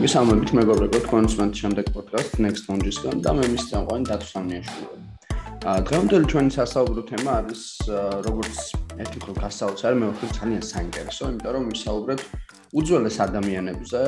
[0.00, 5.00] მოგესალმებით მეგობრებო, თქვენს მომთ შემდეგ პოდკასტ Next Launch-ისგან და მე მის წამყვანი დათვსამნიაშვილი.
[5.60, 7.64] აა დღევანდელი ჩვენი სასაუბრო თემა არის
[8.24, 8.56] როგორც
[8.96, 12.24] ერთი ხო გასაოცარი, მე ვფიქრ ძალიან საინტერესო, იმიტომ რომ ვისაუბრებთ
[12.80, 14.00] უძველეს ადამიანებზე,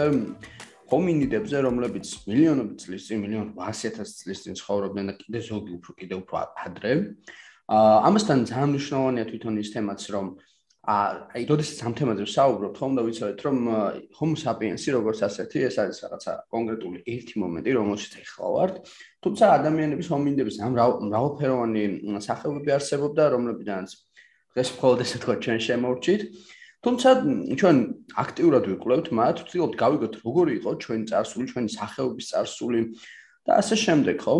[0.88, 6.14] ჰომინიდებზე, რომლებიც მილიონობით წლის წინ, მილიონ 800 წლის წინ ცხოვრობდნენ და კიდე ზოგი უფრო კიდე
[6.24, 6.92] უფრო ადრე.
[7.68, 10.26] აა ამასთან ძალიან მნიშვნელოვანია თვითონ ის თემაც, რომ
[10.82, 13.58] აი, როდესაც ამ თემაზე ვსაუბრობთ, ხომ და ვიცოდეთ, რომ
[14.18, 18.74] Homo sapiens-ი როგორც ასეთი, ეს არის რაღაცა კონკრეტული ერთი მომენტი, რომელშიც ეხლა ვართ.
[19.22, 20.74] თუმცა ადამიანების ჰომინიდების ამ
[21.06, 21.84] მრავალფეროვანი
[22.26, 23.90] სახეობები არსებობდა, რომლებიდანაც
[24.58, 26.22] დღეს მხოლოდ ესე თქვა ჩვენ შემოვჭით.
[26.82, 27.08] თუმცა
[27.62, 27.76] ჩვენ
[28.18, 32.80] აქტიურად ვიკვლევთ მათ, ვცდილობთ გავიგოთ როგორი იყო ჩვენი წარსული, ჩვენი სახეობის წარსული
[33.46, 34.34] და ასე შემდეგ, ხო?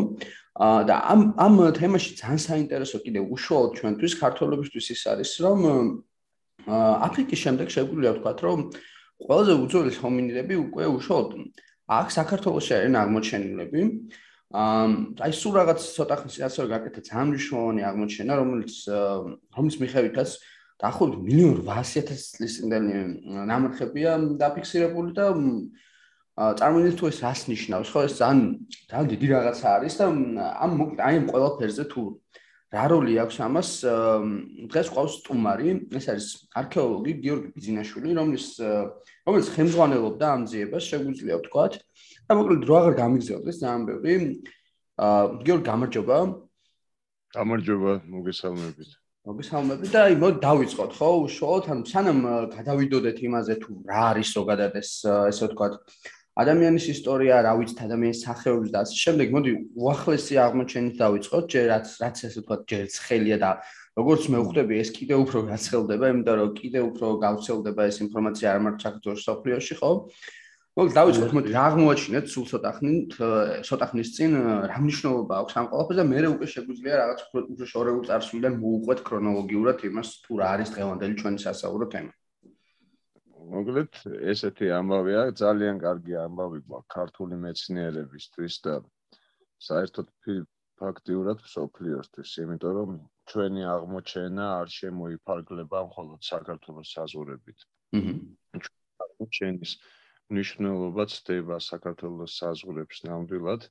[0.59, 5.59] აა და ამ ამ თემაში ძალიან საინტერესო კიდე უშუალოდ ჩვენთვის ქართველებისთვის ის არის, რომ
[6.68, 8.58] აფრიკის შემდეგ შეგვიძლია ვთქვათ, რომ
[9.22, 11.30] ყველაზე უძველესი ჰომინიდები უკვე უშუალოდ
[11.92, 13.80] აქ საქართველოსში არიან აღმოჩენილები.
[14.52, 18.74] აი სულ რაღაც ცოტა ხნის წინ ასე გაკეთე ძალიან მნიშვნელოვანი აღმოჩენა, რომელიც
[19.56, 20.30] რომლის მიხედვითაც
[20.82, 21.22] დაახლოებით
[21.62, 22.92] 1.800.000 წლის წინდელი
[23.48, 25.26] ნამარხებია დაფიქსირებული და
[26.32, 28.41] წარმოიდგინეთ თუ ეს რას ნიშნავს, ხო ეს ძალიან
[28.88, 30.04] ძალიან დიდი რაღაცა არის და
[30.64, 30.72] ამ
[31.08, 32.02] აი ამ ყველაფერზე თუ
[32.73, 33.70] რა როლი აქვს ამას?
[34.73, 38.47] დღეს ყავს სტუმარი, ეს არის არქეოლოგი გიორგი ბიძინაშვილი, რომლის
[39.28, 41.73] რომელიც ხელმძღვანელობდა ამ ძიებას, შეგვიძლია ვთქვათ.
[42.28, 44.15] და მოკლედ რო აღარ გამიგზავნოს ძალიან ბევრი.
[45.45, 46.17] გიორგი გამარჯობა.
[47.37, 48.91] გამარჯობა, მოგესალმებით.
[49.23, 51.09] მოგესალმებით და აი მოდი დავიწყოთ, ხო?
[51.28, 52.19] უშუალოდ ან სანამ
[52.56, 55.73] გადავიდოდეთ იმაზე თუ რა არის ზოგადად ეს ესე ვთქვათ
[56.33, 61.86] ადამიანის ისტორია, რა ვიცით ადამიანის სახეობის და ასე შემდეგ, მოდი უახლესი აღმოჩენით დავიწყოთ, ჯერ რაც
[62.00, 63.50] რაც ასე ვთქვათ, ჯერ ცხელია და
[64.00, 68.60] როგორც მე ვხვდები, ეს კიდე უფრო გაცხელდება, იმიტომ რომ კიდე უფრო გავრცელდება ეს ინფორმაცია არ
[68.64, 69.91] მარტო საქართველოს სოფლიოში, ხო?
[70.72, 73.10] მოდი დავიწყოთ, მოდი რა აღმოაჩინეთ სულ ცოტა ხნით,
[73.69, 74.37] ცოტა ხნის წინ
[74.72, 79.84] რა მნიშვნელობა აქვს ამ ყველაფერს და მე უკვე შეგვიძლია რაღაც უფრო შორეულ წარსულიდან მოუყვეთ ქრონოლოგიურად
[79.93, 82.12] იმას თუ რა არის დღევანდელი ჩვენი სასაუბრო თემა.
[83.52, 84.00] მოკლედ
[84.32, 88.76] ესეთი ამბავია ძალიან კარგი ამბავი გვაქვს ქართული მეცნიერებისთვის და
[89.66, 90.12] საერთოდ
[90.82, 92.94] ფაქტიურად სოფლიოსთვის იმიტომ რომ
[93.32, 97.66] ჩვენი აღმოჩენა არ შემოიფარგლება მხოლოდ საქართველოს საზღვრებით.
[97.98, 98.14] აჰა.
[99.06, 99.72] აღმოჩენის
[100.38, 103.69] ნიშნულობა ცდება საქართველოს საზღვრებს ნამდვილად.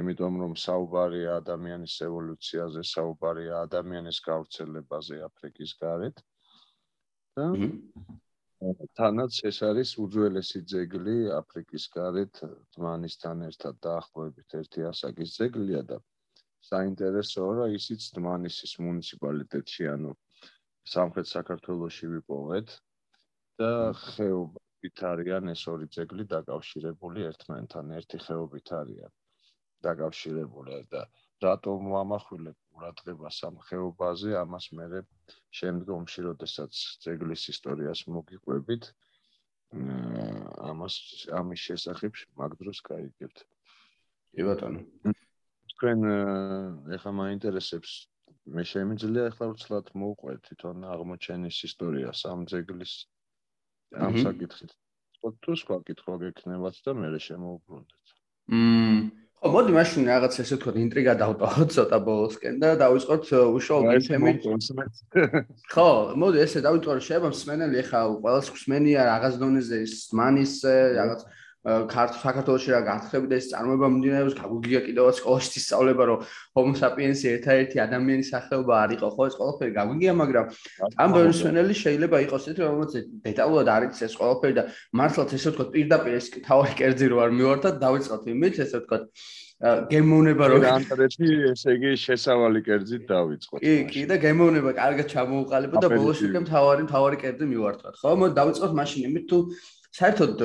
[0.00, 6.22] იმიტომ რომ საუბარია ადამიანის ევოლუციაზე, საუბარია ადამიანის გავრცელებაზე აფრიკის გარეთ.
[7.36, 7.44] და
[8.98, 12.40] თანაც ეს არის უძველესი ძეგლი აფრიკის გარეთ
[12.76, 15.98] დმანისთან ერთად დაახლოებით ერთი ასაკის ძეგლია და
[16.68, 20.12] საინტერესოა რომ ისიც დმანისის მუნიციპალიტეტში ანუ
[20.94, 22.76] სამხრეთ საქართველოსში ვიპოვეთ
[23.62, 23.72] და
[24.04, 29.16] ხეობით არიან ეს ორი ძეგლი დაკავშირებული ერთმანეთთან ერთი ხეობით არიან
[29.88, 31.02] დაკავშირებული და
[31.44, 35.02] რატომ ამახვილებ ყურადღებას ამ ხეობაზე ამას მე
[35.58, 36.72] შემდგომში როდესაც
[37.04, 38.88] ძეგლის ისტორიას მოგიყვებით.
[40.70, 40.94] ამას
[41.40, 43.44] ამის შესახებ მაგ დროს გაიგებთ.
[44.34, 44.80] კი ბატონო.
[45.74, 45.98] თქვენ
[46.96, 47.92] ეხლა მაინტერესებს.
[48.54, 52.94] მე შემიძლია ახლა უცლად მოუყვე თვითონ აღმოჩენის ისტორიას ამ ძეგლის
[54.06, 54.70] ამ საკითხით.
[55.22, 58.04] თუ სხვა კითხვა გექნებათ და მე შემოუბრუნდეთ.
[58.50, 63.24] მმ ხო, მოდი მაშინ რაღაც ესე ვთქვათ, ინტრიგა დავტოვოთ ცოტა ბოლოსკენ და დავიწყოთ
[63.58, 64.44] უშუალოდ თემით.
[65.74, 70.54] ხო, მოდი ესე დავიწყოთ, შეიძლება მსმენელი ახლა ყველას ხსმენია რაღაც დონეზე ის მანის
[70.94, 71.26] რაღაც
[71.62, 74.34] ქართ საქართველოსი რა გათხრები და ეს წარმოება მიმდინარეობს?
[74.34, 76.18] გაგუგია კიდევაც სკოლაში ისწავლება რომ
[76.58, 79.22] homo sapiens ერთ-ერთი ადამიანის სახეობა არ იყო ხო?
[79.30, 80.46] ეს ყველაფერი გაგუგია მაგრამ
[80.98, 82.92] ამ ბერსონელი შეიძლება იყოს ეს რომელიც
[83.28, 87.68] დეტალურად არის ეს ყველაფერი და მართლაც ესე ვთქვათ პირდაპირ ეს თავი კერძი რო არ მივარდა
[87.78, 89.02] დავიწყოთ იმით ესე ვთქვათ
[89.62, 95.88] გემოვნება რო განტრეთი ესე იგი შესავალი კერძით დავიწყოთ კი კი და გემოვნება კარგად ჩამოუყალიბო და
[95.94, 98.10] ბოლოს უკვე თავარი თავარი კერძი მივარტყათ ხო?
[98.18, 99.38] მოდი დავიწყოთ მაშინ იმით თუ
[99.92, 100.42] საერთოდ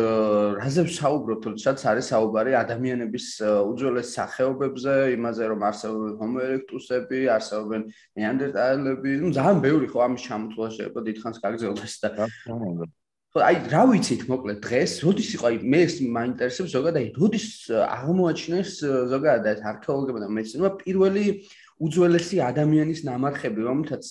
[0.59, 7.85] რაზე ვსაუბრობთ, როდესაც არის საუბარი ადამიანების უძველეს სახეობებზე, იმაზე რომ არსებობენ homo erectus-ები, არსებობენ
[8.19, 14.21] neanderthal-ები, ну ძალიან ბევრი ხო ამის ჩამოთვლა შეიძლება დიდხანს გაგრძელდეს და ხო აი რა ვიცით
[14.27, 15.81] მოკლედ დღეს, როდის იყო აი მე
[16.15, 18.71] მაინტერესებს ზოგადად აი როდის აღმოაჩინეს
[19.13, 21.25] ზოგადად არქეოლოგებმა და მეცნიერებმა პირველი
[21.77, 24.03] უძველესი ადამიანის ნამარხები, რომელთაც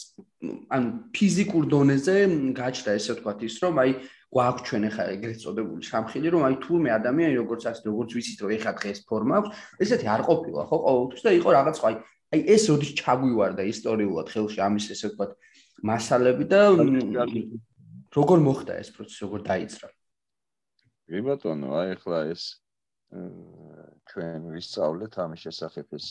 [0.71, 2.17] ან ფიზიკურ დონეზე
[2.55, 3.91] გაჩნდა ესე ვთქვათ ის რომ აი
[4.37, 8.55] გვაქვს ჩვენ ახლა ეგრეთ წოდებული სამხილი რომ აი თურმე ადამიანი როგორც ასე როგორც ვიცით რომ
[8.61, 9.51] ეხა დღეს ფორმა აქვს
[9.87, 11.97] ესეთი არ ყოფილა ხო ყოველთვის და იყო რაღაც ხო აი
[12.37, 15.33] აი ეს როდის ჩაგვივარდა ისტორიულად ხელში ამის ესე ვთქვათ
[15.91, 16.61] მასალები და
[18.17, 19.89] როგორ მოხდა ეს პროცესი როგორ დაიწყო
[21.07, 22.45] კი ბატონო, აი ახლა ეს
[24.11, 26.07] ჩვენ ვისწავლეთ ამის შესახებ ეს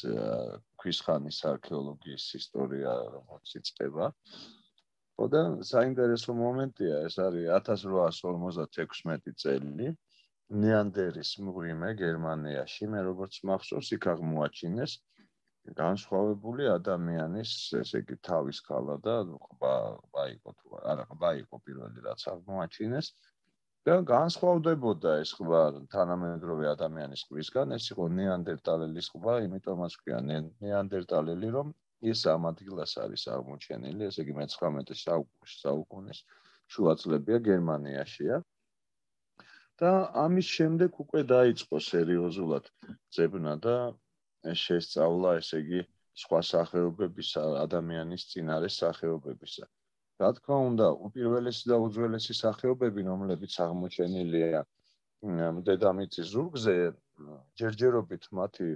[0.80, 4.08] ქვისხანის არქეოლოგიის ისტორია, რომელიც იწყება.
[5.20, 5.42] ხოდა
[5.72, 9.96] საინტერესო მომენტია, ეს არის 1856 წელი.
[10.62, 14.92] ნეანდერის მღვიმე გერმანიაში, მე როგორც მახსოვს, იქ აღმოაჩინეს
[15.74, 17.52] განსხვავებული ადამიანის,
[17.82, 19.72] ესე იგი, თავის ქალა და ყბა,
[20.02, 23.10] ყბა იყო თუ არა, ყბა იყო პირველი რაც აღმოაჩინეს.
[23.86, 25.62] და განსხვავდებოდა ეს ყბა
[25.94, 33.24] თანამედროვე ადამიანის ყბისგან, ეს იყო ნეანდერტალელის ყბა, იმიტომაც ქვია ნეანდერტალელი, რომ ის ამ ადგილას არის
[33.36, 34.98] აღმოჩენილი, ესე იგი მე-19
[35.62, 36.20] საუკუნის
[36.76, 38.44] შუა წლებია გერმანიაშია.
[39.82, 39.92] და
[40.24, 42.68] ამის შემდეგ უკვე დაიწყო სერიოზულად
[43.16, 43.76] ძებნა და
[44.64, 45.82] შესწავლა, ესე იგი,
[46.22, 49.66] სხვა სახეობების ადამიანის წინარე სახეობებისა.
[50.24, 54.64] რა თქმა უნდა, უპირველესი და უძველესი სახეობები, რომლებიც აღმოჩენილია
[55.68, 56.76] დედამიწის ზურგზე,
[57.60, 58.70] ჯერჯერობით მათი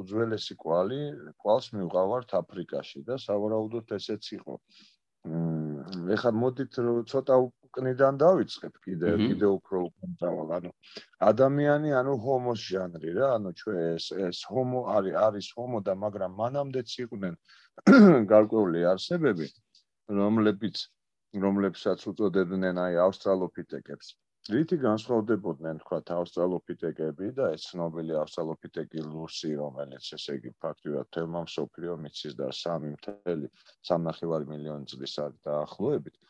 [0.00, 1.00] უძველესი კვალი,
[1.42, 4.58] კვალს მივყავართ აფრიკაში და სავარაუდოდ ესეც იყო.
[5.24, 6.76] მ ეხლა მოდით
[7.10, 7.36] ცოტა
[7.74, 10.72] უკნიდან დავიწყებ კიდე კიდე უფრო უკნდავალ ანუ
[11.28, 16.36] ადამიანი ანუ ჰომოს ჟანრი რა ანუ ჩვენ ეს ეს ჰომო არის არის ჰომო და მაგრამ
[16.40, 17.34] მანამდეც იყვნენ
[18.32, 19.48] გარკვეული არსებები
[20.20, 20.84] რომლებიც
[21.46, 24.12] რომლებსაც უწოდებდნენ აი ავსტრალოპითეკებს
[24.52, 31.94] რითი განსხვავდებოდნენ თქვა ავსტრალოპითეკები და ეს ცნობილი ავსტრალოპითეკი ლუსი რომელიც ესე იგი ფაქტიურად თემა მსოფლიო
[32.04, 36.20] მიცის და 3.3 მილიონი წლის არის დაახლოებით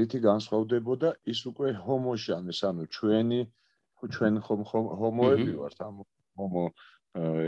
[0.00, 3.40] რითი განსხვავდებოდა ის უკვე ჰომოჟანის ანუ ჩვენი
[4.16, 4.60] ჩვენ ხომ
[5.00, 6.02] ჰომოები ვართ ამ
[6.40, 6.64] ჰომო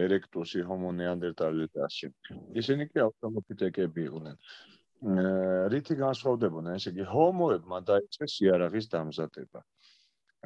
[0.06, 2.12] ერექტუსი ჰომო ნეანდერტალი და ასე.
[2.54, 4.36] ისინი კი ავსტრალოპითეკები იყვნენ
[5.02, 9.60] რითი განსხვავდებოდნენ, ესე იგი, ჰომოებმა დაიწყეს იარაღის დამზადება.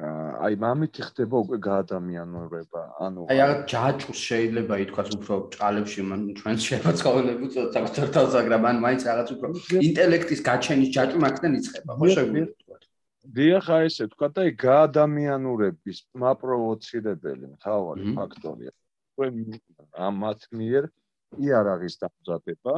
[0.01, 6.55] აი, მამითი ხდება უკვე გაადამიანურება, ანუ აი, რაღაც ჯაჭვს შეიძლება ითქვას უფრო ჭალებში, მან ჩვენ
[6.65, 9.47] შეიძლება ცხოველები უწოდოთ საკუთარ თავს, მაგრამ ან მაინც რაღაც უფრო
[9.87, 12.77] ინტელექტის გაჩენის ჯაჭვი მაგდან იწყება, ხო შეგვიძლია?
[13.21, 18.71] დიახ, აი ესე თქვა და აი გაადამიანურების მაპროვოცირებელი მთავარი ფაქტორია.
[19.15, 19.33] ჩვენ
[19.93, 20.83] ამათ მიერ
[21.37, 22.73] იარაღის დამზადება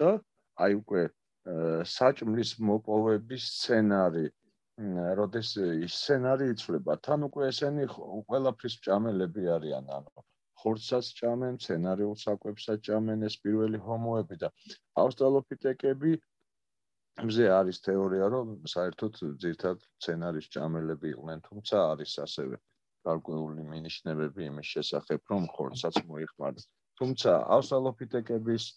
[0.00, 0.10] და
[0.62, 1.02] აი უკვე
[1.92, 4.26] საჭმლის მოპოვების სცენარი
[5.18, 10.24] როდეს ის სცენარი იწლება თან უკვე ესენი ყველაფრის ჭამელები არიან ანუ
[10.62, 14.50] ხორცსაც ჭამენ სცენარიულ საკვებსაც ჭამენ ეს პირველი ჰომოები და
[15.02, 16.12] ავსტრალოპითეკები
[17.28, 22.62] მზე არის თეორია რომ საერთოდ ძირთად სცენარის ჭამელები იყვნენ თუმცა არის ასევე
[23.10, 26.64] გარკვეული მინიშნებები იმის შესახებ რომ ხორცსაც მოიხმართ
[27.02, 28.70] თუმცა ავსტრალოპითეკების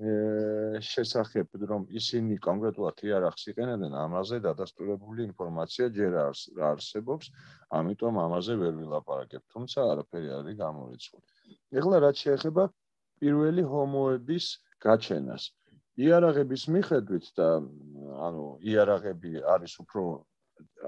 [0.00, 6.36] შესახებ რომ ისინი კონკრეტულად იარაღს იყენებდნენ ამაზე დადასტურებული ინფორმაცია ჯერ არ
[6.70, 7.28] არსებობს
[7.78, 11.26] ამიტომ ამაზე ვერ ვილაპარაკებ თუმცა არაფერი არის გამორიცხული.
[11.76, 12.64] ეხლა რაც შეეხება
[13.20, 14.46] პირველი ჰომოების
[14.80, 15.44] გაჩენას.
[16.00, 17.48] იარაღების მიხედვით და
[18.24, 20.02] ანუ იარაღები არის უფრო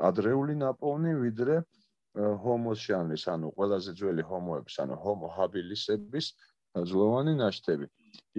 [0.09, 1.57] ადრეული ნაპოვნი ვიდრე
[2.17, 6.27] ჰომოს ჟანრის ანუ ყველაზე ძველი ჰომოების ანუ ჰომო ჰაბილისების
[6.89, 7.87] ძლოვანი ნაშთები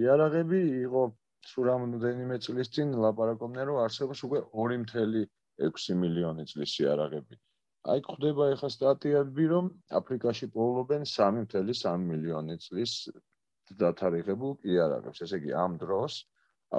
[0.04, 1.02] იარაღები იყო
[1.50, 7.38] სულ რამოდენიმე წლის წინ ლაპარაკობდნენ რომ არსებობს უკვე 2.6 მილიონი წლის იარაღები.
[7.92, 9.66] აი ხდება ახლა სტატიები რომ
[10.00, 12.94] აფრიკაში პოულობენ 3.3 მილიონი წლის
[13.82, 15.20] დათარიღებულ იარაღებს.
[15.26, 16.22] ესე იგი ამ დროს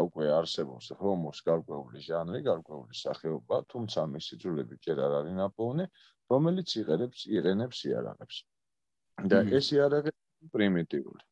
[0.06, 5.86] უკვე არსებობს ჰომოს გარკვეული ჟანრი, გარკვეული სახეობა, თუმცა მისი ძვლები ჯერ არ არის ნაპოვნი,
[6.34, 8.38] რომელიც იყენებს იყენებს იარაღებს.
[9.32, 11.24] და ეს იარაღები პრიმიტიული.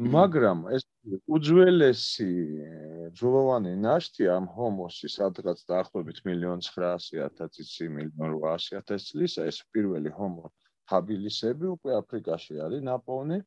[0.00, 0.84] მაგრამ ეს
[1.28, 2.32] უძველესი
[3.20, 7.20] ძულოვანი ნაშთი ამ ჰომოსის ადღაც დაახლოებით 1.900.000
[8.16, 10.48] 1.800.000 წლის ეს პირველი ჰომო
[10.92, 13.38] ჰაბილისები უკვე აფრიკაში არის ნაპოვნი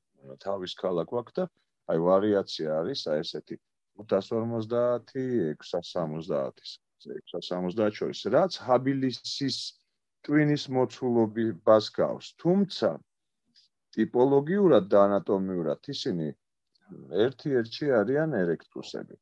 [0.43, 1.45] თავის ქალა გვაქვს და
[1.91, 3.55] აი ვარიაცია არის აი ესეთი
[4.01, 5.15] 550
[5.63, 6.71] 670-ის
[7.03, 9.57] 670 შორის, რაც ჰაბილისის
[10.27, 12.27] ტვინის მოცულობას გავს.
[12.43, 12.89] თუმცა
[13.97, 16.27] ტიპოლოგიურად და ანატომიურად ისინი
[17.25, 19.15] ერთ-ერთი არიან ერექტუსები.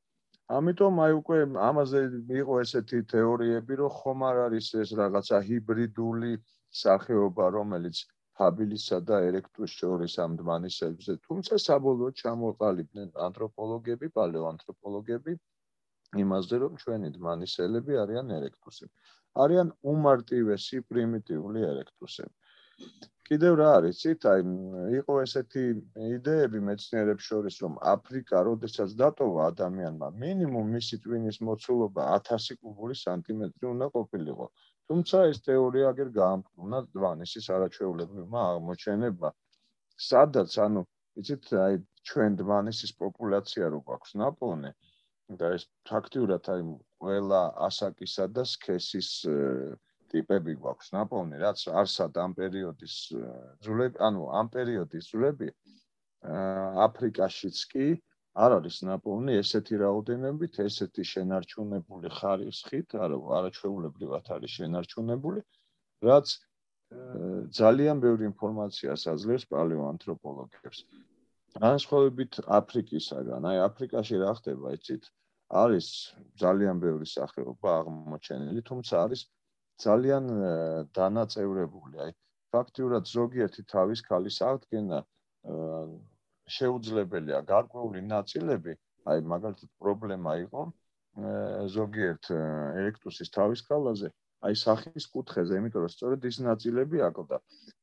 [0.57, 1.37] ამიტომ აი უკვე
[1.69, 1.99] ამაზე
[2.41, 6.31] იყო ესეთი თეორიები, რომ ხომ არ არის ეს რაღაცა ჰიბრიდული
[6.81, 8.01] სახეობა, რომელიც
[8.39, 15.33] ფაბილისა და ერექტუს შორის ამ დმანისებზე, თუმცა საბოლოოდ ჩამოყალიბდნენ ანთროპოლოგები, პალეოანთროპოლოგები
[16.23, 18.93] იმაზე, რომ ჩვენი დმანისელები არიან ერექტუსები.
[19.45, 22.35] არიან უმარტივესი პრიმიტიული ერექტუსები.
[23.31, 24.41] კიდევ რა არის ცით აი
[24.99, 25.61] იყო ესეთი
[26.15, 33.69] იდეები მეცნიერებს შორის რომ აფრიკა როდესაც დატოვა ადამიანმა მინიმუმ მისი ტვინის მოცულობა 1000 კუბური სანტიმეტრი
[33.69, 34.47] უნდა ყოფილიყო
[34.91, 39.33] თუმცა ეს თეორია აგერ გაამკრუნა დვანისის არაჩვეულებრივმა აღმოჩენებმა
[40.09, 40.83] სადაც ანუ
[41.23, 41.79] იცით აი
[42.11, 44.73] ჩვენ დვანისის პოპულაცია რო გვაქვს ნაპოვნე
[45.39, 46.61] და ეს ფაქტიურად აი
[47.01, 49.09] ყველა ასაკისა და სქესის
[50.11, 52.95] ტიპები გვაქვს ნაპოვნი, რაც არსად ამ პერიოდის
[53.63, 55.49] ძულები, ანუ ამ პერიოდის ძულები
[56.85, 57.87] აფრიკაშიც კი
[58.45, 65.43] არ არის ნაპოვნი ესეთი რაოდენობით, ესეთი შენარჩუნებული ხარისხით, არა არაჩვეულებრივად არის შენარჩუნებული,
[66.07, 66.27] რაც
[67.59, 70.79] ძალიან ბევრი ინფორმაციას აძლევს პალეოანთროპოლოგებს.
[71.59, 75.07] განსხვავებით აფრიკისაგან, აი აფრიკაში რა ხდება, იცით?
[75.51, 75.87] არის
[76.39, 79.21] ძალიან ბევრი სახეობა აღმოჩენილი, თუმცა არის
[79.83, 80.25] ძალიან
[80.95, 81.95] დანაწევრებული.
[82.05, 82.11] აი
[82.55, 84.99] ფაქტიურად ზოგიერთი თავის ქალის აღდგენა
[86.55, 88.73] შეუძლებელია გარკვეული ნაწილები,
[89.11, 90.61] აი მაგალითად პრობლემა იყო
[91.75, 94.11] ზოგიერთ ელექტროსის თავის ქალაზე,
[94.47, 97.37] აი სახის კუთხეზე, იმიტომ რომ სწორედ ის ნაწილები აკლდა.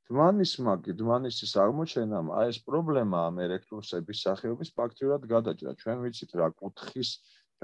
[0.09, 5.77] დმანის მაგი, დმანისის აღმოჩენამ აი ეს პრობლემა ამ ელექტროსების სახეობის ფაქტიურად გადაჭრა.
[5.83, 7.11] ჩვენ ვიცით რა კუთხის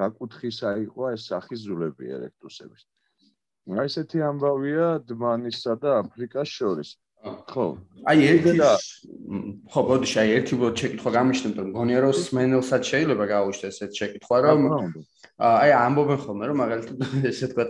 [0.00, 2.82] რა კუთხისა იყო ეს სახის ზულები ელექტროსების.
[3.74, 6.90] აი ესეთი ამბავია დმანისა და აფრიკას შორის.
[7.24, 7.66] ხო.
[8.04, 8.52] აი ერთი
[9.72, 14.36] ხო, ბოდიში, აი ერთი ბოდ შეკითხვა გამიშნებ, რომ გონია რომ სმენელსაც შეიძლება გაუშვეს ესეთ შეკითხვა,
[14.44, 14.60] რომ
[15.40, 16.98] აი ამბობენ ხოლმე, რომ მაგალითად
[17.32, 17.64] ესე თქვა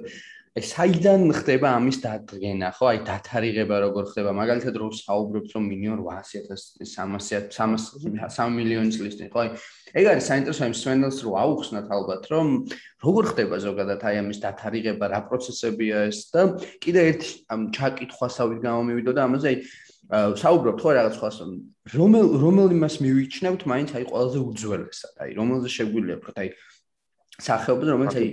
[0.54, 2.86] აი საიდან ხდება ამის დადგენა, ხო?
[2.86, 4.30] აი დათარიღება როგორ ხდება?
[4.38, 9.40] მაგალითად რო საუბრობთ რომ მილიონ 800.000 300 3 მილიონი წლის წინ, ხო?
[9.42, 9.50] აი
[9.98, 12.46] ეგ არის საინტერესო იმ სვენელს რო აუხსნათ ალბათ, რომ
[13.02, 16.42] როგორ ხდება ზოგადად აი ამის დათარიღება, რა პროცესებია ეს და
[16.78, 19.58] კიდე ერთი ამ ჩაკითხვასავით გამომივიდო და ამაზე აი
[20.38, 21.38] საუბრობთ ხო რაღაც ხას
[21.98, 26.48] რომელ რომელ იმას მივიჩნევთ მაინც აი ყველაზე უძველესად, აი რომელზე შეგვიძლია ვთქვათ აი
[27.42, 28.28] სახეობა რომელიც აი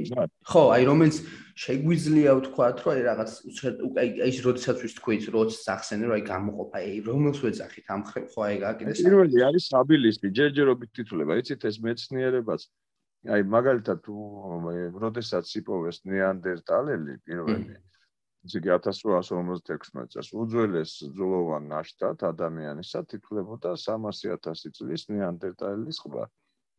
[0.45, 1.17] ხო აი რომელიც
[1.61, 3.31] შეგვიძლია ვთქვათ რომ აი რაღაც
[4.01, 8.41] აი ის როდესაც ვის თქვით როც სახსენე რომ აი გამოყოფა აი რომელს ვეძახით ამ ხო
[8.45, 12.61] აი გაკიდე პირველი არის აბილისტი ჯერჯერობით თითულება იცით ეს მეცნიერებაც?
[13.29, 14.15] აი მაგალითად თუ
[15.01, 17.77] როდესაც იპოვეს ნეანდერტალელი პირველი
[18.49, 26.25] ისე 1856 წელს უძველეს ძულოვან ნაშთად ადამიანისა თითულებოდა 300000 წლის ნეანდერტალის ყბა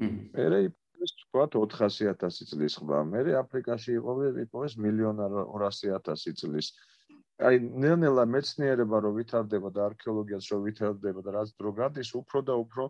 [0.03, 0.61] მერე
[1.05, 2.99] ეს თქვა 400000 წლის ხმა.
[3.13, 6.73] მე აფრიკაში იყო ვიპოვეს მილიონი 200000 წლის.
[7.49, 12.55] აი ნელ-ნელა მეცნიერება რო ვითარდება და არქეოლოგიაც რო ვითარდება და რაც დრო გადის, უფრო და
[12.65, 12.85] უფრო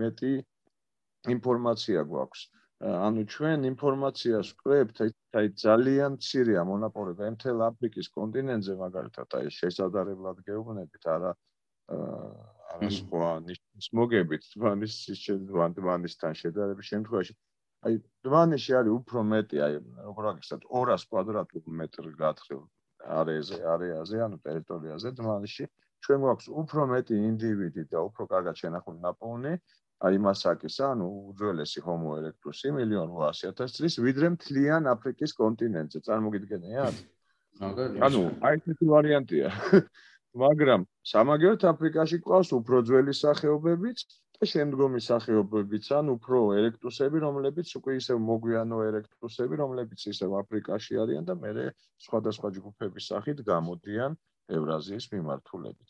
[0.00, 0.32] მეტი
[1.34, 2.40] ინფორმაცია გვაქვს.
[2.78, 4.96] ანუ ჩვენ ინფორმაციას ვკრებთ,
[5.38, 11.32] აი ძალიან ცირია მონაპოვება მთელ აფრიკის კონტინენტზე მაგალითად, აი შესაძლებლად გეუბნებით არა
[11.88, 14.94] არა სხვა ნიშნის მოგებით, თვანის
[15.24, 17.34] შეძვანთვანისთან შედარების შემთხვევაში
[17.86, 19.74] აი დვანიში არის უფრო მეტი აი
[20.06, 22.62] როგორ აღიქვსათ 200 კვადრატულ მეტრ გათხრილ
[23.18, 25.64] არეზე არეაზე ანუ ტერიტორიაზე დვანიში
[26.06, 29.52] ჩვენ გვაქვს უფრო მეტი ინდივიდი და უფრო კარგად შენახული ნაპოვნი
[30.08, 37.00] აი მასაკისა ანუ უძველესი ჰომო ერექტუსი მილიონ 800000 წლის ვიდრე მთლიან აფრიკის კონტინენტზე წარმოგიდგენიათ
[37.58, 39.48] ანუ აი ეს ვარიანტია.
[40.42, 44.04] მაგრამ სამაგერთ აფრიკაში ყავს უფრო ძველი სახეობებიც
[44.46, 51.34] შემდგომი სახეობებიც ან უფრო ერექტუსები, რომლებიც უკვე ისევ მოგვიანო ერექტუსები, რომლებიც ისევ აფრიკაში არიან და
[51.34, 51.74] მე
[52.06, 54.14] სხვადასხვა ჯგუფების სახით გამოდიან
[54.54, 55.88] ევრაზიის მიმართულებით.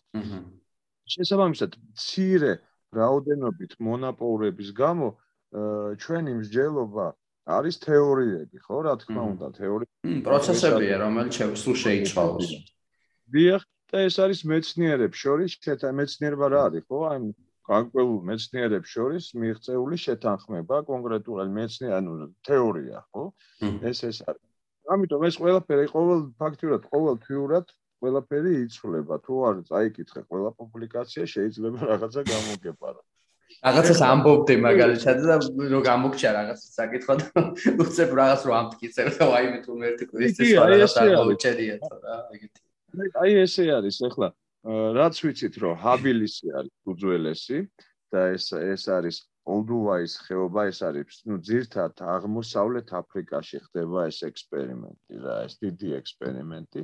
[1.09, 2.53] შესაბამისად, ცირე
[2.97, 5.09] რაოდენობით მონაპოვრების გამო
[6.01, 7.07] ჩვენი მსჯელობა
[7.49, 10.21] არის თეორიები, ხო, რა თქმა უნდა, თეორიები.
[10.25, 12.49] პროცესებია, რომელიც სულ შეიცვალოს.
[13.29, 16.99] დიახ, და ეს არის მეცნიერებს შორის შეთა მეცნიერება რა არის, ხო?
[17.09, 17.19] აი
[17.73, 23.25] განკველულ მეცნიერებს შორის მიღწეული შეთანხმება კონკრეტულად მეცნიერ ანუ თეორია ხო
[23.93, 24.45] ეს ეს არის
[24.95, 29.15] ამიტომ ეს ყველაფერი ყოველ ფაქტურად ყოველ თვიურად ყველაფერი იცვლება.
[29.27, 33.01] თუ არ წაიკითხე ყველა პუბლიკაცია შეიძლება რაღაცა გამოგეპარა.
[33.65, 35.37] რაღაცას ამბობდი მაგალითად და
[35.73, 37.43] რო გამოგჩა რაღაც საკითხვა და
[37.83, 42.61] უცებ რაღაც რო ამტკიცებ და აი მე თუ ერთი კვირის ეს რაღაც აღმოჩენია რა ეგეთი.
[43.23, 44.29] აი ესე არის ახლა
[44.67, 47.59] რაც ვიცით რომ ჰაბილისი არის უძველესი
[48.13, 49.17] და ეს ეს არის
[49.49, 56.81] ოლდუვაის ხეობა ეს არის ნუ ძირთად აღმოსავლეთ აფრიკაში ხდება ეს ექსპერიმენტი რა ეს დიდი ექსპერიმენტი.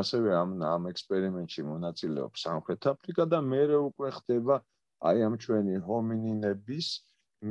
[0.00, 4.56] ასევე ამ ამ ექსპერიმენტში მონაწილეობს სამხრეთ აფრიკა და მეორე უკვე ხდება
[5.08, 6.88] აი ამ ჩვენი ჰომინინების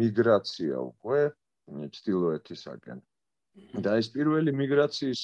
[0.01, 1.21] მიგრაცია უკვე
[1.95, 2.99] ჩtildeოეთისაკენ
[3.85, 5.21] და ეს პირველი მიგრაციის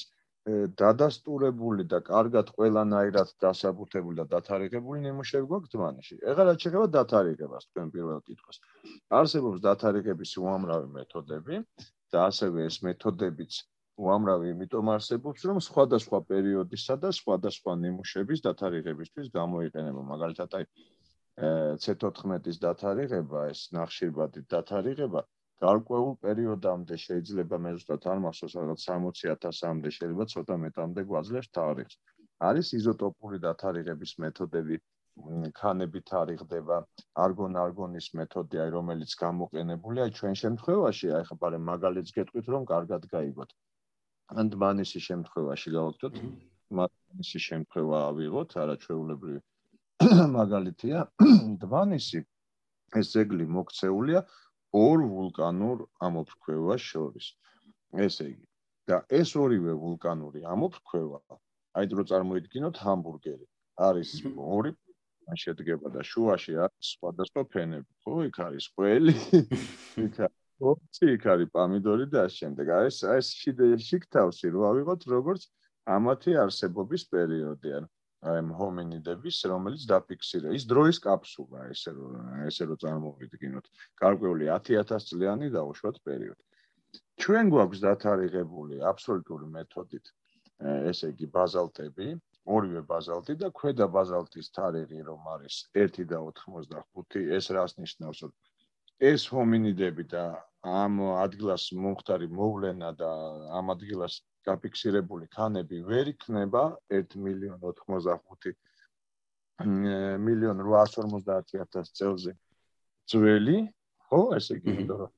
[0.80, 6.16] დადასტურებული და კარგად ყველანაირად დასაბუთებული და დათარიღებული ნიმუშები გვაქვს დმანში.
[6.32, 8.60] ეხლა რა შეიძლება დათარიღებას თქვენ პირველ კითხვას.
[9.20, 11.60] არსებობს დათარიღების უამრავი მეთოდები
[12.12, 13.52] და ასევე ეს მეთოდებიც
[14.00, 20.00] უამრავი იმიტომ არსებობს, რომ სხვადასხვა პერიოდისა და სხვადასხვა ნიმუშების დათარიღებისთვის გამოიყენება.
[20.12, 20.64] მაგალითად, აი
[21.84, 25.20] C14-ის დათარიღება, ეს ნახშირბადის დათარიღება
[25.64, 31.98] გარკვეულ პერიოდამდე შეიძლება მე ზუსტად არ მახსოვს რაღაც 60000-მდე შეიძლება ცოტა მეტამდე გვაძლევს თარიღს.
[32.50, 34.76] არის იზოტოპური დათარიღების მეთოდები,
[35.60, 36.76] ქანები თარიღდება,
[37.24, 43.50] არგონ-არგონის მეთოდი, აი რომელიც გამოყენებულია ჩვენ შემთხვევაში, აი ხა პარე მაგალითს გეტყვით რომ კარგად გაიგოთ.
[44.40, 46.14] ან დმანისის შემთხვევაში გავაკეთოთ,
[46.80, 49.40] მაგალითის შემთხვევა ავიღოთ, არაჩვეულებრივი
[50.38, 50.98] მაგალითია,
[51.64, 52.20] დმანისი
[53.00, 54.20] ეს ზეგლი მოქცეულია
[54.76, 57.26] ორ ვულკანურ ამოფრქვევას შორის.
[57.90, 58.46] ესე იგი,
[58.86, 61.20] და ეს ორივე ვულკანური ამოფრქვევა,
[61.78, 63.46] აი დრო წარმოიდგინოთ ჰამბურგერი,
[63.86, 64.72] არის ორი
[65.42, 68.14] შედგება და შუაში არის სხვადასხვა ფენები, ხო?
[68.30, 69.14] იქ არის ყველი,
[70.06, 73.28] იქ არის იქ არის პამიდორი და ამ შემდეგ არის ეს
[73.90, 75.46] შიქთავსი რო ავიღოთ როგორც
[75.86, 77.90] ამათი არსებობის პერიოდი არის.
[78.28, 80.52] აი ჰომინიდების რომელიც დაფიქსირა.
[80.52, 82.16] ის დროის კაფსულა ესე რომ
[82.48, 83.66] ესე რომ წარმოვიდგინოთ.
[84.02, 86.42] გარკვეული 10000 წლიანი დაუშვათ პერიოდი.
[87.22, 90.12] ჩვენ გვაქვს დათარიღებული აბსოლუტური მეთოდით
[90.92, 92.08] ესე იგი ბაზალტები
[92.56, 98.20] ორივე ბაზალტი და ქვედა ბაზალტის თარიღი რომ არის 1.85 ეს რას ნიშნავს?
[99.00, 100.24] ეს ჰომინიდები და
[100.60, 103.10] ამ ადგილას მომხდარი მოვლენა და
[103.56, 106.62] ამ ადგილას გაფიქსირებული ქანები ვერ იქნება
[106.98, 108.54] 1 მილიონ 85
[110.26, 112.32] მილიონ 850000 წელზე
[113.12, 113.58] ძველი,
[114.08, 115.12] ხო, ესე იგი უნდა რომ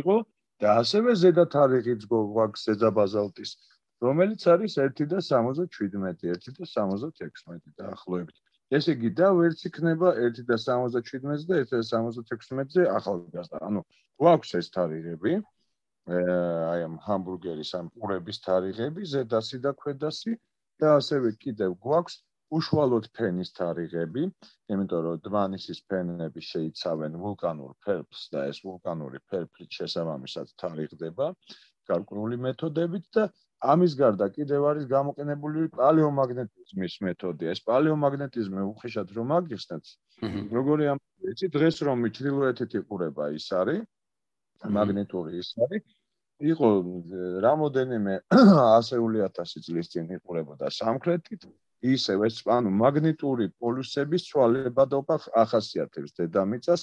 [0.00, 0.16] იყო
[0.62, 3.50] და ასევე ზედა თარიღიც გვაქვს ზედა ბაზალტის,
[4.06, 8.36] რომელიც არის 1.77, 1.76 დაახლოებით.
[8.76, 13.56] ესე იგი და ვერც იქნება 1.77-ზე და 1.76-ზე ახალგაზრდა.
[13.62, 13.80] ანუ
[14.18, 15.32] გვაქვს ეს თარიღები.
[16.06, 20.34] აი ამ ჰამბურგერის ამ პურების თარიღები, ზედასი და ქვედასი
[20.82, 22.18] და ასევე კიდევ გვაქვს
[22.56, 24.22] უშუალოდ ფენის თარიღები,
[24.70, 31.26] იმიტომ რომ დვანისის ფენები შეიცავენ ვულკანურ ფერფლს და ეს ვულკანური ფერფლი შესაბამისად თარიღდება
[31.90, 33.26] გარკვეული მეთოდებით და
[33.72, 37.50] ამის გარდა კიდევ არის გამოყენებული პალეომაგნეტიზმის მეთოდი.
[37.50, 39.84] ეს პალეომაგნეტიზმი უხეშად რომ აგიხსნათ,
[40.58, 41.02] როგორი ამ
[41.34, 43.82] იცი დღეს რომ ჩრდილოეთით იყურება ის არის
[44.76, 45.95] მაგნიტური ის არის
[46.40, 46.68] იყო
[47.44, 48.14] რამოდენიმე
[48.78, 51.46] ასეული ათასი წლის წინ იყურებოდა სამხრეთით.
[51.86, 56.80] ისევ ეს ანუ მაგნიტური პოლუსების ცვალებადობა ახასიათებს დედამიწას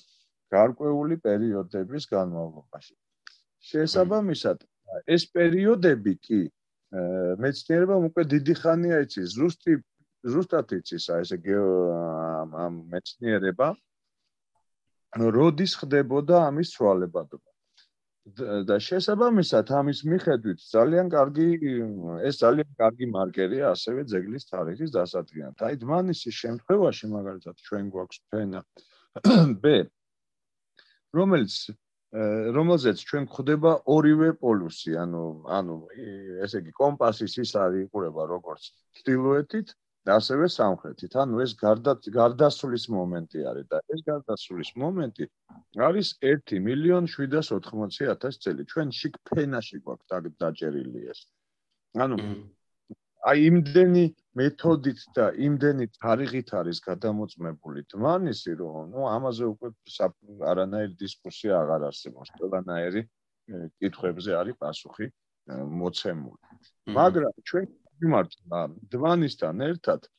[0.53, 2.93] გარკვეული პერიოდების განმავლობაში.
[3.69, 4.57] შესაბამისად
[5.07, 6.41] ეს პერიოდები კი
[7.41, 9.73] მეცნიერებამ უკვე დიდი ხანია იცის ზუსტი
[10.33, 11.37] ზუსტად იცის აი ესე
[12.65, 13.73] ამ მეცნიერება
[15.37, 17.52] როდის ხდებოდა ამის ცვალებადობა
[18.23, 21.47] და შესაბამისად ამის მიხედვით ძალიან კარგი
[22.29, 25.59] ეს ძალიან კარგი მარკერია ასევე ძეგლის თარიღის დასადგენად.
[25.59, 28.61] აი დმანისის შემთხვევაში მაგალითად ჩვენ გვაქვს ფენა
[29.63, 29.65] B
[31.11, 31.53] რომელიც
[32.55, 35.75] რომელზეც ჩვენ გვხვდება ორივე პოლუსი, ანუ ანუ
[36.45, 38.63] ესე იგი კომპასის ის არის იყურება როგორც
[39.03, 39.73] და
[40.11, 41.15] ასევე სამხრეთით.
[41.15, 45.27] ანუ ეს გარდა გარდასulis მომენტი არის და ეს გარდასulis მომენტი
[45.87, 48.61] არის 1.780.000 წელი.
[48.73, 51.19] ჩვენ შიგ ფენაში გვაქვს დაჭერილი ეს.
[51.95, 52.15] ანუ
[53.23, 59.69] აი იმდენი მეთოდით და იმდენი თარიღით არის გადამოწმებული თმანისი, რომ ნუ ამაზე უკვე
[60.51, 62.29] არანაირი დისკუსია აღარ არსებობს.
[62.39, 63.01] ყველანაირი
[63.79, 65.07] კითხვებზე არის პასუხი
[65.79, 66.43] მოცემული.
[66.99, 67.65] მაგრამ ჩვენ
[68.03, 68.61] მიმართა
[68.93, 70.09] დვანისთან ერთად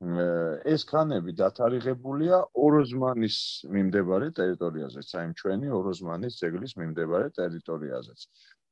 [0.00, 3.34] ეს ქანები დათარიღებულია ოროზმანის
[3.74, 8.20] მიმდებარე ტერიტორიაზეც, აი ჩვენი ოროზმანის ძეგლის მიმდებარე ტერიტორიაზეც.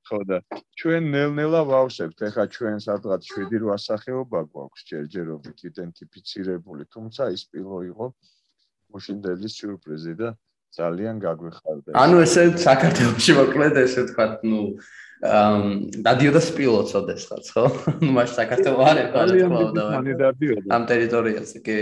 [0.09, 0.39] ხო და
[0.81, 8.07] ჩვენ ნელ-ნელა ვავსებთ ეხა ჩვენ სადღაც 7-8 სახეობა გვაქვს ჯერჯერობით იდენტიფიცირებული თუმცა ის პილო იყო
[8.97, 10.29] მუშინდელის სიურპრიზი და
[10.73, 14.61] ძალიან გაგვეხარდა ანუ ესე საქართველოსი მოკლედ ესე თქვა ნუ
[15.29, 15.63] ამ
[16.01, 17.65] დადიოდა სპილო წოდესღაც ხო?
[18.05, 19.85] ნუ მას საქართველოს არ ეყო და
[20.73, 21.77] ამ ტერიტორიაზე კი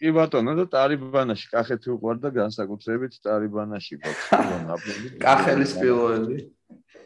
[0.00, 6.38] კი ბატონო და ტარიბანაში კახეთი უყარდა განსაკუთრებით ტარიბანაში გვაქვს კახელის პილოები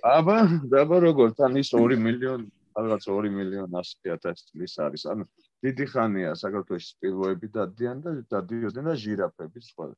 [0.01, 0.37] აბა,
[0.81, 5.03] აბა როგორ თან ის 2 მილიონი, რაღაც 2 მილიონი 100000 წლის არის.
[5.13, 5.25] ანუ
[5.65, 9.93] დიდი ხანია საქართველოს სპილოები დადიან და დადიოდნენ და ჟირაფები სხვა.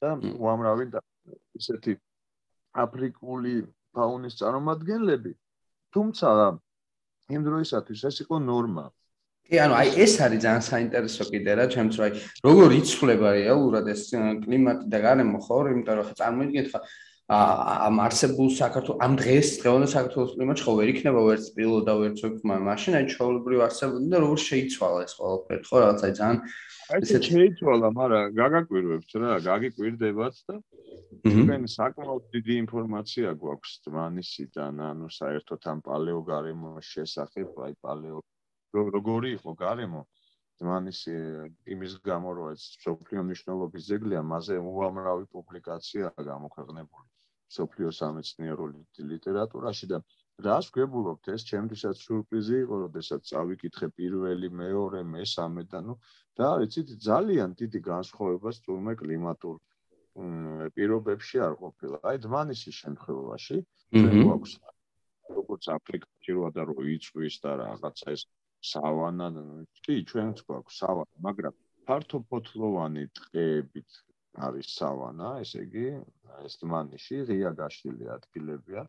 [0.00, 0.84] და უამრავი
[1.60, 1.92] ისეთი
[2.72, 3.54] აფრიკული
[3.92, 5.32] ფაუნის წარმომადგენლები.
[5.92, 6.28] თუმცა
[7.34, 8.86] იმ დროისათვის ეს იყო ნორმა.
[9.50, 12.08] კი, ანუ აი ეს არის ძალიან საინტერესო კიდე რა, ჩემთვის რა,
[12.46, 14.02] როგორ იცვლება რეალურად ეს
[14.46, 16.80] კლიმატი და გარემო ხო, იმიტომ რომ ხა წარმოიდგინეთ ხა
[17.30, 22.22] ამ არსებულ საქართველოს ამ დღეს დღევანდელ საქართველოს კლიმატში ხო ვერ იქნება ვერც პილო და ვერც
[22.26, 25.76] ოქმა მაშინ აი ჩაოლებრივ არსებობდი და როგორ შეიცვალა ეს ყველაფერი ხო?
[25.84, 26.38] რაღაც აი ძალიან
[26.98, 30.56] ესე შეიცვალა მაგრამ გაგაკვირვებთ რა გაგიკვირდებათ და
[31.30, 38.18] თქვენ საკმაოდ დიდი ინფორმაცია გვაქვს დმანისიდან ანუ საერთოდ ამ პალეო გარემოს შესახებ აი პალეო
[38.74, 40.02] როგორი იყო გარემო
[40.60, 41.14] დმანისი
[41.74, 47.06] იმის გამო რომ ეს სოფლიო მნიშვნელობის ძეგლია მასე უამრავი პუბლიკაციაა გამოქვეყნებული.
[47.50, 48.66] სოფლიო სამეცნიერო
[49.12, 49.98] ლიტერატურაში და
[50.46, 55.96] რას გვებულობთ ეს ჩემთვისაც სიურპრიზი იყო, როდესაც წავიკითხე პირველი, მეორე, მესამე და ნუ
[56.38, 59.56] და იცით ძალიან დიდი განსხვავება სტურმე კლიმატურ
[60.76, 61.98] პირობებში არ ყოფილა.
[62.10, 63.58] აი დმანისის შემთხვევაში
[63.98, 64.52] ჩვენ გვაქვს
[65.38, 68.22] როგორც აფრიკაში როა და რო იწვის და რაღაცა ეს
[68.60, 69.26] სავანა
[69.86, 71.54] კი ჩვენც გვაქვს სავანა, მაგრამ
[71.88, 73.90] ფართოფოთლოვანი ტყეებით
[74.46, 75.86] არის სავანა, ესე იგი,
[76.46, 78.84] ეს დმანიში ღია გაშლილი ადგილებია.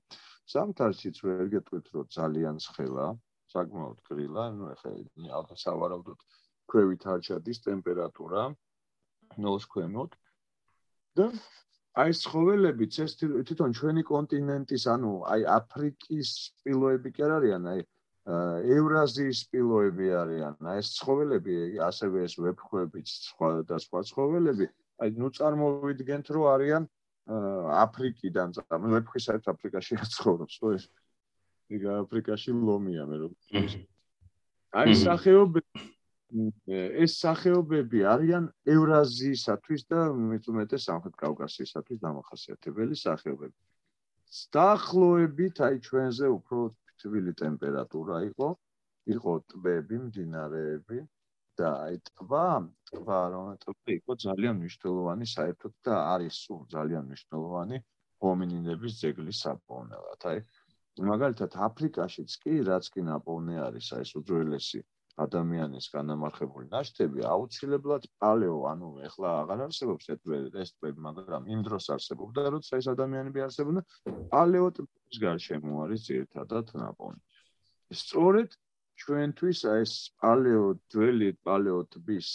[0.53, 3.07] ზამთარშიც ვერ გეტყვით, რომ ძალიან ცხელა,
[3.53, 4.91] საკმაოდ გრილა, ну ეხლა
[5.39, 6.19] ალბათ სავარაუდოდ
[6.71, 8.43] ქვევით არ ჩადის ტემპერატურა
[9.37, 10.11] 0-ს ქვემოთ.
[11.19, 11.25] და
[12.01, 17.81] აი ცხოველებიც ეს თვითონ ჩვენი კონტინენტის, ანუ აი აფრიკის სპილოები კი არ არიან, აი
[18.25, 20.55] ევრაზიის სპილოები არიან.
[20.61, 21.55] აი ეს ცხოველები,
[21.89, 24.67] ასევე ეს ვეფხვებიც, სხვა და სხვა ცხოველები
[25.01, 26.83] აი ნუ წარმოვიდგენთ რომ არიან
[27.81, 28.53] აფრიკიდან
[28.93, 30.85] ვეფხი საერთოდ აფრიკაში არ ცხოვრობს ხო ეს
[31.73, 33.33] იქ აფრიკაში ლომია მე რომ
[34.81, 35.63] აი სახეობები
[37.05, 43.57] ეს სახეობები არიან ევრაზიისათვის და მეტუმეტე სამხრეთ კავკასიისათვის დამახასიათებელი სახეობები.
[44.55, 46.59] დაახლოებით აი ჩვენზე უფრო
[47.01, 48.49] თბილი ტემპერატურა იყო,
[49.15, 50.99] იყო ტბები, მდინარეები,
[51.59, 52.45] და აი ტბა,
[52.89, 57.77] ტბა რომ ტბა იყო ძალიან მნიშვნელოვანი საერთოდ და არის სულ ძალიან მნიშვნელოვანი
[58.25, 60.21] ჰომინინების ძეგლის საპოვნელად.
[60.31, 60.39] აი
[61.11, 64.81] მაგალითად აფრიკაშიც კი რაც კი ნაპოვნე არის აი ეს უძველესი
[65.23, 72.47] ადამიანის განამარხებული ნაშთები აუცილებლად პალეო, ანუ ეხლა აღარ არსებობს ეს ტბები, მაგრამ იმ დროს არსებობდა,
[72.55, 73.85] როცა ეს ადამიანები არსებობდნენ,
[74.33, 77.21] პალეო ტბის გარშემო არის ერთადად ნაპოვნი.
[78.01, 78.55] სწორედ
[79.01, 82.29] ჩვენთვის ეს პალეო ძველი პალეო ტბის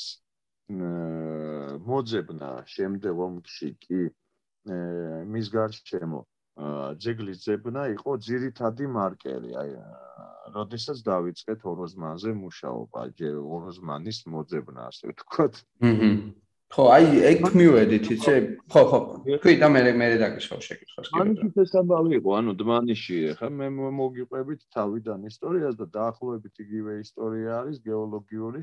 [1.88, 4.00] მოძებნა შემდეგ ომში კი
[5.34, 6.20] მის გარშემო
[7.04, 9.76] ძეგლის ძებნა იყო ძირითადი მარკერი აი
[10.56, 13.06] როდესაც დავიწყეთ ოროზმანზე მუშაობა
[13.58, 16.10] ოროზმანის მოძებნა ასე ვთქვათ აჰა
[16.74, 18.32] ხო, აი ეგ მივედით, იცი?
[18.74, 18.98] ხო, ხო.
[19.38, 21.20] თქვი და მე მე დაგიშავ შეკითხვას კიდე.
[21.22, 23.68] ანუ ეს ამბავი იყო, ანუ დმანიში, ხა მე
[24.00, 28.60] მოგიყვებით თავიდან ისტორიას და დაახლოებით იგივე ისტორია არის გეოლოგიური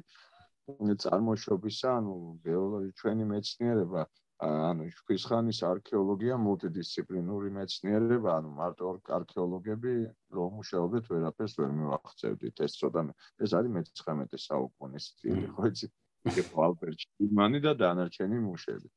[1.03, 4.01] წარმოშობისა, ანუ გეოლოგი ჩვენი მეცნიერება,
[4.43, 9.93] ანუ ქვის ხანის არქეოლოგია მულტიდისციპლინური მეცნიერება, ანუ მარტო არქეოლოგები
[10.37, 13.05] რომ მუშაობდეთ, ვერაფერს ვერ მივახცევდით, ეს ცოტა
[13.39, 15.87] ეს არის მე-19 საუკუნის სტილი, ხო იცი?
[16.23, 18.87] იყო ალბერტ შტიმანი და დანარჩენი მუშები.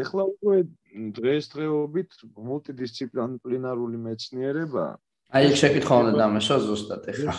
[0.00, 0.56] ეხლა უკვე
[1.16, 2.10] დღესდღეობით
[2.50, 4.86] მულტიდისციპლინარული მეცნიერება
[5.34, 7.34] აი შეკითხვა უნდა დამეშვა ზუსტად ეხლა.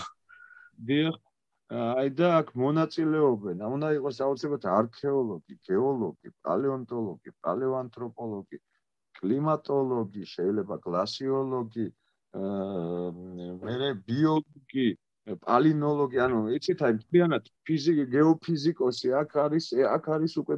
[0.88, 1.18] დიახ,
[1.68, 8.60] აი და აქ მონაწილეობენ, უნდა იყოს აუცილებლად არქეოლოგი, გეოლოგი, პალეონტოლოგი, პალეოანთროპოლოგი,
[9.20, 11.88] კლიმატოლოგი, შეიძლება გლასიოლოგი,
[12.40, 13.12] აა
[13.68, 14.88] მე ბიოლოგი,
[15.44, 20.56] პალინოლოგი, ანუ იცით აი მთლიანად ფიზიკა, გეოფიზიკოსი აქ არის, აქ არის უკვე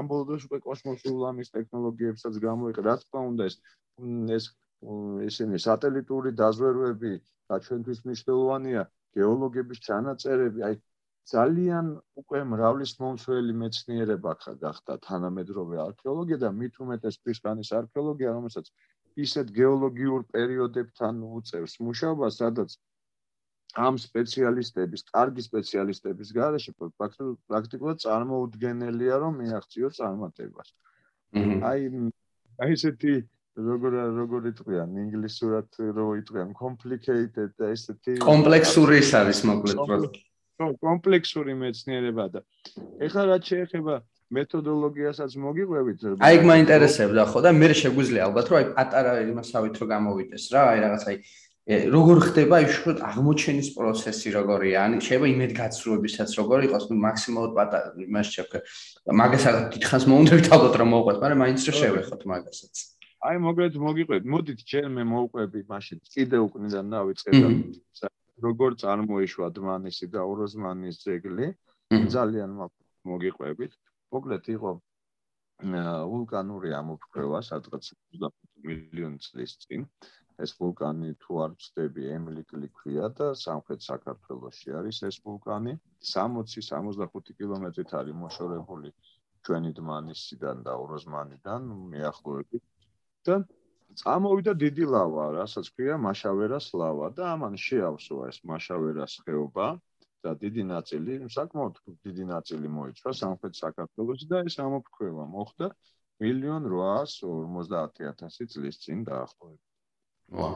[0.00, 3.56] ამბოლდოს უკვე კოსმოსურ ამის ტექნოლოგიებსაც გამოიყენა, რა თქმა უნდა ეს
[4.36, 4.44] ეს
[5.28, 7.12] ესენი სატელიტური დაზვერვები
[7.52, 8.82] და ჩვენთვის მნიშვნელოვანია
[9.18, 10.74] გეოლოგების ჩანაწერები, აი
[11.30, 11.88] ძალიან
[12.20, 18.70] უკვე მრავლის მომცველი მეცნიერება გახდა თანამედროვე არქეოლოგია და მით უმეტეს ფისკანის არქეოლოგია, რომელსაც
[19.24, 22.76] ისეთ გეოლოგიურ პერიოდებთან უწევს მუშაობას, სადაც
[23.86, 30.72] ამ სპეციალისტების, კარგი სპეციალისტების garaში პრაქტიკულად წარმოუდგენელია რომ მიაღწიო წარმატებას.
[31.70, 31.82] აი
[32.60, 33.14] აი ესეთი
[33.68, 40.16] როგორ როგორ იტყვიან ინგლისურად რო იტყვიან complicated და ესეთი კომპლექსური ის არის მოკლედ
[40.84, 42.40] კომპლექსური მეცნიერება და
[43.06, 48.66] ეხლა რაც შეეხება მეთოდოლოგიასაც მოგიყვებით აი ეგ მაინტერესებდა ხო და მე შეგვიძლია ალბათ რომ აი
[48.76, 51.16] პატარა იმასავით რო გამოვიდეს რა აი რაღაც აი
[51.70, 54.76] როგორ ხდება უშუალოდ აღმოჩენის პროცესი როგორია?
[54.90, 58.50] ან შეიძლება იმედ გაცრუებისაც როგორ იყოს, ну მაქსიმალურად პატარა იმას შექ.
[59.06, 62.74] მაგასაც დიდხანს მოუნდებით ალბათ რომ მოუყვეთ, მაგრამ მაინც რომ შევეხოთ მაგასაც.
[63.28, 67.34] აი მოგეთ მოგიყვეთ, მოდით ჯერ მე მოუყვები მაშინ კიდე უკნიდან დავიწყებ
[68.00, 68.08] და
[68.44, 71.48] როგორ წარმოიშვა დმანისი და ოროზმანის ძეგლი.
[72.14, 72.54] ძალიან
[73.10, 73.76] მოგიყვებით.
[74.14, 74.70] მოკლედ იყო
[76.12, 78.32] ვულკანური ამოფრქვევა სადღაც 25
[78.70, 79.84] მილიონი წლის წინ.
[80.40, 85.74] ეს ვულკანი თუ არ ვწდები ემლიკლი ქვია და სამხრეთ საქართველოსში არის ეს ვულკანი
[86.12, 88.92] 60-65 კილომეტრით არის მოშორებული
[89.44, 92.64] ჩვენი დმანისიდან და ოროზმანიდან მიახლოებით
[93.28, 93.34] და
[94.00, 99.68] წამოვიდა დიდი ლავა, რასაც ქვია მაშავერას ლავა და ამან შეავსო ეს მაშავერას ხეობა
[100.24, 101.74] და დიდი ნაწილი, საკმაოდ
[102.06, 105.66] დიდი ნაწილი მოიცვა სამხრეთ საქართველოსი და ეს ამოფრქვევა მოხდა
[106.30, 109.64] 1.850.000 წლის წინ დაახლოებით.
[110.40, 110.50] ვა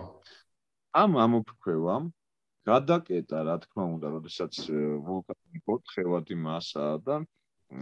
[0.94, 2.04] ამ ამოფრქვევამ
[2.68, 4.58] გადაკეტა რა თქმა უნდა როდესაც
[5.06, 7.16] ვულკანი კოთხევადი მასაა და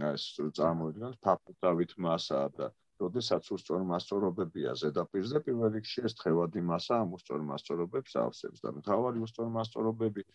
[0.09, 0.23] ეს
[0.59, 2.69] წარმოიდგინეთ ფაფუტავით მასაა და
[3.03, 9.25] როდესაც უსწორ მასწორობებია ზედაპირზე პირველ რიგში ეს თხევადი მასა ამ უსწორ მასწორობებს ავსებს და მთავარი
[9.27, 10.27] უსწორ მასწორობები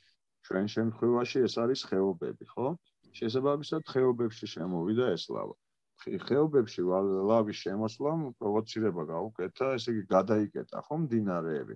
[0.48, 2.68] ჩვენ შემთხვევაში ეს არის ხეობები ხო
[3.22, 5.56] შესაბამისად ხეობებში შემოვიდა ეს ლავა
[5.98, 6.82] ხეობებში
[7.28, 11.74] ლავის შემოსვლამ პროვოცირება გაუკეთა, ესე იგი გადაიკეტა ხო მდინარეები.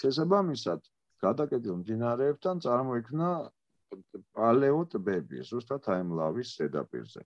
[0.00, 0.80] შესაბამისად,
[1.24, 3.30] გადაკეტილ მდინარეებთან წარმოიქმნა
[4.36, 7.24] პალეო ტბები, ზუსტად აი ლავის ზედაპირზე.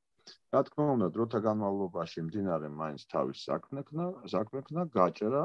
[0.55, 5.45] რა თქმა უნდა, დროთა განმავლობაში მდინარე მაინც თავის საქმექნა, საქმექნა გაჭრა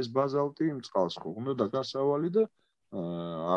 [0.00, 2.44] ეს ბაზალტი იმ წყალს ხო უნდა დაგასავალი და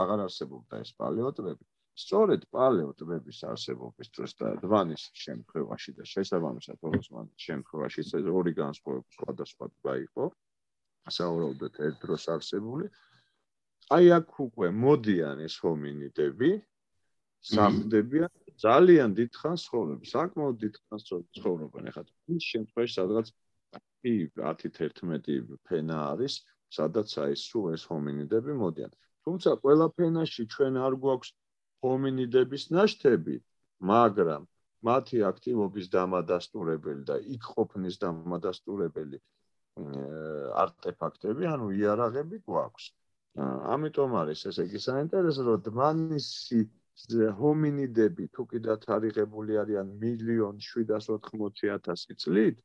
[0.01, 1.65] აღარ არსებობდა ეს პალეო ტბები.
[1.95, 9.65] სწორედ პალეოტბების არსებობის დროს და დვანის შემთხვევაში და შესაბამისად ოსმანის შემთხვევაში ეს ორი განსხვავება სხვადასხვა
[9.75, 10.25] ტბა იყო.
[11.17, 12.85] საუბრობდეთ ერთ დროს არსებული.
[13.95, 16.51] აი აქ უკვე მოდიან ეს ჰომინიდები
[17.53, 18.31] საფდებიან
[18.63, 21.03] ძალიან დიდხანს ცხოვრობენ საკმაოდ დიდხანს
[21.37, 21.83] ცხოვრობენ.
[21.91, 22.03] ეხლა
[22.35, 23.27] ის შემთხვევაში სადღაც
[24.05, 26.33] 10-11 ფენა არის
[26.75, 28.91] სადაც აი სულ ეს ჰომინიდები მოდიან.
[29.25, 31.29] თუმცა ყველა ფენაში ჩვენ არ გვაქვს
[31.85, 33.35] ჰომინიდების ნაშთები,
[33.91, 34.43] მაგრამ
[34.85, 39.17] მათი აქტივობის დამადასტურებელი და იქ ყოფნის დამადასტურებელი
[40.63, 42.85] არტეფაქტები, ანუ იარაღები გვაქვს.
[43.75, 46.59] ამიტომ არის ესე იგი საინტერესო, რომ დმანისი
[47.39, 52.57] ჰომინიდები თუ კიდათ არიღებული არიან 1.780.000 წლით,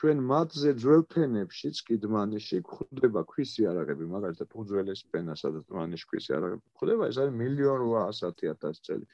[0.00, 6.62] ჩვენ მათზე ძველფენებშიც კი დმანიში გვხვდება ქვის იარაღები, მაგალითად უძველეს ფენა, სადაც დმანიში ქვის იარაღები
[6.68, 9.04] გვხვდება, ეს არის 1.800.000 წელი.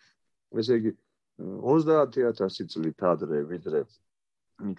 [0.62, 0.92] ესე იგი
[1.38, 3.80] 30000 წლით ადრე ვიდრე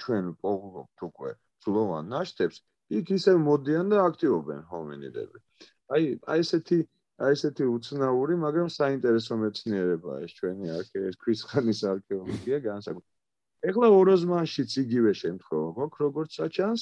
[0.03, 1.31] ჩვენ პოულობთ უკვე
[1.63, 2.57] ძვლოვან ნაშთებს,
[2.99, 5.37] იქ ისე მოდიან და აქტივობენ ჰომინიდები.
[5.93, 6.77] აი, აი ესეთი
[7.19, 13.15] აი ესეთი უცნაური, მაგრამ საინტერესო მეცნიერებაა ეს ჩვენი არქეოლოგიის ქვის არქეოლოგია განსაკუთრებით.
[13.69, 16.81] ეხლა ოროზმანშიც იგივე შემთხვევა გვაქვს როგორც საჩანს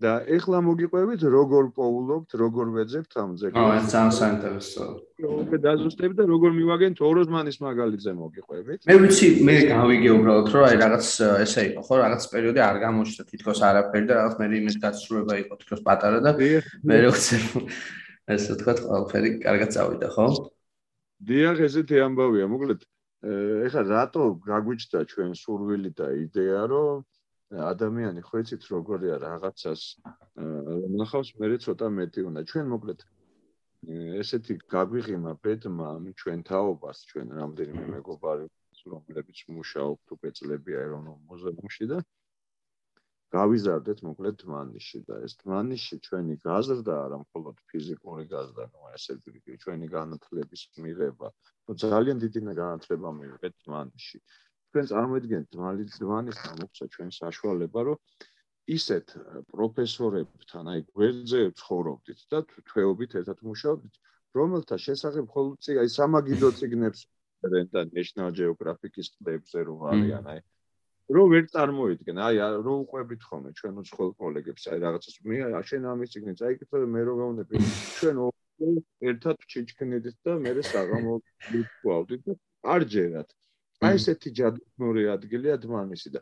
[0.00, 3.60] და ეხლა მოგიყვებით როგორ პოულობთ როგორ ვეძებთ ამ ძეგლს.
[3.60, 4.84] აა ძალიან საინტერესო
[5.20, 8.80] უკვე დაზუსტებ და როგორ მივაგენთ ოროზმანის მაგალითზე მოგიყვებით.
[8.88, 11.06] მე ვიცი მე გავიგე უბრალოდ რომ აი რაღაც
[11.44, 15.52] ესე იყო ხო რაღაც პერიოდი არ გამოჩნდა თითქოს არაფერი და რაღაც მე იმის გასრულება იყო
[15.60, 16.32] თითქოს პატარა და
[16.88, 17.36] მე როცა
[18.34, 20.26] ესე თქვა ყველაფერი კარგად წავიდა ხო?
[21.30, 22.84] დიახ ესეთი ამბავია მოკლედ.
[23.66, 27.02] ეხლა რატო გაგვიჩნდა ჩვენ სურვილი და იდეა რომ
[27.72, 29.82] ადამიანი ხო იცით როგორია რაღაცას
[31.00, 32.40] ნახავს მე ცოტა მეტი უნდა.
[32.50, 33.00] ჩვენ მოკლედ
[34.22, 35.90] ესეთი გაგვიღიმა ბედმა
[36.20, 38.46] ჩვენ თაობას ჩვენ რამდენიმე მეგობარი
[38.92, 41.98] რომლებიც მუშაობთ უპეწლები ეროვნულ მუზეუმში და
[43.34, 49.58] გავიზარდეთ მოკლედ თმანიში და ეს თმანიში ჩვენი გაზრდა არა მხოლოდ ფიზიკური გაზრდა, ნუ ესე იგი
[49.64, 51.28] ჩვენი განათლების მიღება,
[51.66, 54.18] ნუ ძალიან დიდი განათლება მივიღეთ თმანიში.
[54.70, 57.98] თქვენ წარმოიდგინეთ მალიცვანის გამოგცა ჩვენ საშუალება რომ
[58.74, 59.14] ისეთ
[59.50, 62.38] პროფესორებთან აი გვერდზე ცხოვრობდით და
[62.70, 63.94] თვეობით ერთად მუშაობდით
[64.38, 67.02] რომელთა შესახებ ხოლმე აი სამაგიდო ციგნებს
[67.74, 70.40] და National Geographic-ის კლებზე რო არიან აი
[71.10, 75.38] რო ვერ წარმოიდგენ აი რო უყვებით ხოლმე ჩვენ უცხოელ კოლეგებს აი რაღაცას მე
[75.70, 77.62] შენ ამის ციგნი წაიკითხე მე რო გავუნები
[77.98, 78.16] ჩვენ
[79.10, 81.14] ერთად ჩიჩქნედით და მე საღამო
[81.50, 82.34] ვიყვავდით და
[82.74, 83.28] არ ჯერათ.
[83.88, 86.20] აი ესეთი ჯადოსნური ადგილია დმანისი და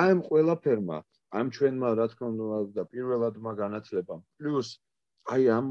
[0.00, 0.98] აი ამ ყველაფერმა
[1.40, 4.68] ამ ჩვენმა რა თქმა უნდა და პირველადმა განათლებამ პლუს
[5.34, 5.66] აი ამ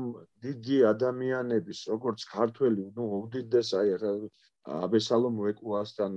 [0.45, 3.95] დიდი ადამიანების როგორც ქართველი ნუ უდიდეს აი
[4.67, 6.15] აბესალომ ვეკუასთან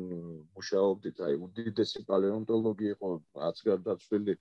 [0.57, 3.11] მუშაობდით აი უდიდესი პალეონტოლოგი იყო
[3.43, 4.35] რაც გარდაცვლილი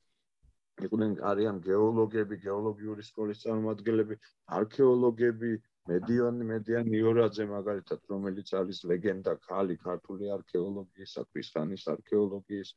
[0.88, 4.18] იყვნენ არიან გეოლოგები გეოლოგიური სკოლის წარმომადგენლები
[4.60, 5.52] არქეოლოგები
[5.92, 12.74] მედიონი მედიან ნიორაძე მაგალითად რომელიც არის ლეგენდა ქალი ქართული არქეოლოგიის საფრისხანის არქეოლოგიის.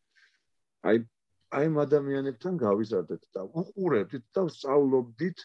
[0.91, 1.03] აი
[1.59, 5.45] აი ამ ადამიანებთან გავიზარდეთ და უყურებდით და ვსწავლობდით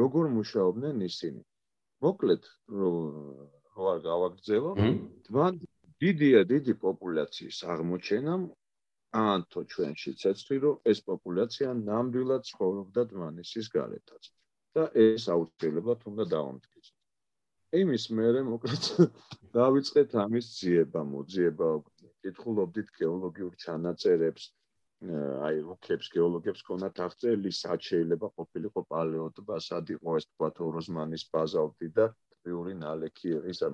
[0.00, 1.42] როგორ მუშაობდნენ ისინი?
[2.06, 2.46] მოკლედ
[2.78, 2.90] რო
[3.76, 4.70] რო არ გავაგრძელო
[5.26, 5.58] თვან
[6.04, 8.46] დიდია დიდი პოპულაციის აღმოჩენამ
[9.24, 14.32] ანთო ჩვენში ცეცხლი რომ ეს პოპულაცია ნამდვილად ცხოვრობდა დმანისის გარეთაც
[14.78, 16.94] და ეს აუცილებლად უნდა დაამტკიცო
[17.78, 18.86] იმის მერე მოკლედ
[19.58, 21.68] დავიწყეთ ამის ძიება, მოძიება,
[22.24, 24.48] კითხულობდით გეოლოგიურ ჩანაწერებს,
[25.00, 31.88] აი რუკებს, გეოლოგებს ქონათ აღწერილი, სად შეიძლება ყოფილიყო პალეოტბა, სად იყო ეს თქვა ოროზმანის ბაზალტი
[31.98, 33.70] და ტბიური ნალექი, ისა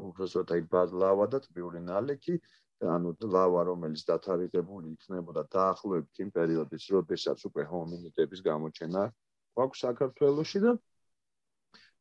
[0.00, 2.40] უბრალოდ აი ბაზლავა და ტბიური ნალექი,
[2.96, 9.02] ანუ ლავა, რომელიც დათარიღებული იქნებოდა დაახლოებით იმ პერიოდის, როდესაც უკვე ჰომინიდების გამოჩენა
[9.54, 10.72] გვაქვს საქართველოში და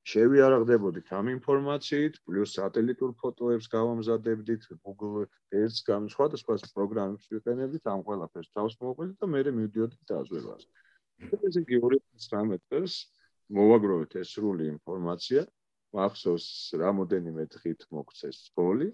[0.10, 5.28] შევიარაღდებოდით ამ ინფორმაციით, პლუს სატელიტურ ფოტოებს გავამზადებდით, Google
[5.62, 10.64] Earth გამ სხვადასხვა პროგრამებს ვიყენებდით, ამ ყველაფერს თავს მოყვეთ და მე მივდიოდით დაზვერვას.
[11.46, 12.96] ეს იგი 2019 წელს
[13.60, 15.46] მოვაგროვეთ ეს სრული ინფორმაცია,
[15.98, 16.48] მახსოვს
[16.82, 18.90] რამოდენიმე დღით მოგცეს სკოლი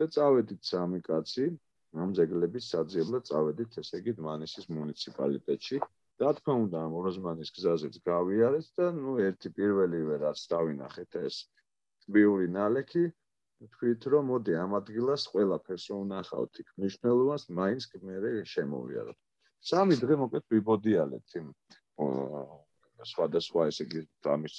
[0.00, 1.46] და წავედით სამი კაცი
[2.04, 5.80] ამზეგლების საძიებლად წავედით ესე იგი დმანისის მუნიციპალიტეტში
[6.22, 11.36] რა თქმა უნდა მოროზმანის გზაზეც გავიარეთ და ნუ ერთი პირველივე რაც დავინახეთ ეს
[12.06, 13.04] ტბიური ნალექი
[13.74, 19.18] თქვით რომ მოდი ამ ადგილას ყველაფერს ვნახავთ იქ მნიშვნელობას მაინც მე შემოვიაროთ
[19.70, 21.46] სამი დღე მოკლედ ვიბოდიალეთ იმ
[23.10, 24.02] სხვადასხვა ესე იგი
[24.34, 24.54] ამის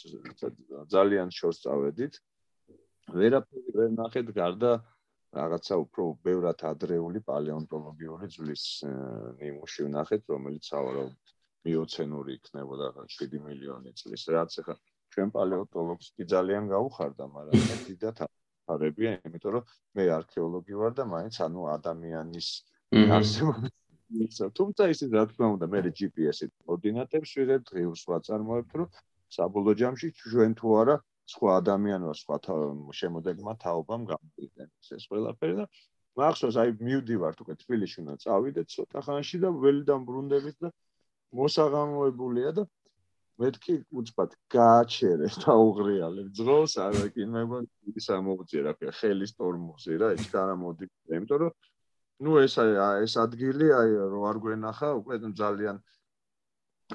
[0.94, 2.20] ძალიან შორს წავედით.
[3.16, 4.72] ვერაფერი ვერ ნახეთ გარდა
[5.38, 8.66] რაღაცა უფრო ბევრად ადრეული პალეონტოლოგიური ძვლის
[9.42, 11.35] ნიმუში ვნახეთ რომელიც სავარაუდოდ
[11.66, 14.24] მიოცენური იქნებოდა 7 მილიონი წლის.
[14.38, 14.76] რაც ახლა
[15.16, 18.18] ჩვენ პალეონტოლოგს კი ძალიან გაუხარდა მაგრამ დიდათ
[18.74, 22.50] აღებია იმიტომ რომ მე არქეოლოგი ვარ და მაინც ანუ ადამიანის
[23.18, 23.70] არსებობა
[24.60, 28.90] თუმცა ისე რა თქმა უნდა მე GPS-ით კოორდინატებს ვიღებ დღეებს ვაწარმოებ რომ
[29.38, 30.96] საბოლოო ჯამში ჩვენ თუ არა
[31.34, 32.38] სხვა ადამიანო სხვა
[33.02, 35.66] შემოდეგმა თაობამ გამოიყენოს ეს ყველაფერი და
[36.22, 40.70] მახსოვს აი მივდივართ უკვე თბილისში უნდა წავიდეთ ცოტა ხანში და ველი დამბრუნდებით და
[41.40, 42.64] მოსაღამოებულია და
[43.42, 46.24] მეთქი უცბად გააჩერე და უღრიალე.
[46.38, 46.76] ძროს
[47.36, 50.88] მე მგონი ის ამოუწია რა ქვია ხელის ტორმოზი რა ეს არა მოდი.
[51.18, 51.54] იმიტომ რომ
[52.24, 55.78] ნუ ეს ეს ადგილი აი რო არ გვენახა უკვე ძალიან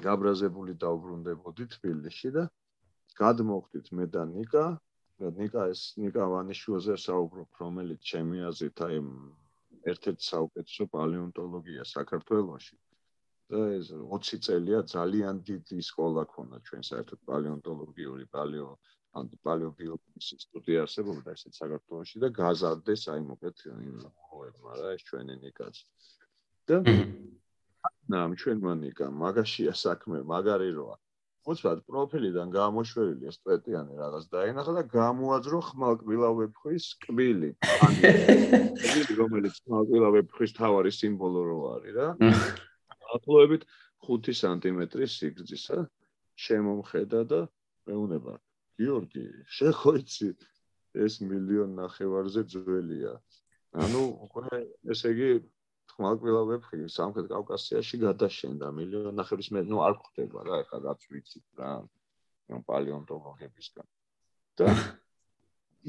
[0.07, 2.43] გაბრაზებული დაუბრუნდებოდი თბილისში და
[3.21, 4.65] გადმოხდით მე და ნიკა.
[5.21, 8.97] და ნიკა ეს ნიკა ვანიშუაზე საუბრობ რომელიც ჩემი აზრით აი
[9.91, 12.75] ერთ-ერთი საუკეთესო პალეონტოლოგია საქართველოში.
[12.75, 12.90] ეს
[13.51, 18.69] 20 წელია ძალიან დიდი სკოლა ქონდა ჩვენ საერთოდ პალეონტოლოგიური პალეო
[19.19, 23.63] ან პალეობიოლოგიის ინსტიტუტი არსებობდა ესეც საქართველოში და გაზარდეს აი მოკლედ
[24.31, 25.75] მოებმა რა ეს ჩვენი ნიკაც.
[26.67, 26.77] და
[28.13, 30.95] ნამ ჩვენ მონიკა მაგაშია საქმე მაგარი როა.
[31.51, 37.51] უცბად პროფილიდან გამოშვერილი ეს პეტიანი რაღაც დაინახა და გამოაძრო ხმალკბილავებხვის კბილი.
[38.87, 42.07] ანუ რომელიც ხმალკბილავებხვის თავარი სიმბოლო რო არის რა
[43.17, 43.65] ახლოებით
[44.07, 45.77] 5 სანტიმეტრის სიგრძისა
[46.45, 47.41] შემომხედა და
[47.89, 48.33] მეუნება.
[48.81, 49.25] გიორგი
[49.57, 50.29] შეხოიცი.
[51.05, 53.13] ეს მილიონ ნახევარზე ძველია.
[53.83, 54.57] ანუ უკვე
[54.91, 55.29] ესე იგი
[55.93, 58.67] ხმალკვილა ვეფხი სამხრეთ კავკასიაში გადაშენდა.
[58.79, 61.71] მილიონახევრის მე ნუ არ ხდება რა ეხლა რაც ვიცით რა
[62.51, 63.87] ნუ პალეონტოლოგებისგან.
[64.59, 64.67] და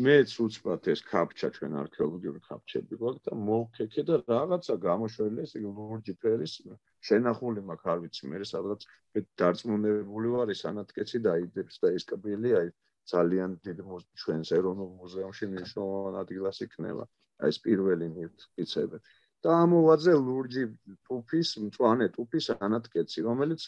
[0.07, 6.15] მეც უცბად ეს კაპჩა ჩვენ არქეოლოგიური კაპჩები გვაქვს და მოვქექე და რაღაცა გამოშველი ეს ლურჯი
[6.23, 6.55] ფერის
[7.09, 8.87] შენახული მაქვს, არ ვიცი, მე სადღაც
[9.43, 12.69] დარწმუნებული ვარ, ეს ანატკეცი დაიდებს და ეს კბილი აი
[13.13, 13.83] ძალიან დიდ
[14.23, 17.05] ჩვენს ეროვნულ მუზეუმში მნიშვნელოვან ადგილას იქნება.
[17.43, 19.03] აი ეს პირველი მივწიცებით.
[19.43, 20.65] და ამოვაძე ლურჯი
[21.07, 23.65] ტუფის, მწვანე ტუფის ანატკეცი, რომელიც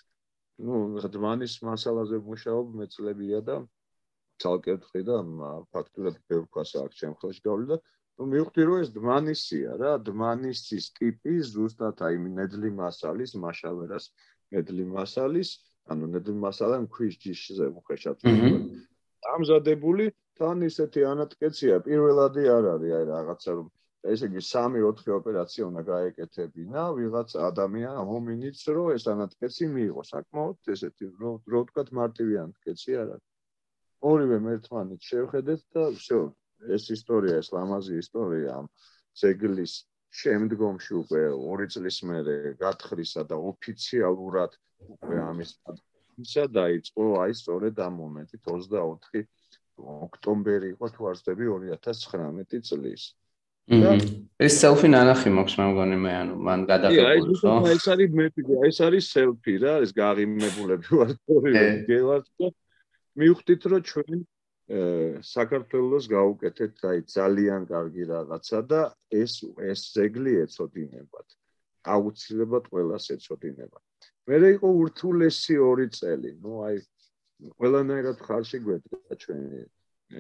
[0.67, 0.75] ну,
[1.15, 3.57] დმანის მასალაზე მუშაობ მეწლებია და
[4.43, 5.17] ცალკე ვიტყი და
[5.75, 7.79] ფაქტურად ბევრ ფასა აქვს შემთხვევაში გავლი და
[8.20, 14.08] ну მივხვდი რომ ეს დმანისია რა დმანისის ტიპი ზუსტად აი ნედლი მასალის მაშავერას
[14.56, 15.52] ნედლი მასალის
[15.94, 18.26] ანუ ნედლი მასალა ქვის ჯიშზე უხეშად
[19.36, 20.10] ამზადებული
[20.40, 23.68] თან ისეთი ანატკეცია პირველადი არ არის აი რაღაცა რომ
[24.12, 31.10] ესე იგი 3-4 ოპერაცია უნდა გაეკეთებინა ვიღაც ადამიან ჰომინიდს რომ ეს ანატკეცი მიიღო საკმაოდ ესეთი
[31.24, 33.28] რო რო თქვა მარტივი ანატკეცი არ არის
[34.12, 36.20] ორივე ერთმანეთს შევხედეთ და всё
[36.77, 38.67] ეს ისტორია ეს ლამაზი ისტორია ამ
[39.21, 39.75] ზეგლის
[40.15, 44.53] შემდგომში უკვე 2 წლის მერე გათხრისა და ოფიციალურად
[44.95, 45.51] უკვე ამის
[46.23, 49.27] ისა დაიწყო აი სწორედ ამ მომენტით 24
[49.83, 53.03] ოქტომბერი იყო თუ არ ვწდები 2019 წლის.
[54.45, 57.55] ეს სელფი ნანახი მაქვს მე მგონი მე ანუ მან გადაღებული ხო?
[57.65, 58.27] აი ეს არის მე
[58.69, 62.51] ეს არის სელფი რა ეს გაღიმებულები ვარ ორივე გელართ და
[63.19, 64.21] მივხვდით რომ ჩვენ
[64.65, 68.81] საქართველოს გაუკეთეთ აი ძალიან კარგი რაღაცა და
[69.13, 69.33] ეს
[69.71, 71.29] ეს ზეგლი ეწოდინებათ
[71.95, 73.85] აუცილებლად ყველას ეწოდინებათ
[74.33, 76.31] მე იყო ურთულესი ორი წელი.
[76.41, 76.77] ნუ აი
[77.61, 79.61] ყველანაირად ხარში გვედგა ჩვენი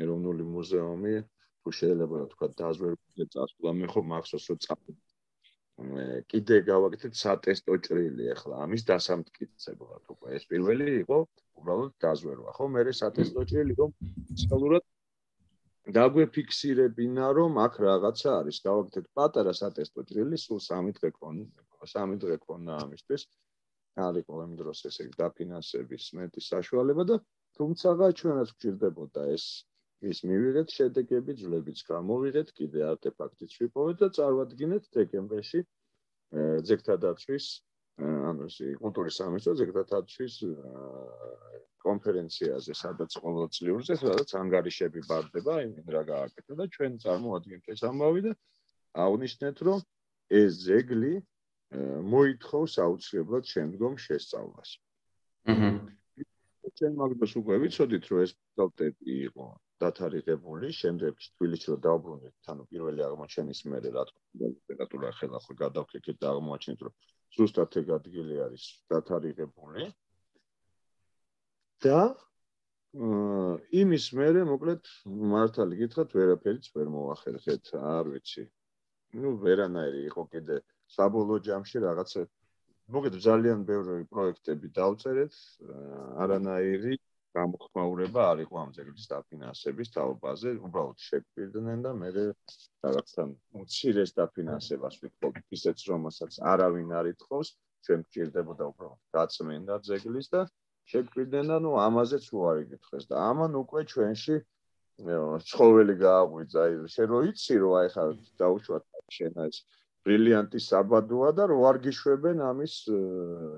[0.03, 1.14] ეროვნული მუზეუმი.
[1.64, 5.03] თუ შეიძლება თქვა დაზვერვზე წასვლა მე ხო მახსოვს რომ წავედი
[6.30, 10.28] კიდე გავაკეთეთ სატესტო ჭრილი ახლა ამის დასამტკიცებლად უკვე.
[10.36, 11.18] ეს პირველი იყო
[11.61, 12.50] უბრალოდ დაზვერვა.
[12.57, 13.90] ხო მე სატესტო ჭრილი რომ
[14.44, 14.84] სალურად
[15.98, 18.57] დაგვეფიქსირებინა რომ აქ რაღაცა არის.
[18.68, 23.22] გავაკეთეთ პატარა სატესტო ჭრილი სულ 3 დღე ქონდა 3 დღე ქონდა ამისთვის.
[24.02, 27.16] არ იყო იმ დროს ესე დაფინანსების მეტი საშუალება და
[27.59, 29.44] თუმცა ჩვენაც გვჭირდებოდა ეს
[30.11, 35.61] ის მივიღეთ შედეგები ძლებიც გამოვიღეთ კიდე არტეფაქტიც ვიპოვეთ და წარვადგინეთ დეკემბერში
[36.70, 37.46] ზეგთა დაცვის
[38.03, 40.36] ანუ ეს კულტურის სამინისტრო ზეგთა დაცვის
[41.84, 48.32] კონფერენციაზე სადაც ყოველწლიურზე სადაც ანგარიშები ბარდება იმენ რა გააკეთა და ჩვენ წარმოადგენთ ეს ამბავი და
[49.05, 49.84] აღნიშნეთ რომ
[50.40, 51.14] ეს ზეგლი
[52.14, 54.70] მოითხოვს აუცილებლად შემდგომ შესწავლას.
[55.51, 55.70] აჰა.
[56.74, 59.47] ჩვენ მაგას უკვე ვიცოდით რომ ეს პროექტი იყო
[59.83, 65.57] დათარიღებული შემდეგში თბილისში რომ დაუბრუნდით ანუ პირველი აღმოჩენის მერე რა თქმა უნდა ტემპერატურა ხელა ხო
[65.62, 66.95] გადავქეკეთ და აღმოაჩინეთ რომ
[67.39, 68.64] ზუსტად ეგ ადგილი არის
[68.95, 69.89] დათარიღებული.
[71.85, 72.01] და
[73.83, 74.91] იმის მერე მოკლედ
[75.35, 78.45] მართალი გითხრათ ვერაფერიც ვერ მოახერხეთ არ ვიცი.
[79.18, 80.57] ну ვერანაირი იყო კიდე
[80.95, 82.22] საბოლოო ჯამში რაღაცა
[82.95, 85.35] მოგეთ ძალიან ბევრი პროექტები დავწერეთ
[86.22, 86.95] არანაირი
[87.35, 93.22] გამოხმაურება არ იყო ამ ძეგლის დაფინანსების თაობაზე, უბრალოდ შეგვიდნენ და მე რაღაცა
[93.59, 97.49] მოცირეს დაფინანსებას ვიყო ისეც რომელსაც არავინ არ ითხოვს,
[97.85, 100.43] ჩვენ გჭირდებოდა უბრალოდ გაწმენდა ძეგლის და
[100.95, 104.37] შეგვიდნენ და ნუ ამაზეც უარი გითხეს და ამან უკვე ჩვენში
[105.51, 108.05] ცხოველი გააღვიძა, აი შენ რო იცი რომ აი ხა
[108.41, 108.85] დაუშვათ
[109.16, 109.57] შენ ეს
[110.07, 112.74] ბრილიანტი საბადოა და რო არ გიშვებენ ამის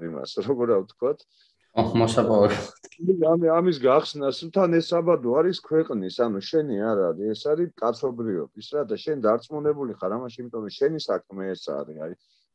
[0.08, 2.76] იმას, როგორ ვთქვათ, ოხ მოსაპოვებლად.
[3.28, 8.66] ამი ამის გახსნას თან ეს საბადო არის ქვეყნის, ანუ შენი არ არის, ეს არის კაცობრიობის
[8.76, 12.12] რა და შენ დარწმუნებული ხარ ამაში, იმიტომ რომ შენი საქმე ეს არის, აი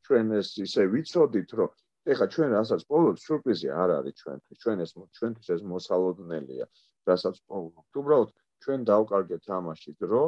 [0.10, 1.70] ჩვენ ეს ისე ვიცოდით, რომ
[2.12, 6.66] ეხა ჩვენ რასაც პოულობთ, სიურპრიზი არ არის ჩვენთვის, ჩვენ ეს ჩვენთვის ეს მოსალოდნელია,
[7.06, 7.94] რასაც პოულობთ.
[8.02, 8.30] უბრალოდ
[8.66, 10.24] ჩვენ დავკარგეთ ამაში დრო,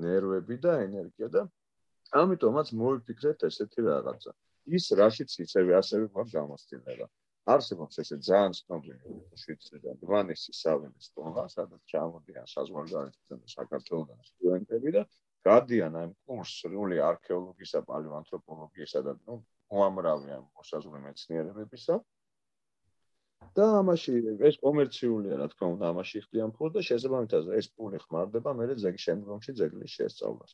[0.00, 1.42] ნერვები და ენერგია და
[2.16, 4.32] ამიტომაც მოვიფიქრეთ ესეთი რაღაცა.
[4.76, 7.06] ის რაშიც იცები ასევე გვაქვს გამოსtildeება.
[7.54, 15.02] არსებობს ესე ძალიან ცნობილი შვიცრიდან დვანისის სავინის სკოლა, სადაც ჩამოდიან საზღვარგარეთიდან საქართველოსთან სტუდენტები და
[15.48, 19.38] გადიან ამ კურსს რული არქეოლოგისა, პალეონთროპოლოგიისა და ნუ
[19.78, 21.98] უამრავი ამ მოსაზღვრე მეცნიერებებისა.
[23.56, 24.12] და ამაში
[24.48, 29.04] ეს კომერციულია, რა თქმა უნდა, ამაში ხდიან ფულს და შესაბამისად ეს ფული ხმარდება მე ძეგლის
[29.06, 30.52] შემდგომში ძეგლის შესწავლას.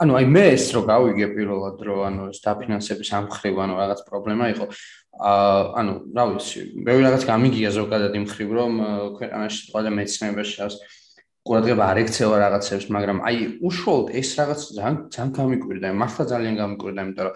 [0.00, 4.44] ანუ აი მე ეს რო გავიგე პირველად რო ანუ ეს დაფინანსების ამხრივ ანუ რაღაც პრობლემა
[4.54, 4.66] იყო
[5.20, 8.72] აა ანუ რა ვიცი მე რაღაც გამიგია ზოგადად იმ ხრივ რომ
[9.18, 10.78] ქვეყანაში ყველა მეცნიერებაში
[11.48, 17.00] ყურადღება არ ექცევა რაღაცებს, მაგრამ აი უშუალოდ ეს რაღაც ძალიან ძალიან გამიკვირდა, მართლა ძალიან გამიკვირდა,
[17.06, 17.34] იმიტომ რომ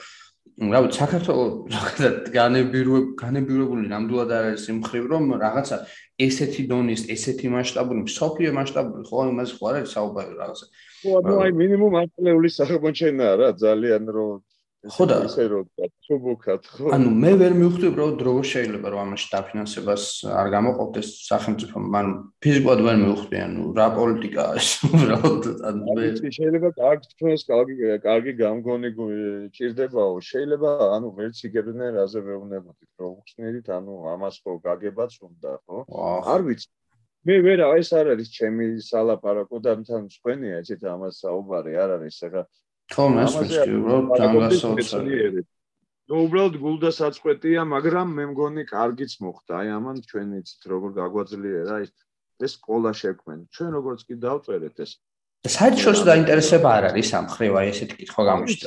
[0.54, 5.76] რა ვიცი, საქართველოს ზოგადად განებირებული განებირებული ნამდვილად არ არის იმ ხრივ, რომ რაღაცა
[6.26, 10.66] ესეთი დონის, ესეთი მასშტაბური, სოფიო მასშტაბური, ხო, იმას ხო არ არის საუბარი რაღაცა.
[11.02, 14.30] ხო, ანუ აი მინიმუმ არტილერიული სახელმწიფოა რა, ძალიან რომ
[14.84, 15.64] ხო და ისე რომ
[16.04, 16.90] ჩუბუქად ხო.
[16.92, 22.12] ანუ მე ვერ მივხვდი უბრალოდ როგორ შეიძლება რომ ამაში დაფინანსებას არ გამოყოფდეს სახელმწიფო მაგრამ
[22.44, 26.06] ფიზიკურად ვერ მივხვდი ანუ რა პოლიტიკაა ეს უბრალოდ ანუ მე
[26.36, 27.74] შეიძლება კარგი თქვენს კარგი
[28.04, 28.90] კარგი გამგონი
[29.56, 30.14] ჭირდებაო.
[30.30, 35.78] შეიძლება ანუ ვერც იგებდნენ რაზე ვეუბნებოდით რომ უხსნედით ანუ ამას ხო გაგებაც უნდა ხო?
[36.34, 36.68] არ ვიცი.
[37.24, 42.18] მე ვერა ეს არ არის ჩემი სალაპარაკო და თან თქვენია ესეთ ამას საუბარი არ არის
[42.28, 42.42] ახლა
[42.92, 44.90] ხო მესმის კი უბრალოდ ჯანგასოც
[46.04, 49.52] ნუ უბრალოდ გულდა საწყვეტია მაგრამ მე მგონი კარგიც მოხდა.
[49.60, 51.92] აი ამან ჩვენ იცით როგორ გაგვაძლიერა ეს
[52.44, 54.92] ეს სკოლა შექმენ ჩვენ როგორც კი დავწერეთ ეს
[55.44, 58.66] საერთოდ დაინტერესება არ არის ამ ხრივ აი ესეთი კითხვა გამოჩნდა.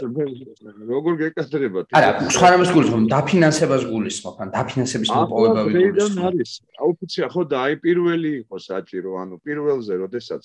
[0.94, 1.88] როგორ გეკადრებათ?
[1.98, 6.22] არა, სხვა რამეს გულისხმობ, დაფინანსებას გულისხმობ, ან დაფინანსების მოპოვება ვიგულისხმობ.
[6.22, 6.52] აა, არის.
[6.86, 10.44] აუფიცია ხო და აი პირველი იყო საჭირო, ანუ პირველზე, როდესაც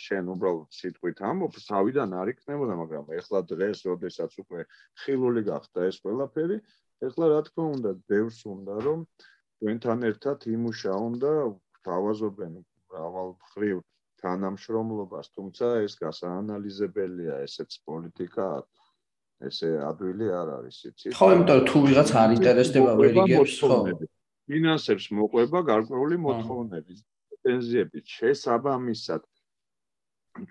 [0.00, 4.60] შენ უბრალოდ სიტყვით ამბობ, თავიდან არ იქნებოდა, მაგრამ ეხლა დღეს, როდესაც უკვე
[5.04, 6.56] ხილული გახდა ეს ყველაფერი,
[7.04, 8.98] ეხლა რა თქმა უნდა, ბევრს უნდა რომ
[9.60, 11.32] თქვენთან ერთად იმუშაონ და
[11.84, 12.52] თავაზობენ
[12.96, 13.84] რავალ ხრივ
[14.24, 18.48] თანამშრომლობას, თუმცა ეს გასაანალიზებელია, ესეც პოლიტიკა
[19.48, 21.12] ესე ადვილი არ არის, იცით?
[21.18, 23.78] ხო, იმიტომ რომ თუ ვიღაც არ ინტერესდება ვერიგებს, ხო.
[24.48, 26.94] ფინანსებს მოყვება გარკვეული მოთხოვნები,
[27.44, 29.22] პენზიები შესაბამისად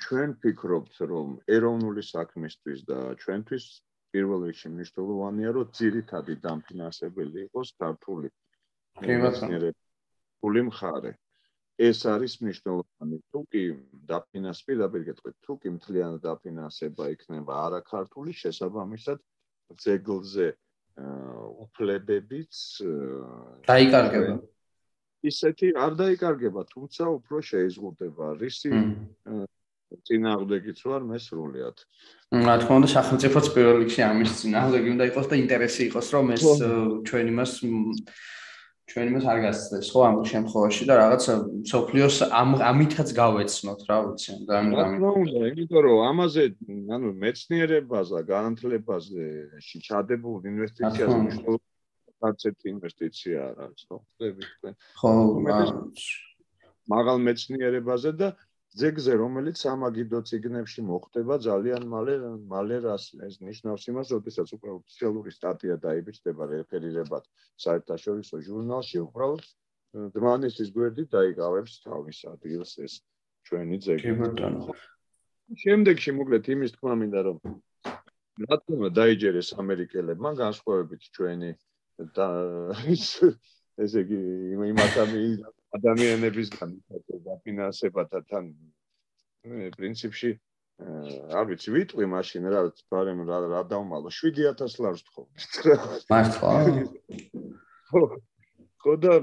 [0.04, 3.66] ჩვენ ფიქრობთ, რომ ეროვნული საქმისთვის და ჩვენთვის
[4.14, 8.30] პირველ რიგში მნიშვნელოვანია, რომ ძირითადი დამფინანსებელი იყოს ქართული
[9.02, 9.74] კლიმატური
[10.40, 11.12] ფული მხარე.
[11.80, 13.18] ეს არის მნიშვნელოვანი.
[13.34, 13.64] თუ კი
[14.06, 19.18] დაფინანს პირდაპირ გეტყვით, თუ კი მთლიანად დაფინანსება იქნება არაქართული, შესაბამისად
[19.82, 20.48] ძეგლზე
[21.66, 22.54] უფლებებიც
[23.66, 24.34] დაიკარგება.
[25.24, 28.70] ისეთი არ დაიკარგება, თუმცა უფრო შეიზღუდება რისი
[30.04, 31.78] წინააღმდეგიც ვარ მე სრულიად.
[32.34, 36.44] რა თქმა უნდა, სახელმწიფოც პირველ რიგში ამის წინააღმდეგი უნდა იყოს და ინტერესი იყოს, რომ ეს
[37.08, 37.52] ჩვენ იმას
[38.92, 41.24] ჩვენ იმას არ გასცდეს ხო ამ შემთხვევაში და რაღაც
[41.72, 44.88] სოფლიოს ამ ამითაც გავეცნოთ რა ვიცი და ამ რა
[45.50, 46.44] იმიტომ რომ ამაზე
[46.98, 49.28] ანუ მეცნიერებაზე განათლებაზე
[49.88, 51.72] ჩადებულ ინვესტიციაზე მნიშვნელოვანი
[52.24, 55.12] კონცეფტი ინვესტიცია არის ხო ხდები თქვენ ხო
[56.94, 58.28] მაგალ მეცნიერებაზე და
[58.82, 62.14] ზეგზე რომელიც ამაგიდო ციგნებში მოხდება ძალიან მალე
[62.54, 67.28] მალე რას ეს ნიშნავს იმას როდესაც უკვე ოფიციალური სტატია დაიბეჭდება რეფერირებად
[67.66, 69.44] საერთაშორისო ჟურნალში უბრალოდ
[70.18, 72.98] დმანისის გვერდით დაიკავებს თავის ადგილს ეს
[73.50, 74.78] ჩვენი ზეგი კი ბატონო
[75.64, 77.40] შემდეგში მოკლედ იმის თქმა მინდა რომ
[78.48, 81.52] რა თქმა უნდა დაიჯერეს ამერიკელებმა განსხვავებით ჩვენი
[82.18, 82.30] და
[83.86, 84.22] ესე იგი
[84.74, 85.22] იმათამი
[85.78, 86.74] ადამიანებისგან
[87.28, 88.50] დაფინანსებათან
[89.78, 90.32] პრინციპში
[91.40, 92.62] არ ვიცი ვიტყვი მაშინ რა
[92.94, 95.22] ბარემ რა რა დავმალო 7000 ლარს თქო.
[96.10, 96.52] მართლა
[98.84, 99.14] ხო და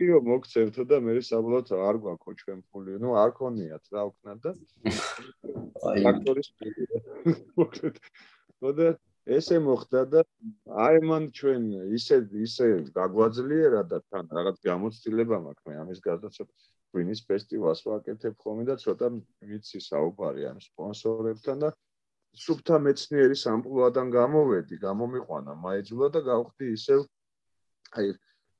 [0.00, 4.50] კიო მოგცემთო და მე საბოლოოდ არ გვაქვს ჩვენ ფული ნუ არ ქონიათ რა ვქნა და
[5.90, 6.04] აი.
[6.06, 6.48] ფაქტორის
[8.60, 8.88] ხო და
[9.36, 10.22] ესე მოხდა და
[10.86, 11.66] აი მან ჩვენ
[11.98, 12.16] ისე
[12.46, 16.52] ისე გაგვაძლიერა და თან რაღაც გამოცდილება მაქვს მე ამის გარდა ცოტა
[16.96, 19.10] ვინის ფესტივალს ვაკეთებ ხოლმე და ცოტა
[19.50, 21.70] ვიცი საუბარი ამ სპონსორებთან და
[22.38, 27.00] სუფთა მეცნიერი სამპლუადან გამოვედი, გამომიყვანა მაიძულა და გავხდი ისევ
[27.98, 28.12] აი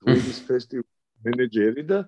[0.06, 1.98] ვინის ფესტივალის მენეჯერი და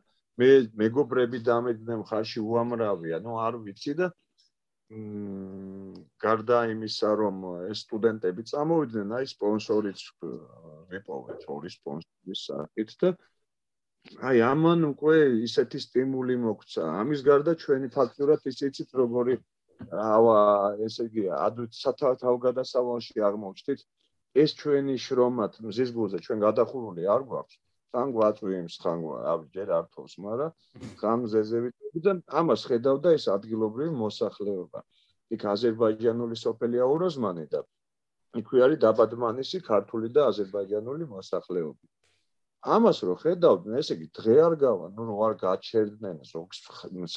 [0.41, 0.51] მე
[0.83, 4.11] მეგობრები დამედნენ ხარში უამრავია, ну არ ვიცი და
[6.25, 7.37] გარდა იმისა, რომ
[7.73, 10.03] ეს სტუდენტები წამოვიდნენ, აი სპონსორიც
[10.93, 13.13] ვიპოვეთ ორი სპონსორის სახით და
[14.29, 15.17] აი ამან უკვე
[15.49, 16.83] ისეთი სტიმული მოგცა.
[17.03, 19.37] ამის გარდა ჩვენი ფაქტურად ისიც როგორი
[20.05, 20.39] ავა
[20.87, 23.85] ესე იგი ადვით სათავგადასავალში აღმოჩნდით
[24.43, 27.59] ეს ჩვენი შრომათ მზის გულზე ჩვენ გადახურული არ გვაქვს.
[27.93, 30.53] თან გვაწვიმს ხან აბი ჯერ არ თავს მაგრამ
[31.01, 34.81] ხან ზეზევით და ამას ხედავდა ეს ადგილობრივი მოსახლეობა.
[35.37, 37.61] იქ აზერბაიჯანული სოფელია უროზმანი და
[38.41, 41.85] იქვე არის დაბადმანისი ქართული და აზერბაიჯანული მოსახლეობა.
[42.77, 46.59] ამას რო ხედავდნენ ესე იგი დღე არ გავა ნუ რო არ გაჩერდნენ ზოგს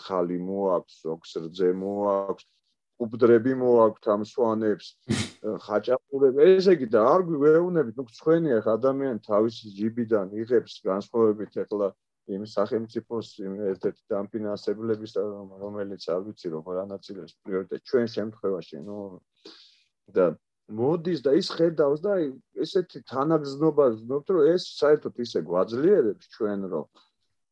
[0.06, 2.48] ხალი მოაქვს ზოგს რძე მოაქვს
[3.04, 4.88] უბდრები მოაქვთ ამ სვანებს.
[5.66, 6.48] ხაჭაპურები.
[6.56, 11.92] ესე იგი და არ გვეუბნებით ნუ ცხენია ხა ადამიანი თავის ჯიბიდან იღებს განსხვავებით ეხლა
[12.26, 15.12] იმ სახელმწიფოს ერთ-ერთი დამფინანსებლების
[15.62, 18.98] რომელიც არ ვიცი როგორ ანაწილებს პრიორიტეტ ჩვენ შემთხვევაში ნუ
[20.18, 20.26] და
[20.80, 22.14] მოდის და ის ხედავს და
[22.66, 27.04] ესეთი თანაგზნობა ზნობთ რომ ეს საერთოდ ისე გვაძლიერებს ჩვენ რომ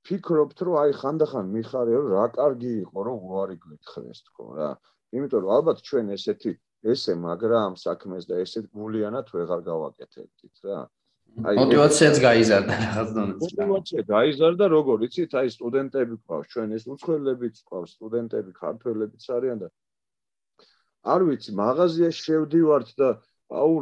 [0.09, 4.71] ფიქრობთ რომ აი ხანდახან მიხარია რომ რა კარგი იყო რომ უარი გიქხდეს თქო რა
[5.13, 6.51] იმიტომ რომ ალბათ ჩვენ ესეთი
[6.93, 10.79] ესე მაგრამ საქმეს და ესეთ გულიანად ვეღარ გავაკეთებდით რა.
[11.47, 13.41] აი мотиваციაც გაიზარდა რაღაც დონეზე.
[13.43, 19.67] мотивაცია გაიზარდა, როგორ იცით, აი სტუდენტები ყავს, ჩვენ ეს უცხოელებიც ყავს, სტუდენტები ქართველებიც არიან და
[21.13, 23.09] არ ვიცი, მაღაზიაში შევდივართ და
[23.53, 23.73] აუ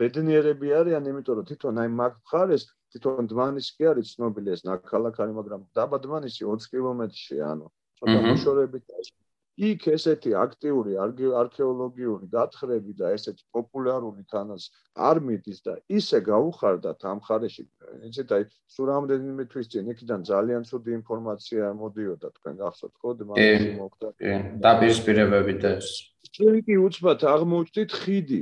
[0.00, 5.32] ბედნიერები არიან, იმიტომ რომ თვითონ აი მაგ მხარეს თვითონ დმანისი კი არის ცნობილი ეს ნაკალაკარი,
[5.38, 7.66] მაგრამ დაბა დმანისი 20 კილომეტრშია, ანუ
[7.98, 9.08] ცოტა მოშორებით არის.
[9.56, 14.66] იქ ესეთი აქტიური არქეოლოგიური გათხრები და ესეთი პოპულარული თანაც
[15.08, 17.64] არ მიდის და ისე გაუხარდათ ამ ხარეში.
[18.08, 23.10] იცით, აი, სულ რამდენიმე თვის წინ იქიდან ძალიან ცუდი ინფორმაცია მოდიოდა თქვენ გახსოვთ ხო?
[23.20, 24.08] დმანისი მოხდა.
[24.20, 25.88] კი, დაპირისპირებები და ეს.
[26.36, 28.40] ჩვენ კი უცბად აღმოჩნდით ხიდი,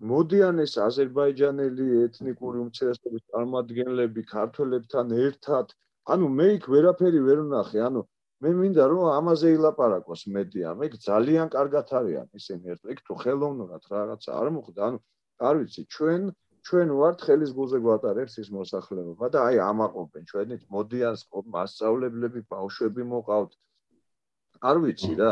[0.00, 5.74] მოდიან ეს აზერბაიჯანელი ეთნიკური უმცირესობის წარმომადგენლები ქართველებთან ერთად
[6.14, 8.02] ანუ მე იქ ვერაფერი ვერ ვნახე ანუ
[8.44, 13.90] მე მინდა რომ ამაზე ილაპარაკოს მედია მე ძალიან კარგად არიან ისინი ერთ იქ თუ ხელოვნურად
[13.94, 14.98] რაღაცა არ მოხდა ანუ
[15.48, 16.22] არ ვიცი ჩვენ
[16.68, 21.16] ჩვენ ვართ ხელის გულზე გვატარებს ის მოსახლეობა და აი ამაყობენ ჩვენით მოდიან
[21.54, 23.52] მასწავლებლები ბავშვები მოყავთ.
[24.70, 25.30] არ ვიცი რა.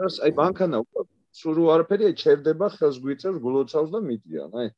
[0.00, 1.06] რას აი მანქანა უკვე
[1.40, 4.68] სულ არაფერი ჩერდება ხელს გვიწევს გულოცავს და მიდიან აი.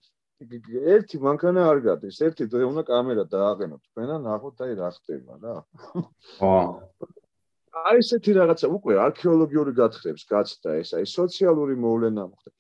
[0.95, 5.57] ერთი მანქანა არ გადის ერთი უნდა კამერა დააყენო თქვენა ნახოთ აი რა ხდება რა.
[6.39, 6.55] ხო
[7.81, 12.51] აი ესეთი რაღაცა უკვე არქეოლოგიური გათხრებს გაცდა ეს აი სოციალური მოვლენა მოხდა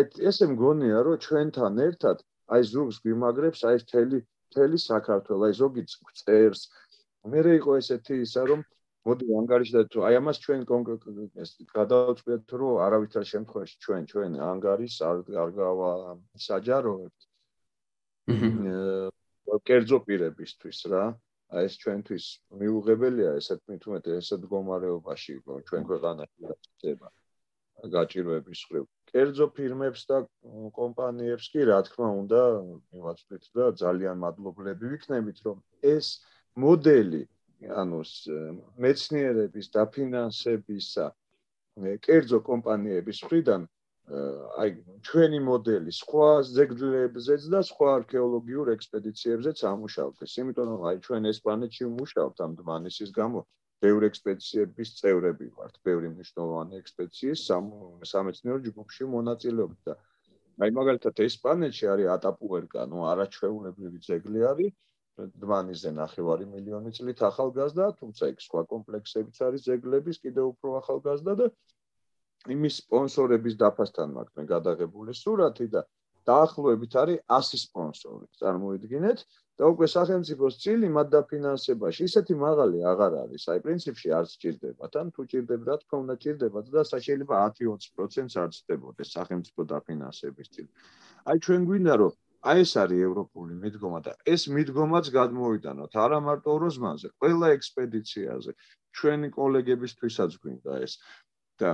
[0.00, 2.18] აი ესე მგონია რომ ჩვენთან ერთად
[2.56, 4.20] აი ზურგს გვიმაგრებს აი თელი
[4.56, 5.82] თელი საქართველოს აი ზოგი
[6.20, 6.62] წერს
[7.32, 8.60] მე რე იყო ესეთი ისა რომ
[9.08, 14.36] მოდი ანგარიში და თუ აი ამას ჩვენ კონკრეტულად ეს გადავწყვეტ რომ არავითარ შემთხვევაში ჩვენ ჩვენ
[14.52, 15.90] ანგარის არ არ გავა
[16.46, 17.20] საჯაროებთ.
[18.30, 19.58] აჰა.
[19.68, 21.04] კერძო პირებისთვის რა.
[21.52, 22.26] აი ეს ჩვენთვის
[22.60, 25.34] მიუღებელია ესეთ მithumet ესეთ მდგომარეობაში
[25.68, 27.08] ჩვენ ქვეყანაში ხდება
[27.94, 28.84] გაჭირვების ხრივ.
[29.12, 30.18] კერძო ფირმებს და
[30.78, 32.40] კომპანიებს კი რა თქმა უნდა
[32.94, 35.58] მივაწვდით და ძალიან მადლობლები ვიქნებით რომ
[35.94, 36.06] ეს
[36.64, 37.22] მოდელი
[37.82, 38.00] ანუ
[38.86, 41.06] მეცნიერების დაფინანსებისა
[42.06, 43.68] კერძო კომპანიების მხრიდან
[44.62, 44.70] აი
[45.08, 50.32] ჩვენი მოდელი სხვა ზეგძლებზეც და სხვა არქეოლოგიურ ექსპედიციებზეც ამუშავდეს.
[50.42, 53.42] იმიტომ რომ აი ჩვენ ეს პლანეტში ვმუშაობთ ამ დმანისის გამო
[53.86, 57.40] ბევრი ექსპედიციების წევრები ვართ, ბევრი მნიშვნელოვანი ექსპედიციის
[58.12, 59.94] სამეცნიერო ჯგუფში მონაწილეობთ და
[60.62, 64.72] აი მაგალითად ეს პლანეტში არის ატაპუერკა, ну არაჩვეულებრივი ძეგლი არის,
[65.44, 71.46] დმანიზე ნახევარი მილიონი წლით ახალგაზრდა, თუმცა იქ სხვა კომპლექსებიც არის ზეგლების კიდევ უფრო ახალგაზრდა და
[72.50, 75.82] იმის სპონსორების დაფასთან მაქვს მე გადაღებული სურათი და
[76.28, 78.26] დაახლოებით არის 100 სპონსორი.
[78.40, 79.22] წარმოიდგინეთ
[79.58, 83.42] და უკვე სახელმწიფოს წილი მათ დაფინანსებაში ისეთი მაღალი აღარ არის.
[83.52, 88.50] აი პრინციპში არ სჭირდებათ, ან თუ ჭირდება, რა თქმა უნდა ჭირდებათ და შეიძლება 10-20%-ს არ
[88.58, 90.70] ცდებოდეს სახელმწიფო დაფინანსების წილი.
[91.30, 92.12] აი ჩვენ გვინდა რომ
[92.42, 98.52] აი ეს არის ევროპული მიდგომა და ეს მიდგომაც გადმოვიტანოთ არა მარტო როზმანზე, ყველა ექსპედიციაზე.
[98.98, 100.92] ჩვენი კოლეგებისთვისაც გვინდა ეს
[101.62, 101.70] და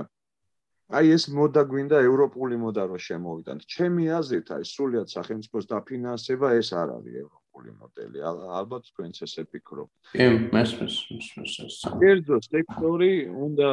[0.89, 3.65] აი ეს მოდა გვინდა ევროპული მოდა რო შემოვიდანთ.
[3.73, 8.23] ჩემი აზრით აი სულიად სახელმწიფოს დაფინანსება ეს არ არის ევროპული მოდელი.
[8.59, 9.93] ალბათ თქვენც ესე ფიქრობთ.
[10.17, 10.25] კი,
[10.55, 11.75] მესმის, მესმის.
[12.01, 13.69] კერძო სექტორი უნდა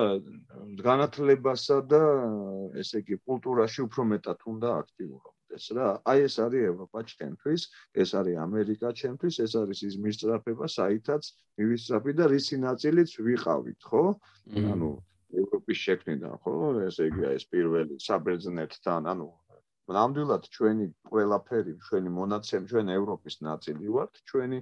[0.85, 2.03] განათლებასა და
[2.85, 5.31] ესე იგი კულტურაში უფრო მეტად უნდა აქტიურობა.
[5.57, 7.63] ეს რა აი ეს არის ევროპა ჩემთვის
[8.03, 11.23] ეს არის ამერიკა ჩემთვის ეს არის ის მისწრაფება საითაც
[11.57, 14.05] მივისწრაფი და რისი ნაწილიც ვიყავით ხო
[14.73, 14.91] ანუ
[15.43, 16.55] ევროპის შექმნიდან ხო
[16.89, 19.29] ესე იგი ეს პირველი საბერძნეთთან ანუ
[19.97, 24.59] ნამდვილად ჩვენი ყველაფერი ჩვენი მონაცემ ჩვენ ევროპის ნაწილი ვართ ჩვენი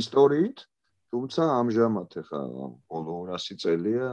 [0.00, 0.64] ისტორიით
[1.14, 2.40] თუმცა ამჟამად ხა
[2.90, 4.08] ბოლო 200 წელია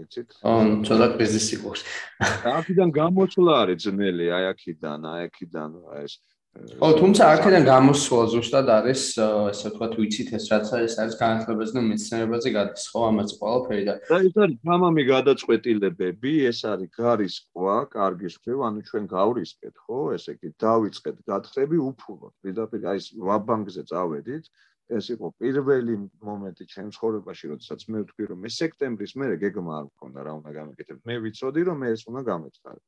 [0.00, 0.36] იცით?
[0.46, 1.82] აა, ცოტა კრიზისი ყავს.
[2.52, 6.12] აქედან გამოსვლა არის ძნელი, აი აქედან, აი აქედან ეს
[6.52, 9.02] ო, თუმცა აქედან გამოსვლა ზუსტად არის,
[9.52, 13.94] ესე ვთქვათ, ვიცით ეს რაც არის, არის განათლებაზე და მეცნიერებაზე გადის, ხო, ამაც ყველაფერი და
[14.10, 20.00] და ეს არის თამამი გადაწყვეტილებები, ეს არის გარის ყვა, კარგი სქევ, ანუ ჩვენ გავრისკეთ, ხო,
[20.16, 22.32] ესე იგი, დავიწყეთ გათხრები უფულოდ.
[22.44, 24.44] პირდაპირ აი ეს ვაბანკზე წავედით,
[24.92, 29.84] ეს იყო პირველი მომენტი ჩემს ცხოვრებაში, როდესაც მე ვთქვი, რომ მე სექტემბრის მერე გეგმა არ
[29.88, 30.98] მქონდა რა უნდა გამეკეთებ.
[31.08, 32.82] მე ვიცოდი, რომ მე ეს უნდა გამეცხადო.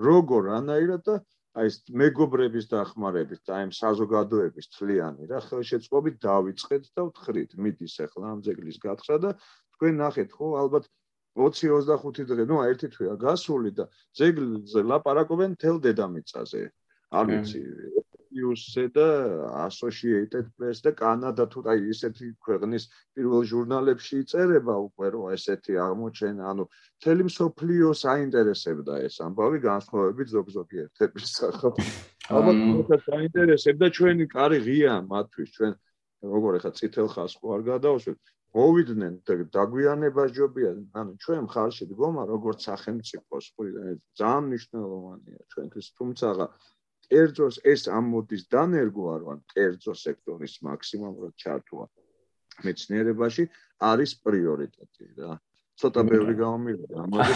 [0.00, 1.14] როგორ ანაირად და
[1.58, 7.94] აი ეს მეგობრების დახმარებით და აი ამ საზოგადოების თლიანი რა ხელშეწყობით დავიწყეთ და ვთხრით მიდის
[8.06, 9.30] ახლა ამ ძეგლის გათხრა და
[9.74, 10.84] თქვენ ნახეთ ხო ალბათ
[11.38, 13.86] 20-25 დღე ნუ ერთი თვეა გასული და
[14.18, 16.62] ძეგლზე ლაპარაკობენ თელ დედამიწაზე.
[17.10, 17.60] არ ვიცი
[18.30, 19.06] News-ზე და
[19.66, 22.86] Associated Press და კანადა თუ აი ესეთი ქვეყნის
[23.18, 30.76] პირველ ჟურნალებში იწერება უკვე რომ ესეთი აღმოჩენა, ანუ მთელი მსოფლიოს აინტერესებდა ეს ამბავი განსხვავებით ზოგ-ზოგი
[30.84, 31.74] ერთების სახალ.
[32.34, 35.72] ალბათ მოხდა აინტერესებდა ჩვენი კარი ღია მათთვის, ჩვენ
[36.34, 38.20] როგორ ეხა წითელ ხას ხო არ გადავშვით.
[38.50, 40.70] მოვიდნენ და დაგვიანება ჯობია,
[41.00, 43.62] ანუ ჩვენ ხარში დგომა როგორც სახელმწიფოს, ხო
[44.18, 46.26] ძალიან მნიშვნელოვანია ჩვენთვის, თუმცა
[47.10, 51.84] კერძოს ეს ამოდის დანერგო არ ვარ კერძო სექტორის მაქსიმალურად ჩართვა
[52.66, 53.44] მეცნიერებაში
[53.90, 55.32] არის პრიორიტეტი რა.
[55.80, 56.96] ცოტა ბევრი გამომივიდა.
[57.04, 57.32] ამაზე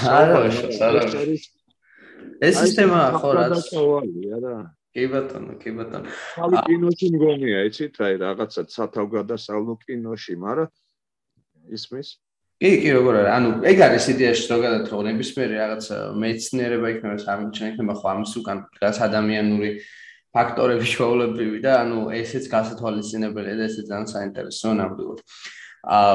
[2.49, 3.69] ეს სისტემა ხო რაც
[4.45, 4.57] რა.
[4.95, 6.09] კი ბატონო კი ბატონო.
[6.35, 7.95] ხალი კინოში მგონია იცით?
[8.07, 10.71] აი რაღაცა სათავგადასავლო კინოში მაგრამ
[11.75, 12.09] ისმის
[12.65, 13.31] კი, კი, როგორ არის?
[13.35, 15.87] ანუ ეგ არის იდეაში ზოგადად რომ ნებისმიერი რაღაც
[16.17, 19.71] მეცნიერება იქნება, სამჩენ იქნება ხო ამის უკან დგას ადამიანური
[20.33, 25.21] ფაქტორები ჩვეულებრივი და ანუ ესეც გასათვალისწინებელია და ესეც ძალიან საინტერესოა ნამდვილად.
[25.85, 26.15] აა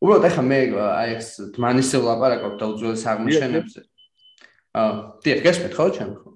[0.00, 1.28] უბრალოდ ახლა მე აი ეს
[1.60, 3.80] დმანისზე ვლაპარაკობ და უძველეს აღმოჩენებზე.
[4.80, 4.90] აა
[5.20, 6.30] დიახ, გესმით ხო ჩემ ხო?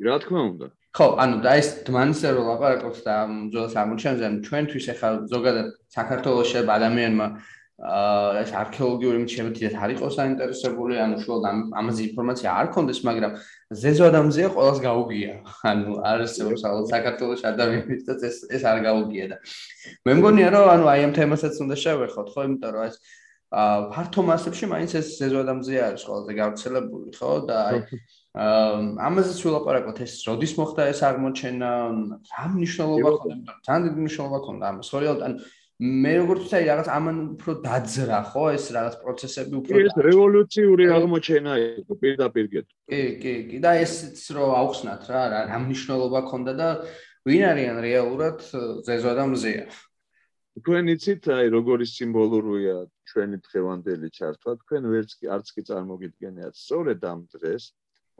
[0.00, 0.66] რა თქმა უნდა.
[0.96, 3.14] ხო, ანუ და ეს დმანისზე ვლაპარაკობ და
[3.52, 10.14] უძველეს აღმოჩენებზე, ანუ ჩვენთვის ახლა ზოგადად საქართველოს შეიძლება ადამიანმა აა ეს არქეოლოგიური მიჩნევით არ იყოს
[10.14, 11.42] საინტერესებული, ანუ შუალ
[11.74, 13.32] ამაზე ინფორმაცია არ კონდეს, მაგრამ
[13.82, 15.32] ზეზო ადამიანზეა ყოველს გაუგია.
[15.66, 19.36] ანუ არსებობს ალბათ საქართველოს ადამიანებიც ეს ეს არ გაუგია და
[20.06, 22.96] მე მგონია რომ ანუ აი ამ თემასაც უნდა შევეხოთ, ხო, იმიტომ რომ ეს
[23.54, 27.78] აა ფართო მასებში მაინც ეს ზეზო ადამიანზეა არის ყველაზე გავრცელებული, ხო და აი
[28.38, 31.70] აა ამაზეც ვილაპარაკოთ ეს როდის მოხდა ეს აღმოჩენა,
[32.30, 34.86] რა მნიშვნელობა ქონდა, ძალიან დიდი მნიშვნელობა ქონდა ამას.
[34.90, 35.36] ხო, რეალურად ანუ
[35.82, 41.54] მე როგორც ვთქვი, რაღაც ამან უფრო დაძრა, ხო, ეს რაღაც პროცესები უფრო ეს რევოლუციური აღმოჩენა
[41.82, 42.68] იყო პირდაპირ გეტ.
[42.86, 46.68] კი, კი, კი, და ესეც რო აუხსნათ რა, რა მნიშვნელობა ქონდა და
[47.26, 48.38] ვინ არიან რეალურად
[48.86, 49.66] ზეზო და მზეა.
[50.62, 52.76] თქვენ იცით, აი როგორი სიმბოლურია
[53.10, 57.64] ჩვენი დღევანდელი ჩართვა, თქვენ ვერც კი არც კი წარმოგიდგენიათ, სწორედ ამ დღეს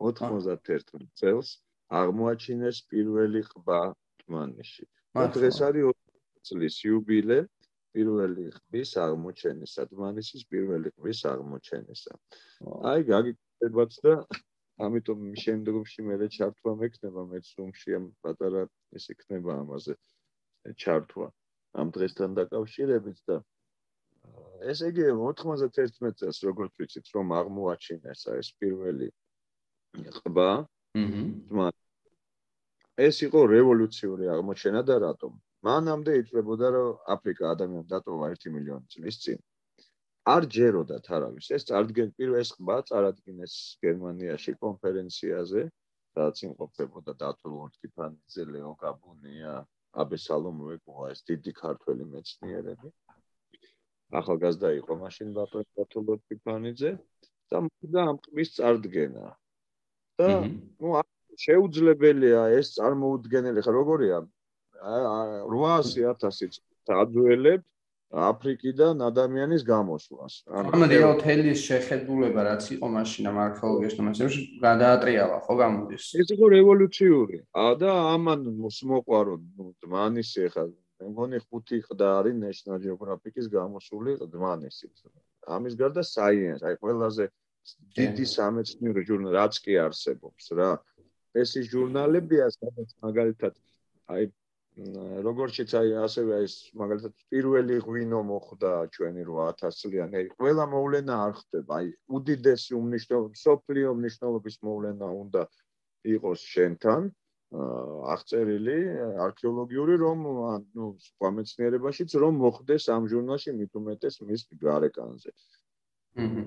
[0.02, 1.48] 91 წელს
[1.94, 3.94] აღმოაჩინეს პირველი ყბა
[4.26, 4.84] თმანიში.
[5.14, 5.94] და დღეს არის
[6.48, 7.38] წლის იუბილე
[7.94, 12.12] პირველი ხმის აღმოჩენისა, დმანისის პირველი ხმის აღმოჩენისა.
[12.90, 14.14] აი გაგიკეთებათ და
[14.84, 18.66] ამიტომ შემდგომში მე ჩართვა მექნება მეც უმში ამ პატარა
[18.98, 19.94] ეს იქნება ამაზე
[20.82, 21.26] ჩართვა.
[21.74, 23.36] ამ დღესთან დაკავშირებით და
[24.72, 29.08] ესე იგი 91 წელს როგორც ვიცით რომ აღმოაჩინეს ეს პირველი
[30.18, 31.70] ყბა აჰა
[33.08, 35.32] ეს იყო რევოლუციური აღმოჩენა და რატომ
[35.64, 39.38] მანამდე იწლებოდა რომ აფრიკა ადამიანს დატოვა 1 მილიონი წლის წინ.
[40.34, 43.54] არ ჯეროდათ არავის ეს წარდგენ პირველ ხმა წარადგინეს
[43.84, 45.62] გერმანიაში კონფერენციაზე
[46.18, 49.54] რაც იმყოფებოდა დათოლორდ კიფანიძე ლეო გაბუნია
[50.04, 52.88] აბესალომოვე ყვა ეს დიდი ქართველი მეცნიერები.
[54.20, 56.92] ახალგაზრდა იყო მაშინ დათოლორდ კიფანიძე
[57.50, 57.58] და
[57.94, 59.26] და ამ ყმის წარდგენა.
[60.18, 60.28] და
[60.80, 60.90] ნუ
[61.44, 64.18] შეუძლებელია ეს წარმოუდგენელი ხა როგორია
[64.84, 67.66] 800000 დაძველებთ
[68.14, 70.34] აფრიკიდან ადამიანის გამოსვლას.
[70.46, 76.04] ანუ რეალ თელის შეხედულება რაც იყო მაშინ ამ არქეოლოგიაში და მასებში გადაატრიალა, ხო გამოდის.
[76.22, 77.38] ეს იყო რევოლუციური.
[77.50, 79.34] ა და ამან მოყვარო
[79.82, 80.64] დმანისი ხა
[81.00, 84.86] მე მგონი ხუთი ყდა არის National Geographic-ის გამოსული დმანისი.
[85.56, 87.24] ამის გარდა Science, აი ყველაზე
[87.98, 90.70] დიდი სამეცნიერო ჟურნალი რაც კი არსებობს რა.
[91.34, 93.54] ეს ის ჟურნალებია, სადაც მაგალითად
[94.06, 94.30] აი
[94.74, 100.22] როგორციც აი ასევე ეს მაგალითად პირველი ღვინო მოხდა ჩვენი 8000 წლიანი.
[100.34, 101.78] ყველა მოვლენა არ ხდება.
[101.78, 105.42] აი უდიდესი უმნიშვნელო სოფლიო მნიშვნელობის მოვლენა უნდა
[106.16, 107.02] იყოს შენთან
[108.14, 108.78] აღწერილი
[109.26, 110.18] არქეოლოგიური რომ
[110.74, 115.30] ნუ სხვა მეცნიერებაშიც რომ მოხდეს ამ ჟურნალში მით უმეტეს მის გარეკანზე.
[116.18, 116.44] აჰა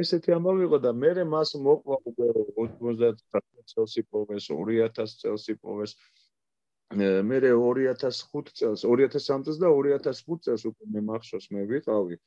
[0.00, 2.28] ესეთი ამბავი იყო და მე მას მოყვა უკვე
[2.80, 3.24] 90
[3.72, 5.92] წელს იპოვეს 2000 წელს იპოვეს
[7.00, 12.18] მე 2005 წელს 2003 წელს და 2005 წელს უკვე მე მახსოვს მე ვიყავი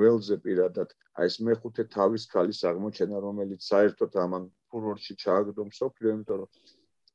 [0.00, 0.94] ველზე პირადად.
[1.18, 6.50] აი ეს მეხუთე თავის ქალის აღმოჩენა რომელიც საერთოდ ამან ფურორში ჩააგდო მსოფლიო იმიტომ რომ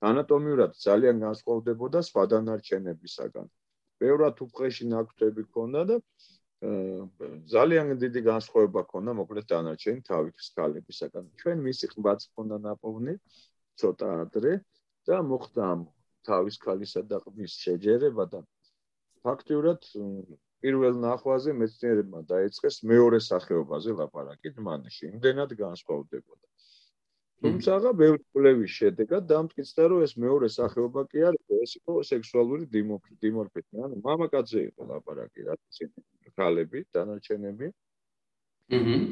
[0.09, 3.47] ანატომიურად ძალიან განსხვავდებოდა სხვა დანარჩენებისაგან
[3.99, 5.97] ბევრად უყეში ნაკვთები ქონდა და
[7.53, 11.25] ძალიან დიდი განსხვავება ქონდა მოკლედ დანარჩენი თავის ქალებისაგან.
[11.39, 13.15] ჩვენ მისი ყბაც ქონდა ნაპოვნი
[13.79, 14.53] ცოტა ადრე
[15.07, 15.67] და მოხდა
[16.27, 18.43] თავის ქალისა და ყმის შეჯერება და
[19.23, 19.87] ფაქტიურად
[20.63, 25.03] პირველ ნახვაზე მეცნიერებმა დაიწყეს მეორე სახეობაზე ლაპარაკი დმანში.
[25.11, 26.45] იმდენად განსხვავდებოდა.
[27.43, 32.65] თუმცა ბევრი კვლევის შედეგად დამტკიცდა, რომ ეს მეორე სახეობა კი არის, ეს იყო სექსუალური
[33.23, 35.79] დიმორფიზმი, ანუ მამაკაცზე იყო ლაპარაკი, რაც
[36.35, 37.71] ქალები, დანარჩენები.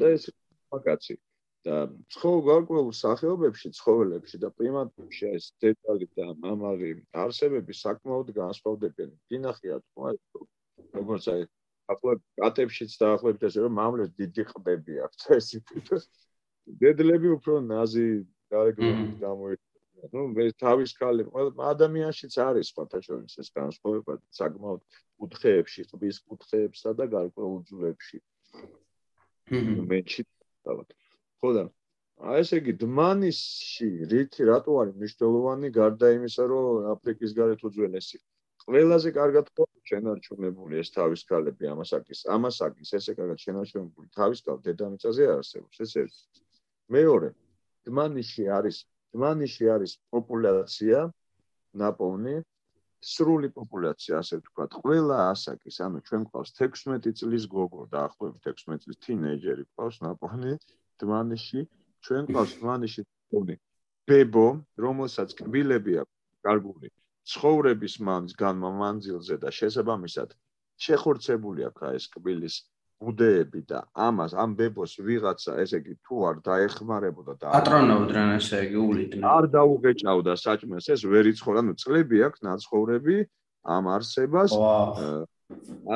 [0.00, 0.28] და ეს
[0.68, 1.14] მამაკაცი.
[1.68, 1.78] და
[2.14, 6.90] ცხოველ გარკვეულ სახეობებში, ცხოველებში და პრიმატებში ეს დეტალი და მამალი
[7.24, 9.10] არსებები საკმაოდ განსხვავდებიან.
[9.32, 9.84] გინახიათ,
[10.96, 11.42] როგორც აი
[11.92, 16.02] ახლო კატებშიც დაახლოებით ესე რომ მამლებს დიდი ყბები აქვს ეს თვითონ
[16.82, 18.06] დედლები უფრო ნაზი
[18.52, 20.10] გარეგნობით გამოირჩევა.
[20.14, 21.24] ნუ მე თავის ქალი
[21.72, 24.80] ადამიანშიც არის ფათაშორის ეს განსხვავება საკმაოდ
[25.18, 28.18] კუთხეებში, ყბის კუთხეებსა და გარკვეულ ძვლებში.
[29.90, 30.22] მეჩი
[30.68, 30.88] დავთ.
[31.42, 31.64] ხო და?
[32.28, 38.18] აი ესე იგი დმანისში რითი რატო არის მნიშვნელოვანი გარდა იმისა რომ აფრიკის გარეთ უძველესი?
[38.68, 39.46] ყველაზე კარგად
[39.90, 46.42] შენარჩუნებული ეს თავის ქალები ამასაკის ამასაკის ესე კარგად შენარჩუნებული თავის ქალ დედამიწაზე არსებობს ეს ერთი.
[46.96, 47.30] მეორე
[47.88, 48.76] დმანიში არის
[49.14, 50.98] დმანიში არის პოპულაცია
[51.82, 52.36] ნაპოვნი
[53.12, 58.84] სრული პოპულაცია ასე ვთქვათ ყველა ასაკის ანუ ჩვენ ყავს 16 წლის გოგო და ახლობთ 16
[58.84, 60.54] წლის თინეიჯერი ყავს ნაპოვნი
[61.02, 61.60] დმანიში
[62.06, 63.56] ჩვენ ყავს დმანიში ნაპოვნი
[64.08, 64.46] ბებო
[64.86, 66.16] რომელსაც კბილები აქვს
[66.48, 66.88] კარგული
[67.32, 70.34] ცხოვრების მანძილზე და შესაბამისად
[70.86, 72.56] შეხორცებული აქვს ეს კბილის
[72.98, 78.78] ბუდეები და ამას ამ ბებოს ვიღაცა ესე იგი თუ არ დაეხმარებოდა და ატრონავდნენ ესე იგი
[78.84, 83.16] ულიდნენ არ დაუგეჭავდა საჭმელს ეს ვერ იცხოვდა ნუ წლები აქვს ნაცხოვრები
[83.76, 84.56] ამ არსებას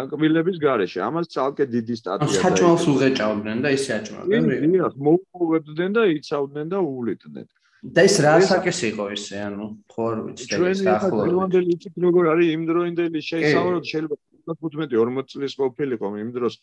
[0.00, 1.00] ანკბილების გარეშე.
[1.04, 6.78] ამას ცალკე დიდი სტატია და საჭმელს უღეჭავდნენ და ისე აჭმავდნენ დიახ მოუვებდნენ და იცავდნენ და
[6.80, 7.46] უვლიდნენ
[7.82, 11.70] და ეს რა საკეს იყო ესე ანუ ხო არ ვიცი და ეს ახლო ჩვენ იმდროინდელი
[11.76, 14.16] იცით როგორ არის იმდროინდელი შეიძლება შეიძლება
[14.52, 16.54] 15-40 წლის ყოფილიყო იმ დროს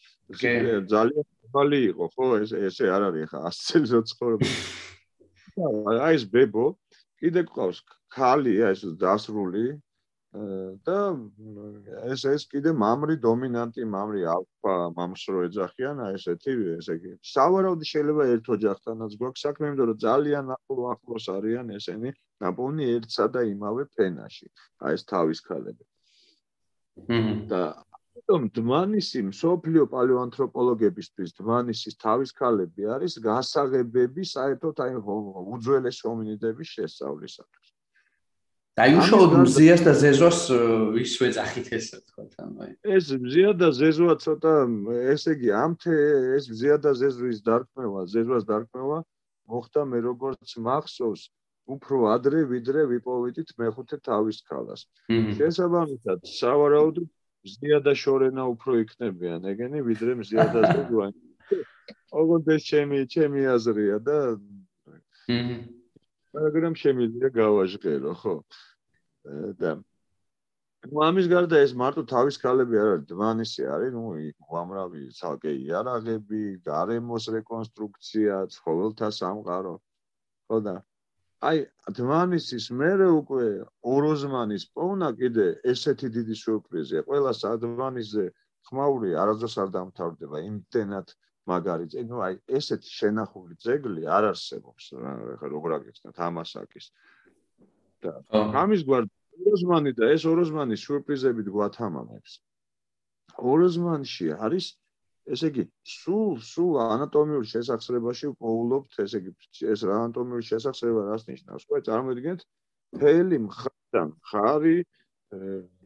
[0.94, 4.50] ძალიან ხალი იყო ხო ეს ესე არ არის ხა 100 წელს როცხოვები
[6.08, 6.66] აი ეს ბებო
[7.22, 7.84] კიდე ყავს
[8.16, 9.66] ხალი ეს დასრული
[10.30, 10.98] და
[12.14, 18.28] ეს ეს კიდე მამრი დომინანტი მამრი ალფა მამსრო ეძახიან აი ესეთი ესე იგი სავარაუდო შეიძლება
[18.36, 22.14] ერთ ოჯახთანაც გვაქვს საქმე იმიტომ რომ ძალიან ახლო ახლოს არიან ესენი
[22.46, 24.48] ნაპოვნი ერთსა და იმავე ფენაში
[24.86, 25.84] აი ეს თავის ქალები
[27.50, 27.64] და
[28.20, 34.94] ამიტომ დმანისი მსოფლიო პალეოანთროპოლოგებისთვის დმანისის თავის ქალები არის გასაღებები საერთოდ აი
[35.58, 37.69] უძველეს ჰომინიდების შესწავლისათვის.
[38.80, 40.40] და უშუალოდ მზიას და ზეზოს
[41.04, 42.24] ისვე ძახით ესე თქვა
[42.64, 42.72] აი.
[42.96, 44.54] ეს მზია და ზეზოა ცოტა
[45.14, 45.96] ესე იგი ამთე
[46.40, 49.00] ეს მზია და ზეზვის დარქმევა, ზეზვას დარქმევა
[49.52, 51.24] მოხდა მე როგორც მახსოვს
[51.76, 54.88] უფრო ადრე ვიდრე ვიპოვიდით მეხუთე თავის ქალას.
[55.12, 57.10] შესაბამისად, სავარაუდოდ
[57.46, 61.20] მზია და შორენა უფრო იქნებიან ეგენი ვიდრე მზია და ზოგვანი.
[62.16, 64.18] ოღონდ ეს ჩემი ჩემი აზრია და
[66.38, 68.36] მაგრამ შემიძლია გავაჟღერო, ხო?
[69.62, 69.72] და
[70.96, 74.04] მამის გარდა ეს მარტო თავის ქალები არ არის, დმანისი არის, ნუ
[74.48, 79.76] უამრავი ცალკე იარაღები, გარემოს რეკონსტრუქცია, ცხოველთა სამყარო.
[80.50, 80.76] ხო და
[81.48, 81.60] აი
[81.98, 83.48] დმანისის მერე უკვე
[83.96, 87.04] ოროზმანის პოვნა კიდე ესეთი დიდი სიურპრიზია.
[87.08, 88.26] ყველა სადმანისზე
[88.70, 91.14] ხმაური არასდროს არ დამთავრდება იმდენად
[91.48, 92.04] მაგარი ძე.
[92.10, 94.84] ნუ აი ესეთი შენახული ძეგლი არ არსებობს.
[95.40, 96.86] ხა როგორ აგეცნათ ამასაკის.
[98.04, 99.04] და ამის გვარ
[99.40, 102.32] ოროზმანი და ეს ოროზმანი სიურპრიზებით გვათამამებს.
[103.40, 104.66] ოროზმანში არის
[105.30, 109.32] ესე იგი, სულ სულ ანატომიურ შესაძლებაში პოულობთ, ესე იგი,
[109.74, 111.66] ეს რა ანატომიური შესაძლება რას ნიშნავს?
[111.70, 112.42] ხო, წარმოიდგინეთ,
[112.98, 114.78] თელი მხარდან ხარი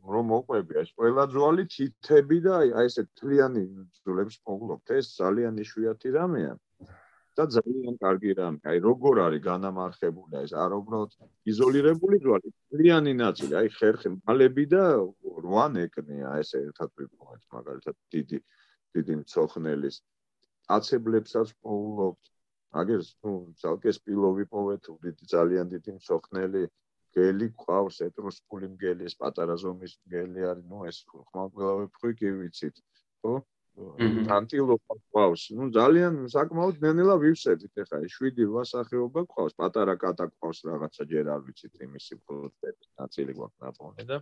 [0.03, 3.63] რომ მოყვები ეს ყველა ძვალი თითები და აი ესე თლიანი
[4.03, 6.53] ძვლებს პოულობთ, ეს ძალიან იშვიათი რამეა.
[7.37, 8.59] და ძალიან კარგი რამე.
[8.69, 11.11] აი როგორ არის განამარხებული ეს არ უბრალოდ
[11.49, 14.83] იზოლირებული ძვალი, თლიანი ნაწილი, აი ხერხი, მალები და
[15.45, 18.37] რვან ეკნია ესე ერთად ვიპოვეთ მაგალითად დიდი
[18.93, 19.95] დიდი მწოხნელის
[20.77, 22.23] აცებლებსაც პოულობთ
[22.81, 26.63] აგერ ნუ ძალკე სპილოვი პოვეთ დიდი ძალიან დიდი მწოხნელი
[27.17, 32.79] გელი ყავს ეტრუსკული მგელი ეს პატარა ზომის მგელი არის ნუ ეს ხმალყლავი ფხვი კი ვიცით
[33.23, 33.33] ხო
[34.37, 41.09] ანტილოპა ყავს ნუ ძალიან საკმაოდ ნენელა ვივსებთ ეხლა 7-8 სახეობა ყავს პატარა კატა ყავს რაღაცა
[41.13, 44.17] ჯერ არ ვიცით იმისი პროდუქტების ნაწილი გვაქვს ნაპოვნი და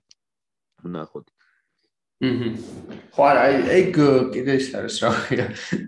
[0.97, 2.49] ნახოთ აჰა.
[3.17, 3.43] ხო არა,
[3.81, 3.95] ეგ
[4.33, 5.11] კიდე ის არის რა.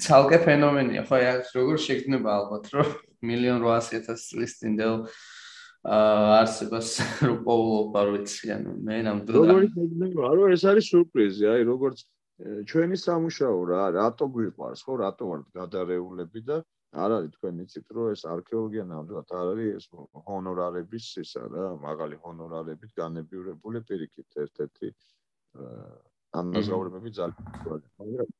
[0.01, 2.89] ცალკე ფენომენია, ხო აი როგორ შეგრძნება ალბათ, რომ
[3.21, 5.05] 1.800.000 წლის წინდელ
[5.83, 6.89] არსებას
[7.27, 12.03] რო პოულობა რო იცი ანუ მე ნამდვილად როგორი შეიძლება არა ეს არის სურპრიზი აი როგორც
[12.71, 14.93] ჩვენი სამუშაო რა რატო გვიყვარს ხო?
[15.03, 16.57] რატო ვართ გადარეულები და
[16.93, 19.85] არ არის თქვენ იცით რომ ეს არქეოლოგია ნამდვილად არ არის ეს
[20.29, 24.87] ჰონორარების ისა რა მაგალი ჰონორარებით განებიურებული პირიქით ერთ-ერთი
[26.43, 28.31] ანაზღაურებები ძალიან მაგრამ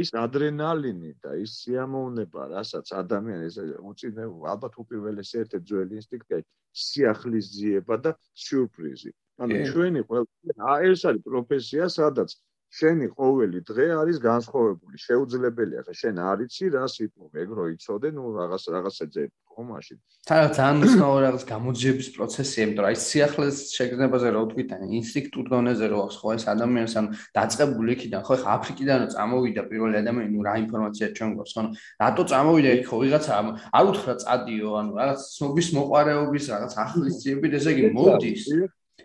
[0.00, 3.56] ის ადრენალინი და ის სიამოვნება რასაც ადამიანს
[3.90, 6.40] უწინე ალბათ უპირველეს ერთ-ერთი ძველი ინსტინქტი
[6.84, 8.10] სიახლის ძიება და
[8.44, 9.12] სიურპრიზი.
[9.42, 12.30] ანუ ჩვენი ყველა ეს არის პროფესია სადაც
[12.72, 14.96] შენი ყოველი დღე არის განსხვავებული.
[15.06, 19.98] შეუძლებელია ხა შენ არიცი რა სიტყვა, ეგრო იცოდე, ნუ რაღაც რაღაცა ძე ხო მაშინ.
[20.24, 25.44] თან ძალიან მნიშვნელოვანი რაღაც გამოძიების პროცესია, იმიტომ რომ აი სიახლეს შეგრძნებაზე რა ვთქვით, აი ინსტინქტურ
[25.52, 30.40] დონეზე რო ხო ეს ადამიანს ანუ დაწყებული იქიდან ხო ხა აფრიკიდანო წამოვიდა პირველი ადამიანი, ნუ
[30.48, 31.62] რა ინფორმაცია ჩვენ გვაქვს, ხო?
[32.00, 33.32] რატო წამოვიდა იქ ხო ვიღაცა
[33.76, 38.42] არ უთხრა წადიო, ანუ რაღაც ცნობის მოყარეობის რაღაც ახლის ძიებით ესე იგი მოდის.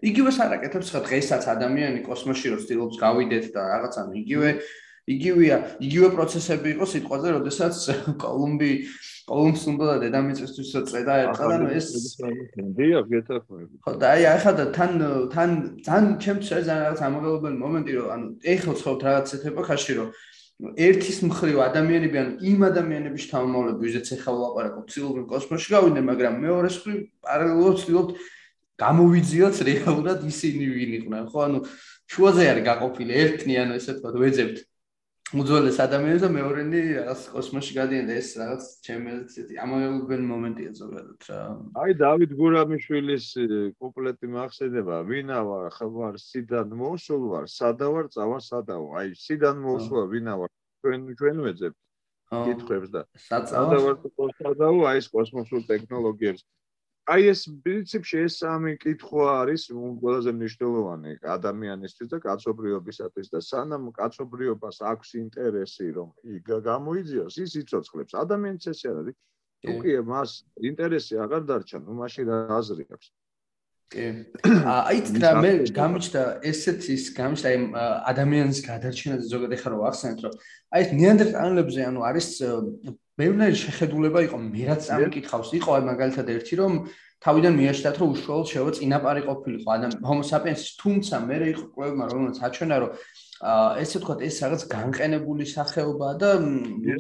[0.06, 4.50] იგივეს არაკეთებს ხა დღესაც ადამიანი კოსმოსში რო ცდილობს გავიდეთ და რაღაცა იგივე
[5.08, 7.76] იგივეა იგივე პროცესები იყო სიტყვაზე როდესაც
[8.20, 8.72] კოლუმბი
[9.28, 11.88] კოლუმბს უნდა დედამიწისთვის წედა ერთხა და ეს
[12.76, 14.92] დიახ გეთახმები ხო და აი ახლა და თან
[15.32, 15.52] თან
[15.88, 20.10] თან ჩემთვის არის რაღაც ამოგელობელი მომენტი რომ ანუ ეხლა ცხოვრობ რაღაც ერთ ეპოქაში რომ
[20.58, 26.70] ერთის მხრივ ადამიანები ან იმ ადამიანების შთამომავლები ვიზეც ეხლა ვლაპარაკობ ცილობენ კოსმოსში გავიდნენ მაგრამ მეორე
[26.76, 28.12] მხრივ პარალელურად ცდილობთ
[28.82, 31.40] გამოვიძიოთ რეალურად ისინი ვინ იყვნენ ხო?
[31.48, 31.60] ანუ
[32.14, 34.58] შუაზე არის გაყოფილი ერთნი ანუ ესე თქვა ვეძებთ
[35.28, 41.26] უძველეს ადამიანებს და მეორენი რაღაც კოსმოსში გადიან და ეს რაღაც ჩემი ესეთი ამავებენ მომენტია ზოგადად
[41.28, 41.40] რა.
[41.84, 43.26] აი დავით გურამიშვილის
[43.76, 48.94] კომპლეტი მახსენდება ვინა ვარ ხარ სიდან მოსულ ვარ სადა ვარ წავა სადა ვარ.
[49.04, 50.50] აი სიდან მოსულა ვინა ვარ
[50.80, 51.78] ჩვენ ჩვენ ვეძებთ
[52.48, 53.96] კითხვებს და სადა ვარ
[54.40, 56.42] სადა ვარ აი ეს კოსმოსურ ტექნოლოგიებს
[57.08, 64.78] აი ეს პრინციპში ეს სამი კითხვა არის ყველაზე მნიშვნელოვანი ადამიანისთვის და კაცობრიობისათვის და სანამ კაცობრიობას
[64.92, 66.10] აქვს ინტერესი რომ
[66.68, 68.12] გამოიძიოს ის იცოცხლებს.
[68.24, 69.16] ადამიანს ესე არის.
[69.66, 70.34] თუკი მას
[70.70, 73.08] ინტერესი აღარ დარჩა ნუ მაშინ რა აზრი აქვს
[73.94, 74.06] კი
[74.88, 77.58] აი და მე გამიჩნდა ესეც ის გამიჩნდა აი
[78.12, 80.34] ადამიანის გადარჩენაზე ზოგადად ახლა რო ახსენეთ რომ
[80.76, 82.28] აი ეს ნიანდერტალებზე ანუ არის
[83.18, 86.74] მეუნერი შეხედულება იყო მე რაც ამიკითხავს იყო აი მაგალითად ერთი რომ
[87.18, 89.68] თავიდან მიაშთათ რომ უშუალოდ შევა წინაპარი ყოფილიყო.
[89.74, 92.92] ადამ homo sapiens თუმცა მე იყო კვლევმა რომელიც აჩვენა რომ
[93.82, 96.30] ესე ვთქვათ ეს რაღაც განყენებული სახეობაა და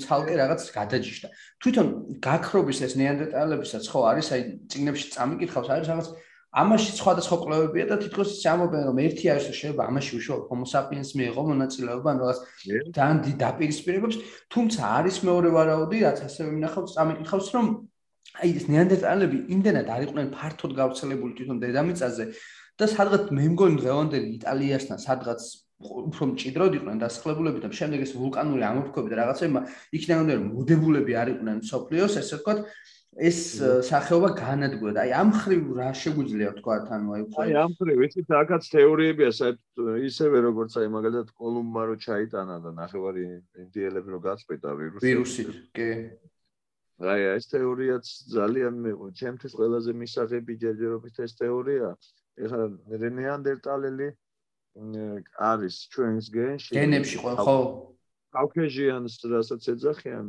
[0.01, 1.27] ცალკე რაღაც გადაჯიშდა.
[1.61, 1.87] თვითონ
[2.25, 4.41] გაქრობის ეს ნეანდერტალებისაც ხო არის აი
[4.73, 6.07] წიგნებში წამიკითხავს არის რაღაც
[6.61, 10.65] ამაში სხვადასხვა კვლევებია და თითქოს ის ამობენ რომ ერთი არის რომ შეიძლება ამაში უშუალოდ homo
[10.73, 12.39] sapiens მიიღო მონაწილეობა ან რაღაც
[12.97, 14.17] ძალიან დიდ დაპირისპირებებს
[14.53, 17.65] თუმცა არის მეორე ვარაუდი რაც ასევე მინახავს წამიკითხავს რომ
[18.41, 22.25] აი ეს ნეანდერტალები იმდენად არ იყვნენ ფართოდ გავრცელებული თვითონ დედამიწაზე
[22.77, 25.41] და სადღაც მე მგონი დღევანდელი იტალიასთან სადღაც
[25.77, 29.59] უფრო მჭიდროდ იყვნენ დასახლებულები და შემდეგ ეს ვულკანური ამოფრქვევი და რაღაცები
[29.97, 32.59] იქნებოდა რომ მოდებულები არ იყვნენ სოფლიოს ესე ვთქვათ
[33.17, 33.37] ეს
[33.89, 34.93] სახეობა განადგურდა.
[34.93, 39.29] და აი ამ ხრივ რა შეგვიძლია ვთქვა ანუ აი აი ამ ხრივ ისიც აქაც თეორიებია
[39.33, 43.23] საერთოდ ისევე როგორც აი მაგალითად კოლუმბა რო ჩაიტანა და ნახევარი
[43.65, 45.01] ინდიელები რო გაწყვეტა ვირუსი.
[45.01, 45.43] ვირუსი
[45.73, 45.89] კი.
[47.01, 48.05] აი ეს თეორიაც
[48.37, 51.89] ძალიან მეყო ჩემთვის ყველაზე მისაღები ჯერჯერობით ეს თეორია.
[52.37, 52.63] ეხლა
[53.01, 54.09] რენეანდერტალელი
[55.41, 56.71] არის ჩვენს გენში.
[56.77, 57.57] გენებში ხო ხო.
[58.29, 60.27] კავკეჟიანს რასაც ეძახიან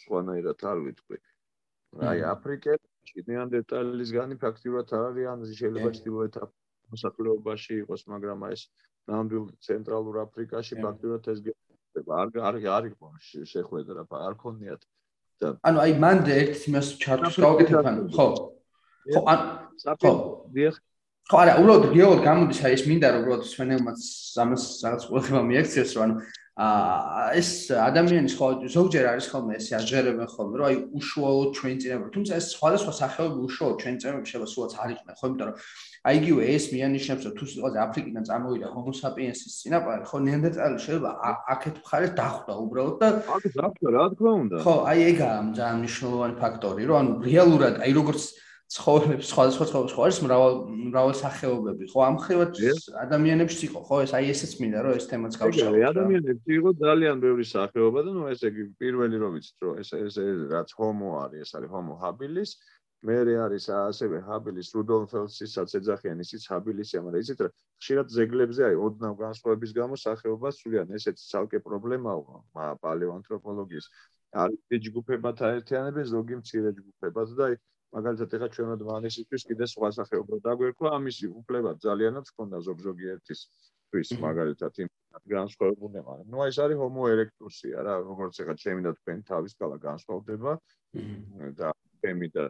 [0.00, 1.18] სხვანაირად არ ვიტყვი
[1.98, 6.36] აი აფრიკაში ნეანდერტალის განი ფაქტიურად არ არის ან შეიძლება ჩtildeოთ
[6.94, 8.62] მოსახლეობაში იყოს მაგრამ აი ეს
[9.10, 11.42] ნამდვილ ცენტრალურ აფრიკაში ფაქტიურად ეს
[12.20, 13.06] არ არ არ იყო
[13.52, 14.82] შეხვედრა არ ქონიათ.
[15.66, 18.26] ანუ აი მან ერთ იმას ჩარტს გავაკეთებ ანუ ხო.
[19.10, 19.38] ხო ან
[20.02, 20.12] ხო.
[20.54, 20.74] დიახ.
[21.30, 24.00] ხო არა უბრალოდ გეოლ გამოდის აი ეს მინდა რომ უბრალოდ სვენელმაც
[24.44, 26.14] ამას რაღაც ყურება მიაქციოს რომ ანუ
[26.58, 32.10] აა ეს ადამიანის ხო ზოგჯერ არის ხოლმე ესე აჟღერებენ ხოლმე რომ აი უშუალოდ ჩვენ წინაპრები
[32.16, 35.26] თუმცა ეს სხვადასხვა სახეობები უშუალოდ ჩვენ წინაპრები შეიძლება სულაც არ იყვნენ ხო?
[35.30, 35.56] იმიტომ რომ
[36.10, 41.10] აი იგივე ეს მიანიშნებს რომ თუ სიტყვაზე აფრიკიდან წამოვიდა homo sapiens-ის წინაპარი ხო ნეანდერტალი შეიძლება
[41.54, 44.56] აქეთ მხარეს დახვდა უბრალოდ და აქ დახვდა რა თქმა უნდა.
[44.66, 48.22] ხო აი ეგაა ძალიან მნიშვნელოვანი ფაქტორი რომ ანუ რეალურად აი როგორც
[48.70, 50.54] ცხოვრებს სხვადასხვა ცხოვრებს ხო არის მრავალ
[50.90, 51.98] მრავალ სახეობები ხო?
[52.06, 52.52] ამ ხრივად
[53.02, 53.96] ადამიანებს იყო ხო?
[54.06, 58.28] ეს აი ესეც მინდა რომ ეს თემაც გავშალო ადამიანებს იყო ძალიან ბევრი სახეობა და ნუ
[58.30, 60.14] ესე იგი პირველი რომ ვიცით რომ ეს ეს
[60.54, 62.50] რაც homo არის ეს არის homo habilis
[63.08, 67.48] მერე არის ასევე ჰაბილის რუდოლფელცისაც ეძახიან ისიც ჰაბილისია მაგრამ იცით რა
[67.80, 73.86] ხშირად ზეგლებზე აი ოდნავ განსხვავების გამო სახეობას სულიან ესეც ცალკე პრობლემაა პალეოანთროპოლოგიის
[74.44, 77.56] არის ჯგუფებად აერთიანებენ ზოგი მცირე ჯგუფებად და აი
[77.96, 83.40] მაგალითად ეხა ჩვენო დმანისისთვის კიდე სხვა სახეობა დაგვერქვა, ამისი უფლება ძალიანაც ჰქონდა ზოგ-ზოგიერთის
[83.90, 84.90] თვის მაგალითად იმ
[85.34, 89.76] განსხვავებული მაგრამ ნუ ეს არის homo erectus-ია რა, როგორც ეხა ჩემი და თქვენი თავის კალა
[89.82, 90.52] განსხვავდება.
[91.58, 91.68] და
[92.02, 92.44] ჩემი და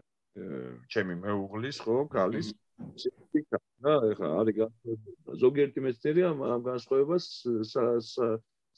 [0.93, 2.53] ჩემი მეუღლის ხო, გალის
[3.01, 5.39] სიფიქა რა, ეხა არის განსხვავება.
[5.45, 6.39] ზოგიერთი მეცნიერი ამ
[6.69, 7.25] განსხვავებას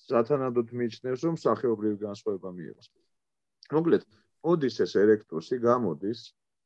[0.03, 2.87] სათანადოდ მიიჩნევს, რომ სახეობრივი განსხვავება მიიღოს.
[3.75, 4.03] მოკლედ,
[4.47, 6.21] მოდის ეს erectus-ი გამოდის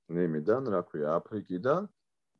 [0.09, 1.88] ნემიდან, რა ქვია, აფრიკიდან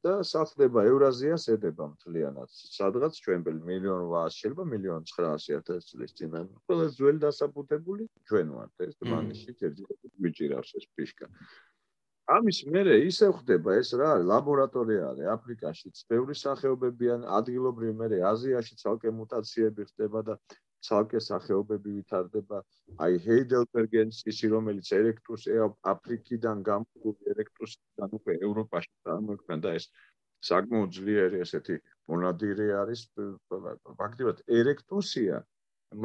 [0.07, 2.51] და სახლდება ევრაზიას ედება მთლიანად.
[2.79, 6.37] სადღაც ჩვენ ბელ მილიონ 800 შეიძლება მილიონ 900000 წლის წინ.
[6.67, 9.83] ყველა ძველი დასაბუთებული ჩვენ ვართ ეს დმანიში ერთ-ერთი
[10.21, 11.27] გვიჭირავს ეს ფიშკა.
[12.27, 18.75] ამის მერე ისე ხდება ეს რა არის ლაბორატორია არის აფრიკაშიც ბევრი სახეობებიან ადგილობრივ მერე აზიაში
[18.83, 20.35] ცალკე მუტაციები ხდება და
[20.87, 22.62] ცალკე სახეობები ვითარდება.
[23.07, 25.49] აი ჰეიდელბერგენს ისი რომელიც ერექტუს
[25.95, 29.91] აფრიკიდან გამყოლ ერექტუსიდან უკვე ევროპაში წარმოქმნა და ეს
[30.51, 31.76] საკმაოდ ძლიერი ესეთი
[32.12, 33.01] მონადირე არის
[34.01, 35.45] ფაქტიურად ერექტუსია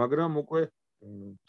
[0.02, 0.62] მაგრამ უკვე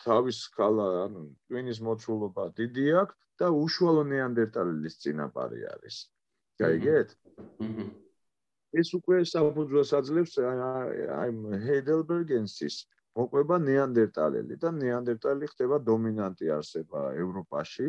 [0.04, 5.96] თავის კალა ანუ ტვინის მოცულობა დიდი აქვს და უშუალო ნეანდერტალის წინაპარი არის.
[6.62, 7.08] გაიგეთ?
[8.80, 11.30] ეს უკვე საფუძველს აძლევს აი
[11.66, 12.76] ჰეიდელბერგენსის
[13.18, 17.88] მოყვება ნეანდერტალელი და ნეანდერტალი ხდება დომინანტი არსება ევროპაში.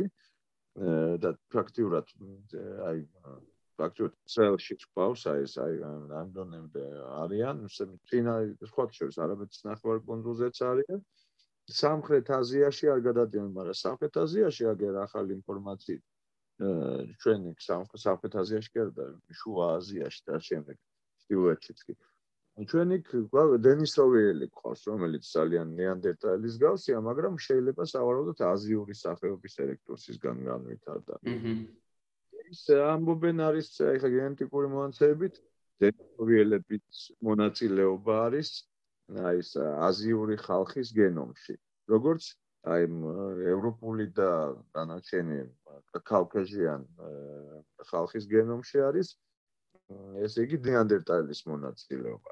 [1.24, 2.08] და პრაქტიკულად
[2.90, 3.02] აი
[3.78, 5.76] პრაქტიკულად ცელში ყავს აი ეს აი
[6.22, 6.86] ამდონემდე
[7.24, 7.60] არიან
[8.10, 8.34] წინა
[8.72, 11.04] სხვა შორის არაბეთის ნახევარკუნძულზეც არიან.
[11.82, 16.04] სამხრეთ აზიაში არ გადადიან მაგრამ სამხრეთ აზიაში აგერ ახალი ინფორმაციით
[17.22, 19.06] ჩვენი სამხრეთ აზიაში გარდა
[19.42, 20.78] შუა აზიაში და შემდეგ
[21.24, 21.94] ჩრდილოეთშიც კი
[22.54, 22.98] ჩვენი
[23.66, 31.14] დენის როვიელი ყავს, რომელიც ძალიან ნეანდერტალის გავსია, მაგრამ შეიძლება სავარაუდოდ აზიური სახეობის ელექტროსისგან განვითარდა.
[32.54, 35.42] ის ამბობენ არის ეხა გენეტიკური მონაცემებით
[35.82, 38.50] დენის როვიელების მონაწილეობა არის
[39.18, 39.52] აი ეს
[39.90, 41.56] აზიური ხალხის გენომში.
[41.90, 42.24] როგორც
[42.64, 42.84] აი
[43.54, 44.30] ევროპული და
[44.78, 45.40] დანარჩენი
[46.06, 46.86] კავკაზიან
[47.90, 49.18] ხალხის გენომში არის
[50.26, 52.32] ესე იგი ნეანდერტალის მონაწილეობა.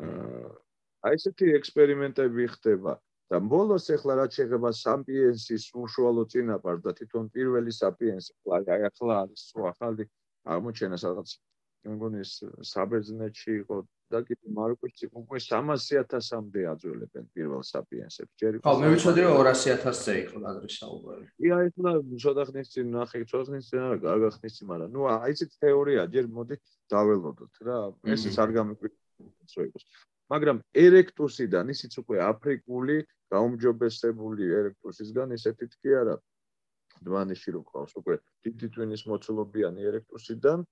[0.00, 2.96] აი ესეთი ექსპერიმენტები ხდება
[3.32, 9.46] და ბოლოს ახლა რაც შეეხება სამპიენსის უშუალო წინაპარს და თვითონ პირველი საპიენსი აი ახლა არის
[9.52, 10.08] სხვა ახალი
[10.56, 11.36] აღმოჩენა სადღაც
[11.84, 12.22] მე მგონი
[12.70, 13.76] საბერძნეთში იყო
[14.12, 18.32] და კიდე მარკუსი უკვე 300.000-მდე აძველებენ პირველ საპიენსებს.
[18.42, 21.24] ჯერ ხო, მე ვიცოდი რომ 200.000-ზე იყო ადრე საუბარი.
[21.40, 21.92] კი, აი ახლა
[22.24, 25.40] ცოტა ხნის წინ ნახე, ცოტა ხნის წინ არა, კარგა ხნის წინ, მაგრამ ნუ აი ეს
[25.62, 27.78] თეორია ჯერ მოდი დაველოდოთ რა.
[28.16, 28.99] ესეც არ გამიკვირდა
[29.52, 29.84] წოიყოს.
[30.30, 32.96] მაგრამ ერექტუსიდან ისიც უკვე აფრიკული
[33.34, 36.16] გაუმჯობესებული ერექტუსისგან ისეთით კი არა.
[37.06, 38.14] დვანიში რო ყავს უკვე
[38.46, 40.64] დიდი ტვინის მოცულობიანი ერექტუსიდან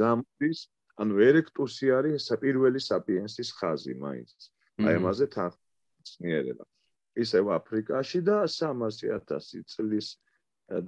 [0.00, 0.58] გამდის,
[1.02, 4.38] ანუ ერექტუსი არის პირველი საპიენსის ხაზი მაინც.
[4.86, 6.64] აი ამაზე თანხმიერება.
[7.16, 10.08] ისევ აფრიკაში და 300.000 წლის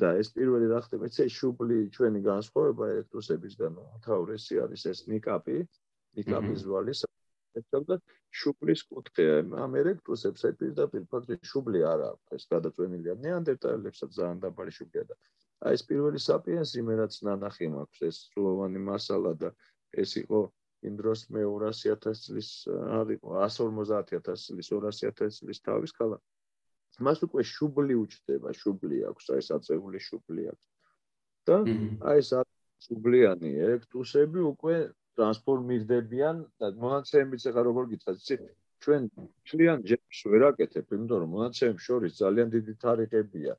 [0.01, 5.59] და ეს პირველი რა ხდება, ეს შუბლი ჩვენი განსხვავება ერექტუსებისგან, თავრესი არის ეს ნიკაპი,
[6.19, 7.05] ნიკაპის ვალის
[7.59, 7.97] ეცოდა
[8.41, 9.27] შუბლის კუთხე
[9.65, 12.37] ამ ერექტუსებს აი პირდაპირ ფაქტი შუბლი არ აქვს.
[12.39, 15.19] ეს გადაწვენილია ნეანდერტალებსაც ძალიან დაბალი შუბლია და
[15.69, 18.01] აი ეს პირველი საპიენსი მე რაც ნანახი მაქვს.
[18.11, 19.51] ეს სულოვანი მასალა და
[20.03, 20.41] ეს იყო
[20.89, 22.51] იმ დროს მე 200000 წლის
[22.99, 26.19] არ იყო 150000 წლის 200000 წლის თავის კალა
[27.07, 30.67] მას უკვე შუბლი უჩდება შუბლი აქვს აი ეს აწეული შუბლი აქვს.
[31.49, 31.57] და
[32.13, 32.31] აი ეს
[32.87, 34.77] შუბლიანი ერექტუსები უკვე
[35.19, 38.19] ტრანსფორმირდებიან და მონაცემებიც ახლა როგორ გითხრათ?
[38.23, 38.37] იცი
[38.85, 39.03] ჩვენ
[39.51, 43.55] ჩვენ ჯერს ვერ აკეთებ იმიტომ რომ მონაცემებს შორის ძალიან დიდი თარიღებია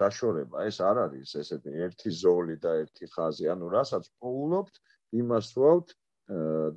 [0.00, 0.56] დაშორება.
[0.68, 3.44] ეს არ არის ესეთი ერთი ზოლი და ერთი ხაზი.
[3.52, 4.74] ანუ რასაც პოულობთ
[5.20, 5.88] იმას ვავთ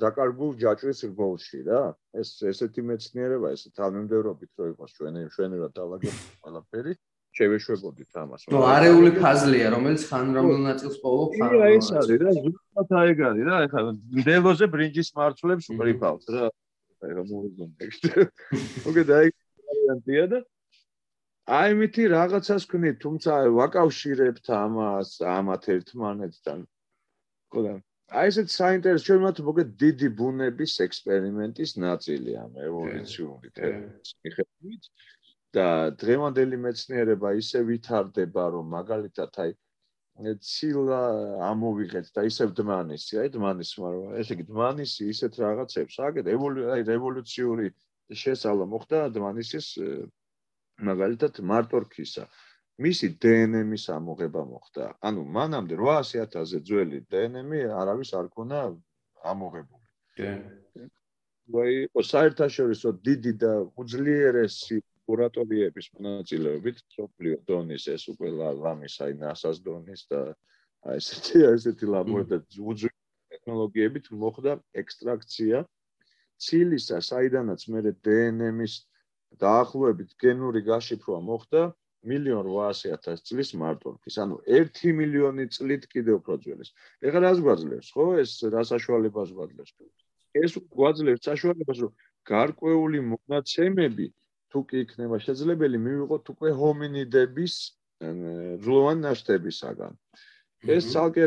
[0.03, 1.83] დაკარგულ ჯაჭვის რგოლში რა.
[2.19, 6.93] ეს ესეთი მეცნიერება ეს თანმიმდევრობით რო იყოს ჩვენი ჩვენურად დაალაგებს ყველაფერი
[7.35, 8.45] შევეშვებოდით ამას.
[8.51, 11.49] ნუ არეული ფაზლია, რომელიც ხან რომელ ნაწილს პოულობ ხან.
[11.51, 13.81] კი, ეს არის რა, ზუსტად აი გარი რა, ეხლა
[14.27, 16.45] დელოზე ბრინჯის მარცვლებს უკრიფავთ რა.
[17.05, 19.33] აი რა მოგე და აი
[19.65, 20.39] ვარიანტია და
[21.45, 26.59] აი მითი რაღაცას ქნით, თუმცა ვაკავშირებთ ამას ამათ ერთმანეთთან.
[27.51, 27.59] ხო
[28.13, 34.83] აი ესეც საინტერესო შემოთ მოგე დიდი ბუნების ექსპერიმენტის ნაწილია მე ევოლუციური თეორიის მიხედვით.
[35.55, 35.67] და
[36.01, 39.53] დღევანდელი მეცნიერება ისე ვითარდება, რომ მაგალითად აი
[40.47, 41.01] ცილა
[41.51, 47.67] ამოვიღეთ და ისევ დმანისი, აი დმანისი, მაგრამ ესე იგი დმანისი ისეთ რაღაცებს აკეთ აი რევოლუციური
[48.23, 49.67] შესალა მოხდა დმანისის
[50.89, 52.27] მაგალითად მარტორქისა
[52.83, 54.85] მისი DNM-ის ამოღება მოხდა.
[55.07, 58.59] ანუ მანამდე 800000-ზე ძველი DNM-ი არავის არ ქონა
[59.23, 59.87] ამოღებული.
[60.19, 60.31] კი.
[61.55, 68.33] ვაი, ო საერთაშორისო დიდი და უძლიერესი კურატორიების მონაწილეობით სოფლიო დონის ეს უკვე
[68.63, 70.21] ლამის აი NASA-ს დონის და
[70.89, 72.95] აი ესეთი ესეთი ლაბორატორია უძვირ
[73.35, 75.63] ტექნოლოგიებით მოხდა ექსტრაქცია
[76.45, 78.75] ცილისა, საიდანაც მე DNM-ის
[79.43, 81.61] დაახლოებით გენური გაშიფრვა მოხდა
[82.05, 86.69] 1.800.000 წლის მარტოქის, ანუ 1 მილიონი წლით კიდევ უფრო ძველის.
[87.01, 89.71] ეხლა რას გვაძლევს, ხო, ეს რა საშუალებას გვაძლევს?
[90.43, 91.91] ეს გვაძლევს საშუალებას, რომ
[92.29, 94.07] გარკვეული მონაცემები
[94.55, 97.55] თუ კი იქნება შესაძლებელი მივიღოთ უკვე ჰომინიდების
[98.63, 99.93] ძლოვან ნაშთებისაგან.
[100.75, 101.23] ეს ცალკე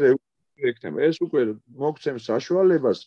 [0.71, 0.99] იქნება.
[1.09, 1.43] ეს უკვე
[1.83, 3.05] მოგცემს საშუალებას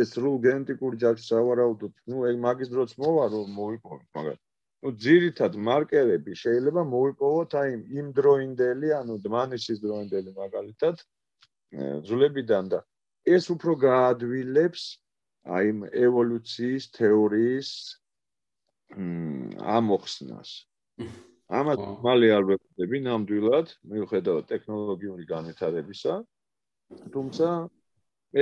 [0.00, 1.94] ეს სრულ გენეტიკურ ჯაჭვს ავარაუდოთ.
[2.10, 4.38] ნუ ეგ მაგის დროც მოვა რომ მოიპოვოთ, მაგრამ
[4.82, 7.70] ნუ ძირითად მარკერები შეიძლება მოიპოვოთ აი
[8.02, 10.96] იმ დროინდელი, ანუ დმანისის დროინდელი მაგალითად
[12.08, 12.80] ზულებიდან და
[13.36, 14.82] ეს უფრო გაადვილებს
[15.56, 15.66] აი
[16.06, 17.70] ევოლუციის თეორიის
[19.78, 20.50] ამოხსნას.
[21.58, 26.14] ამათ მალე არ ვეფხვდები ნამდვილად, მიუხედავად ტექნოლოგიური განვითარებისა.
[27.12, 27.48] თუმცა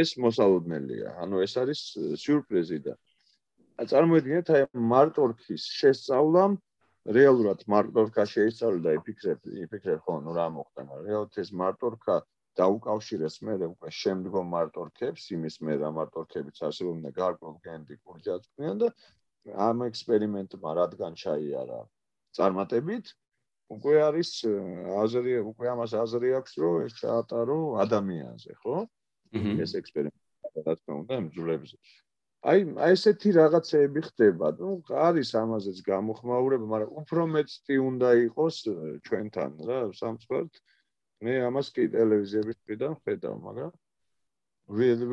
[0.00, 1.80] ეს მოსალოდნელია, ანუ ეს არის
[2.22, 2.94] სიურპრიზი და
[3.76, 6.54] წარმოიდგინეთ აი მარტორქის შესწავლამ
[7.16, 12.16] რეალურად მარტორქა შეისწავლა და იფიქრებ იფიქრებ ხო ნუ რა მოხდა მაგრამ რეალურად ეს მარტორქა
[12.60, 18.88] დაუკავშირეს მე უკვე შემდგომ მარტორქებს იმის მე რა მარტორქებიც არსებობენ და გარკვეულ გენდიკურ ჯაჭვიან და
[19.54, 21.80] ამ ექსპერიმენტმა რადგან ჩაიარა
[22.38, 23.12] წარმატებით
[23.76, 24.30] უკვე არის
[25.02, 28.76] აზრი უკვე ამას აზრი აქვს რომ ეს ჩაატარო ადამიანზე ხო?
[29.64, 31.76] ეს ექსპერიმენტი რა თქმა უნდა მძულებზე
[32.46, 34.48] აი აი ესეთი რაღაცეები ხდება.
[34.58, 34.70] ნუ
[35.06, 38.56] არის ამაზეც გამოხმაურება, მაგრამ უფრო მეცი უნდა იყოს
[39.06, 40.52] ჩვენთან რა, სამწუხაროდ
[41.26, 43.72] მე ამას კი ტელევიზიების მხრიდან ხედავ, მაგრამ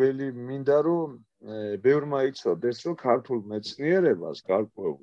[0.01, 1.10] ველი მინდა რომ
[1.44, 5.02] ბევრმა იცოდეს, რომ ქართულ მეცნიერებას გარკვეულ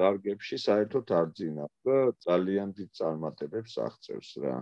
[0.00, 4.56] დარგებში საერთოდ არ ძინა და ძალიან დიდ წარმატებებს აღწევს რა.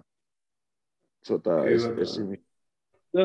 [1.26, 2.38] ცოტა ეს პესიმი
[3.16, 3.24] და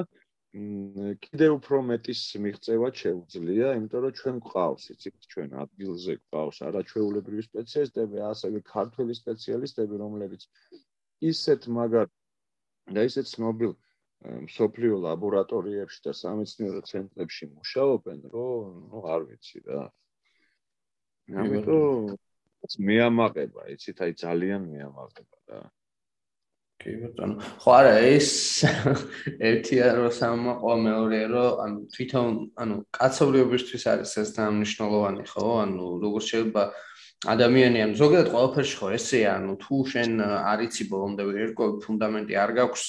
[1.23, 8.17] კიდე უფრო მეტის მიღწევა შეუძლია, იმიტომ რომ ჩვენ გვყავს, იცით, ჩვენ ადგილზე გვყავს არაჩვეულებრივი სპეციალისტები,
[8.31, 10.41] ასევე ქართველი სპეციალისტები, რომლებიც
[11.31, 12.09] ისეთ მაგარ
[12.97, 13.71] და ისეთ ცნობილ
[14.21, 19.83] სოფლიო ლაბორატორიებში და სამეცნიერო ცენტრებში მუშაობენ, რომ ნუ არ ვიცი რა.
[21.41, 22.17] ამიტომ
[22.77, 25.61] მეამაყება, იცით, აი ძალიან მეამაყება რა.
[26.81, 27.35] კი ბატონო.
[27.61, 28.29] ხო არა, ეს
[29.49, 32.29] ერთია რომ სამაყვა მეორეა რომ ანუ თვითონ
[32.61, 35.45] ანუ კაცობრიობისთვის არის ეს დამნიშნულოვანი, ხო?
[35.65, 36.63] ანუ როგორ შეიძლება
[37.21, 42.85] ადამიანი ანუ ზოგადად ყველაფერში ხო ესეა, ანუ თუ შენ არიცი ბოლომდე ვერკო ფუნდამენტი არ გაქვს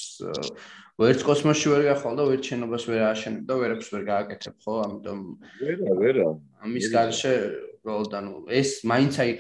[1.02, 4.74] ვერც კოსმოსში ვერ გახვალ და ვერც შენობას ვერ აშენებ და ვერაფერს ვერ გააკეთებ, ხო?
[4.86, 5.20] ამიტომ
[5.60, 6.26] ვერა, ვერა.
[6.62, 7.34] ამის გარშე
[7.82, 9.30] უბრალოდ ანუ ეს მაინც აი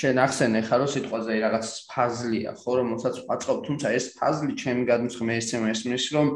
[0.00, 5.36] შენ ახსენე ხარო სიტყვაზე აი რაღაც ფაზლია ხო რომელსაც ვაწყობ თუმცა ეს ფაზლი ჩემი გადმოცემა
[5.36, 6.28] ესეა ესმის რომ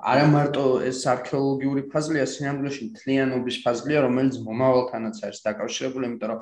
[0.00, 6.40] არა მარტო ეს არქეოლოგიური ფაზლია სინამდვილეში მთლიანობის ფაზლია რომელიც მომავალთანაც არის დაკავშირებული იმიტომ რომ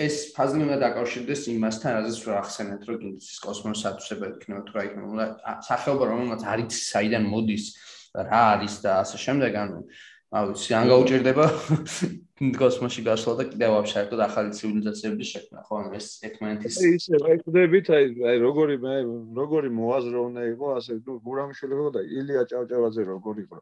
[0.00, 4.84] ეს ფაზლი უნდა დაკავშირდეს იმასთან რაზეც რა ახსენეთ რომ კიდეც ის კოსმოსათუსებად იქნება თუ რა
[4.88, 5.26] იქნება
[5.68, 7.66] სახეობა რომელმაც არის საიდან მოდის
[8.16, 9.78] რა არის და ასე შემდეგ ანუ
[10.30, 11.46] აუ სიან გაუჭირდება
[12.60, 15.74] კოსმოსში გასვლა და კიდევ საერთოდ ახალი ცივილიზაციების შექმნა ხო?
[15.76, 18.94] ანუ ეს ერთმანეთის ისე აი ხდებით აი აი როგორი მე
[19.36, 23.58] როგორი მოაზრო უნდა იყოს ასე ნუ გურამშვილი ხო და ილია ჭავჭავაძე როგორი იყო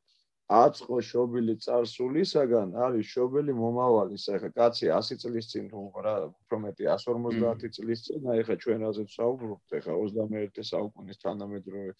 [0.48, 5.66] აწყო შობილი царსულისაგან არის შობელი მომავალი საერთოდ კაცი 100 წლის წინ
[6.06, 11.92] რა უფრო მეტი 150 წლის წინ აი ხა ჩვენ რაზეც საუბრობთ ხა 21 საუკუნის თანამედროვე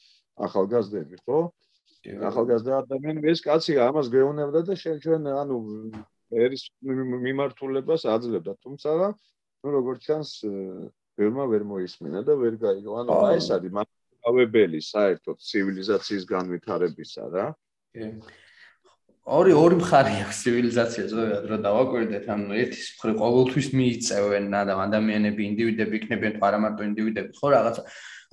[0.49, 1.41] ახალგაზრდები ხო?
[2.07, 5.59] ახალგაზრდა ადამიანები ეს კაცი ამას გეუბნებოდა და შენ ჩვენ ანუ
[6.31, 8.53] ერის მიმართულებას აძლევდა.
[8.65, 8.91] თუმცა
[9.65, 10.31] ну როგორც ჩანს
[11.19, 12.93] ვერმა ვერ მოისმინა და ვერ გაიგო.
[13.03, 17.47] ანუ აი ეს არის მთავებელი საერთოდ ცივილიზაციის განვითარებისა რა.
[19.29, 26.01] ორი ორი მხარე აქვს ცივილიზაციას ზოგადად რა დავაკვირდეთ ანუ ერთის მხრივ ყოველთვის მიიწევენ ადამიანები ინდივიდები
[26.01, 27.31] იქნებიან თუ არა მარტო ინდივიდები.
[27.37, 27.83] ხო რაღაცა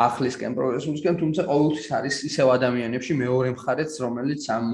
[0.07, 4.65] ახლისკენ პროგრესულისკენ, თუმცა ყოველთვის არის ისევ ადამიანებში მეორე მხარეც, რომელიც ამ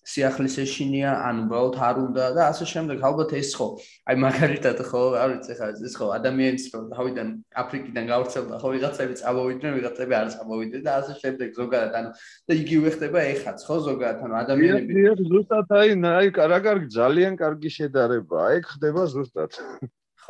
[0.00, 3.02] სიახლის ეშინია, ან უბრალოდ არ უნდა და ასე შემდეგ.
[3.04, 3.68] ალბათ ეს ხო,
[4.08, 7.28] აი მაგალითად ხო, არ ვიცი ხა ეს ხო, ადამიანის რო თავიდან
[7.62, 12.10] აფრიკიდან გავრცელდა, ხო, ვიღაცები წამოვიდნენ, ვიღაცები არ წამოვიდნენ და ასე შემდეგ ზოგადად, ანუ
[12.48, 15.00] და იგივე ხდება ეხაც, ხო, ზოგადად, ანუ ადამიანები
[15.30, 19.52] ზუსტად აი, აი, კარგ კარგ ძალიან კარგი შედარება, აი ხდება ზუსტად.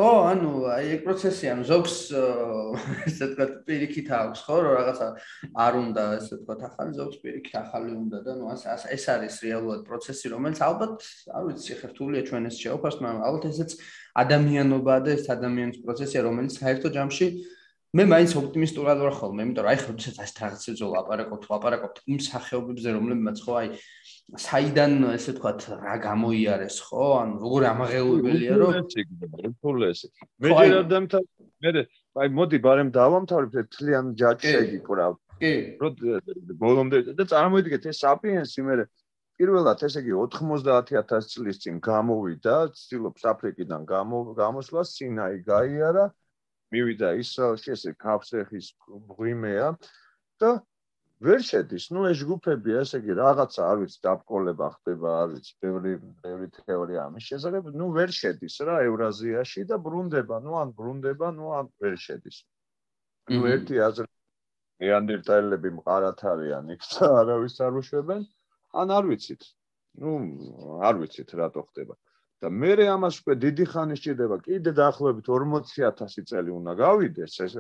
[0.01, 1.95] ხო, ანუ აი ეგ პროცესი, ანუ ზოგს
[3.11, 5.09] ესე თქვა პირიქით აქვს, ხო, რომ რაღაცა
[5.61, 8.65] არ უნდა ესე თქვა ახალი ზოგს პირიქით ახალი უნდა და ნუ ეს
[8.97, 11.05] ეს არის რეალურად პროცესი, რომელიც ალბათ,
[11.37, 13.71] არ ვიცი, ხერთულია ჩვენ ეს შეოფარს, მაგრამ ალბათ ესეც
[14.25, 17.27] ადამიანობაა და ეს ადამიანის პროცესია, რომელიც საერთო ჯამში
[17.91, 22.19] მე მაინც ოპტიმისტურად ვარ ხოლმე, იმიტომ რომ აი ხო, თუნდაც ეს რაღაცებზე ლაპარაკობთ, ლაპარაკობთ იმ
[22.23, 23.69] სახეობებზე, რომლებიც ხო აი
[24.39, 27.07] საიდან ესე ვთქვათ რა გამოიარეს ხო?
[27.19, 30.07] ანუ როგორი ამაღელვებელია რომ ფულესი.
[30.39, 31.29] მე ჯერ დამთავრე.
[31.67, 31.83] მე
[32.23, 35.19] აი მოდი ბარემ დავამთავრებ თლიან ჯაჭეგი პრავ.
[35.43, 35.53] კი.
[35.83, 35.89] რო
[36.63, 38.87] ბოლომდე და წარმოიდგეთ ეს საპიენსი მე
[39.41, 46.05] პირველად ესე იგი 90000 წლის წინ გამოვიდა, ცდილობს აფრიკიდან გამოსვლას, სინაი გაიარა,
[46.75, 49.71] მივიდა ისრაელში, ესე კაფსეხის ღვიმეა
[50.43, 50.51] და
[51.21, 51.91] ვერ შედის.
[51.93, 55.93] ნუ ეს ჯგუფები, ესე იგი, რაღაცა არ ვიცი, დაბკოლება ხდება, არ ვიცი, ბევრი
[56.25, 61.53] ბევრი თეორია ამის შესახებ, ნუ ვერ შედის რა ევრაზიაში და ბრუნდება, ნუ ან ბრუნდება, ნუ
[61.59, 62.41] ან ვერ შედის.
[63.31, 64.09] ნუ ერთი აზრი
[64.81, 68.23] ეანდერტალები მყარათ არიან, იქ არავის არ უშვებენ,
[68.81, 69.43] ან არ ვიცით.
[70.01, 70.13] ნუ
[70.89, 72.01] არ ვიცით რატო ხდება.
[72.41, 77.57] და მე რე ამას უკვე დიდი ხანი სჭირდება კიდე დაახლოებით 40000 წელი უნდა გავიდეს ეს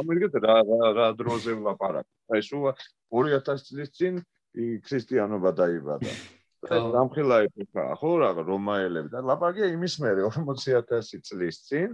[0.00, 0.56] ამერიკეთ რა
[0.98, 2.64] რა დროზე ვლაპარაკ აი სულ
[3.12, 4.24] 2000 წლის წინ
[4.56, 6.12] ქრისტიანობა დაიბადა.
[6.96, 9.12] დამხილაები ხა ხო რა რომაელები.
[9.12, 11.92] და ლაპარაკია იმის მერე 40000 წლის წინ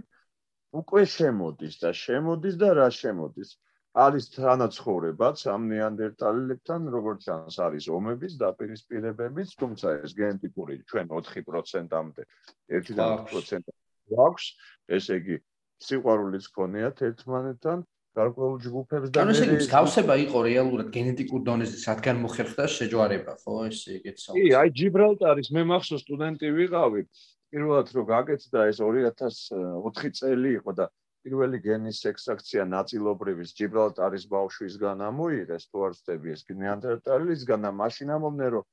[0.79, 3.49] უკვე შემოდის და შემოდის და რა შემოდის
[3.93, 12.23] არის თანაცხოვრებაც ამ ნეანდერტალებთან, როგორც ჩანს, არის ომების დაპირისპირებებიც, თუმცა ეს გენეტიკური ჩვენ 4%-ამდე
[12.73, 13.71] 1%-ამდე
[14.09, 14.45] გვაქვს,
[14.97, 15.35] ესე იგი,
[15.85, 17.85] სიყვარულიც ქონიათ ერთმანეთთან,
[18.17, 23.55] გარკვეულ ჯგუფებს და ანუ ესე იგი, გავსება იყო რეალურად გენეტიკურ დონეზე, სადგან მოხერხდა შეჯვარება, ხო,
[23.69, 27.01] ესე იგი, კი, აი ჯიბრალტარის მე მახსოვს სტუდენტი ვიყავი,
[27.53, 30.89] პირველად რო გაკეთდა ეს 2004 წელი იყო და
[31.27, 38.49] პირველი გენის ექსტრაქცია ნაწილობრივის ჯიბრალტარის ბავშვისგან ამოიღეს თუ არ ვწდები ეს ნეანდერტალისგან და მაშინ ამომნე
[38.57, 38.65] რომ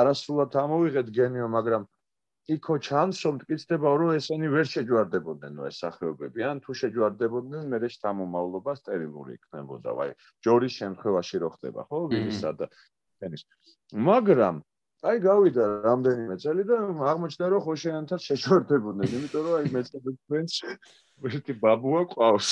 [0.00, 1.88] არასრულად ამოვიღეთ გენიო მაგრამ
[2.54, 6.40] იქო ჩანს რომ მტკიცდება რომ ესენი ვერ შეჯვარდებოდნენ ეს სახეობები.
[6.50, 9.90] ან თუ შეჯვარდებოდნენ მე შთამომავლობა სტერილური იქნებოდა.
[10.04, 10.10] აი
[10.44, 12.66] ჯორის შემთხვევაში რო ხდება ხო ვირისა და
[13.22, 13.42] გენის
[14.08, 14.56] მაგრამ
[15.10, 16.76] აი გავიდა რამდენიმე წელი და
[17.12, 20.54] აღმოჩნდა რომ ხო შეანთად შეჯვარდებოდნენ იმიტომ რომ აი მეცადა თქვენს
[21.28, 22.48] ერთი ბაბუა ყავს.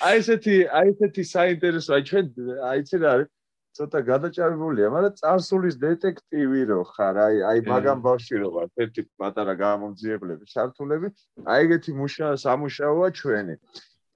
[0.00, 2.26] აი ესეთი, აი ესეთი საინტერესო, აი ჩვენ
[2.70, 3.28] აი ეს რა არის?
[3.70, 9.54] ცოტა გადაჭარბულია, მაგრამ წარსულის დეტექტივი რო ხარ, აი აი მაგამ ბავშვი რო ვარ, ერთი პატარა
[9.62, 11.08] გამომძიებლები, შართულები,
[11.46, 13.54] აი ეგეთი მუშა სამუშაოა ჩვენი.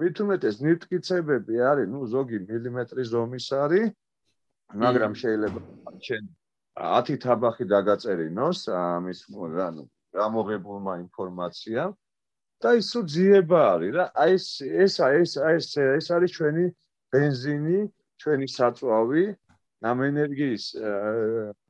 [0.03, 3.86] მით უმეტეს ნიტკიცებები არის, ну, ზოგი მილიმეტრის ზომის არის,
[4.74, 5.61] მაგრამ შეიძლება
[6.03, 6.24] ჩვენ
[6.74, 9.85] 10 თაბახი დაგაწერინოს ამის, ანუ
[10.15, 11.93] ამოღებულმა ინფორმაციამ
[12.65, 14.05] და ის თუ ძიება არის რა.
[14.24, 14.47] აი ეს
[14.85, 16.65] ეს ეს ეს ეს არის ჩვენი
[17.12, 17.78] бенზინი,
[18.23, 19.24] ჩვენი საწვავი,
[19.85, 20.65] ამ ენერგიის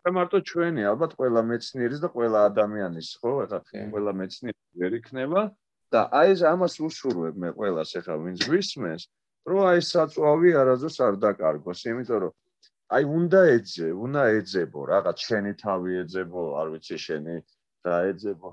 [0.05, 3.33] და მარტო ჩვენი, ალბათ ყველა მეცნიერის და ყველა ადამიანის, ხო?
[3.45, 3.59] ახლა
[3.95, 5.43] ყველა მეცნიერი ვერ იქნება
[5.91, 9.03] და აი ეს ამას უსურვებ მე ყველას ახლა ვინც გვისმენს,
[9.51, 12.33] რომ აი საწვავი არაზოს არ დაკარგოს, იმიტომ რომ
[12.95, 17.37] აი უნდა ეძე, უნდა ეძებო, რაღაც შენი თავი ეძებო, არ ვიცი შენი
[17.85, 18.51] და ეძებო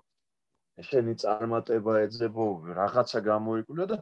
[0.87, 2.45] შენი წარმატება ეძებო
[2.77, 3.97] რაღაცა გამოიკვლია და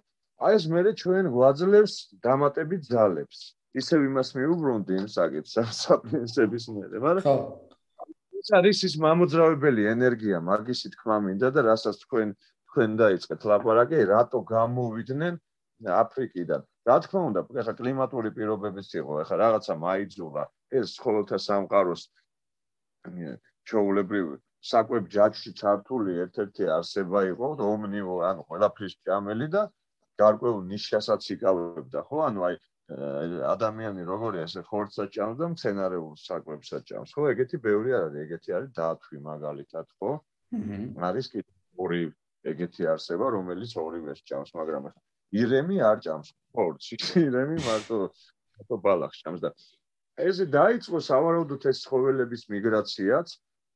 [0.48, 1.96] აი ეს მე ჩვენ გვაძლევს
[2.26, 3.40] დამატებით ძალებს.
[3.80, 7.36] ისევ იმას მიუბრუნდი იმ საკითხს საპიენსების მერე მაგრამ ხო.
[8.40, 12.34] ეს არის ის მამოძრავებელი ენერგია მაგისი თქმა მინდა და რასაც თქვენ
[12.70, 15.34] თქვენ დაიწყეთ ლაპარაკი რატო გამოვიდნენ
[16.02, 16.62] აფრიკიდან?
[16.90, 20.44] რა თქმა უნდა ეხლა კლიმატური პირობებიც იყო ეხლა რაღაცა მაიძულა
[20.80, 22.02] ეს ხოლოთა სამყაროს
[23.70, 29.62] ჩაულებრივი საკვებ ჯაჭში ჩართული ერთ-ერთი არსება იყო ომნივო ანუ ყველაფრის ჭამელი და
[30.20, 32.18] გარკვეულ ნიშასაც იკავებდა ხო?
[32.28, 32.56] ანუ აი
[32.90, 37.30] ადამიანი როგორია ესე ხორცსაც ჭამს და მცენარეულ საკვებსაც ჭამს ხო?
[37.34, 40.12] ეგეთი ბევრი არის ეგეთი არის დათვი მაგალითად ხო?
[41.08, 41.40] არის კი
[41.80, 42.02] ორი
[42.52, 44.92] ეგეთი არსება რომელიც ორივეს ჭამს მაგრამ
[45.40, 46.96] ირემი არ ჭამს ხორცი.
[47.28, 49.54] ირემი მარტო მარტო ბალახს ჭამს და
[50.20, 53.28] ესე დაიწყო სავარაუდოდ ეს ცხოველების მიგრაციაც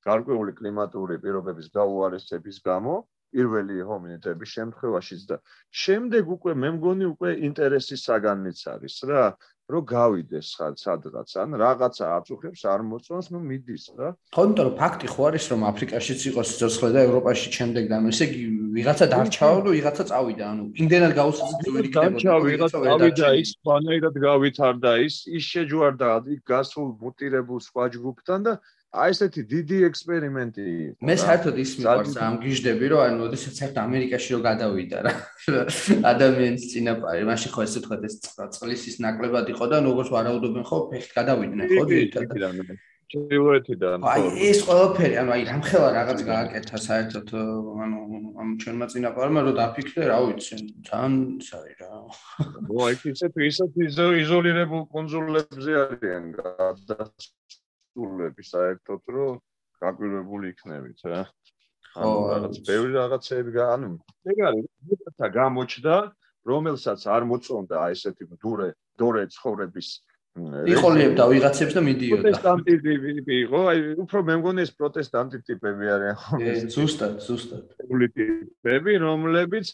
[0.07, 2.95] გარკვეული კლიმატური პირობების გაუარესების გამო
[3.33, 5.37] პირველი ჰომინიდების შემთხვევაშიც და
[5.83, 9.23] შემდეგ უკვე მე მგონი უკვე ინტერესის საგანიც არის რა
[9.71, 10.47] რომ გავიდეს
[10.83, 14.09] სადღაც ან რაღაცა აწუხებს არ მოწონს ნუ მიდის რა.
[14.35, 18.27] ხო იმიტომ რომ ფაქტი ხო არის რომ აფრიკაშიც იყოს სიცოცხლე და ევროპაში შემდეგ და ესე
[18.27, 18.43] იგი
[18.75, 22.11] ვიღაცა დარჩაო და ვიღაცა წავიდა ანუ იმდენად გაუსაძლებელია ვერ იქნებოდა.
[22.11, 28.53] დარჩა ვიღაცა წავიდა ის ბანაირად გავითარდა ის ის შეჯვარდა იქ გასულ მუტირებულ სხვა ჯგუფთან და
[28.93, 31.05] აი ესეთი დიდი ექსპერიმენტი იყო.
[31.09, 35.13] მე საერთოდ ის მიყვარს ამ გიჟდები, რომ ანუ ოდესაც საერთოდ ამერიკაში რო გადავიდა რა.
[36.13, 38.15] ადამიანის წინაპარი, მაშინ ხო ესე თქვა ეს
[38.53, 42.77] წყლის ის ნაკლებად იყო და როგორც ვარაუდობენ ხო, ფეხით გადავიდნენ ხო ძირითადად.
[43.13, 44.05] ჩრდილოეთიდან.
[44.09, 47.99] აი ეს ყველაფერი, ანუ აი რამხელა რაღაც გააკეთა საერთოდ ანუ
[48.41, 50.57] ამ ჩვენმა წინაპარმა რომ დაფიქრე, რა ვიცი,
[50.87, 51.11] თან
[51.45, 51.91] სარი რა.
[52.73, 53.71] ო აი ისეთ ისეთ
[54.23, 56.23] იზოლირებულ კონსულებზე არიან
[57.93, 59.39] გადასულები საერთოდ რომ
[59.83, 61.21] გაკვირვებული იქნებით რა.
[61.93, 63.89] ანუ რაღაც ბევრი რაღაცები ანუ
[64.33, 65.95] ეგ არის რაღაცა გამოჩნდა
[66.43, 69.87] რომელსაც არ მოწონდა აი ესეთი დურე დორე ცხოვრების
[70.73, 72.21] იყოლიებდა ვიღაცებს და მიდიოდა.
[72.25, 76.33] პროტესტანტი ტიპი იყო, აი უფრო მე მგონი ეს პროტესტანტი ტიპები არიან ხო?
[76.73, 77.65] ზუსტად, ზუსტად.
[77.77, 79.67] პოლიტიკები, რომლებიც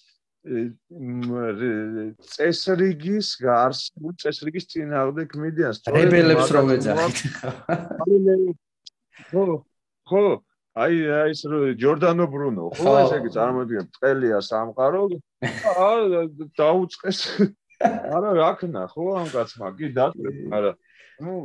[2.33, 7.19] წესრიგის გარსულ წესრიგის წინააღმდეგ მიდიან რებელებს რომ ეძახით.
[9.29, 9.43] ხო,
[10.07, 10.23] ხო,
[10.79, 10.95] აი
[11.27, 11.43] ეს
[11.75, 15.03] ჯორდანო ბრუნო, ხო, ესე იგი წარმოიდგინე, წელია სამყარო.
[16.59, 17.19] დაუწყეს.
[17.83, 20.71] არა რა ქნა ხო ამ კაცმა კი დაწვე არა.
[21.23, 21.35] ნუ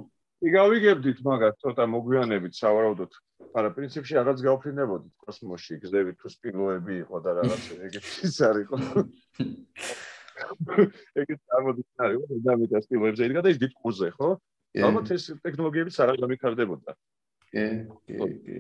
[0.45, 3.13] იგავიგებდით მაგას ცოტა მოგვიანებით სავარაუდოდ
[3.59, 8.77] არა პრინციპში რაღაც გავფრინებოდით კოსმოსში გზები თუ სპილოები იყო და რაღაც ეგეთი ის არისო
[11.23, 14.31] ეგეთ წარმოდგენა არის დამიტა სპილოებზე იდგა და ის დიდ კუზე ხო?
[14.83, 16.97] ალბათ ეს ტექნოლოგიებიც არ გამიქარდებოდა.
[17.55, 17.67] კი
[18.11, 18.59] კი კი.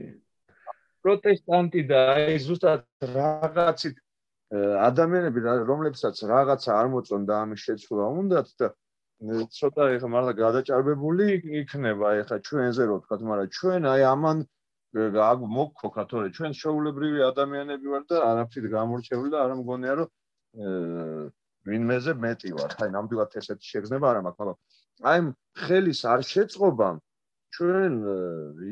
[1.04, 2.84] პროტესტანტი და აი ზუსტად
[3.16, 3.96] რაღაცით
[4.54, 8.70] ადამიანები რომლებსაც რაღაცა არ მოწონდა ამის შეცვლა უნდათ და
[9.58, 11.26] ცოტა ეხა მართლა გადაჭარბებული
[11.60, 14.38] იქნება ეხა ჩვენზე რო თქვა მაგრამ ჩვენ აი ამან
[14.94, 20.08] მოგქოქა თორე ჩვენ შეულებრივი ადამიანები ვარ და არაფრით გამორჩეული და არ მგონია რომ
[21.70, 24.58] ვინმეზე მეტი ვარ აი ნამდვილად ესეთი შეგრძნება არ მაქვს მაგრამ
[25.10, 25.18] აი
[25.64, 27.00] ხელის არ შეწყობამ
[27.54, 27.92] ჩვენ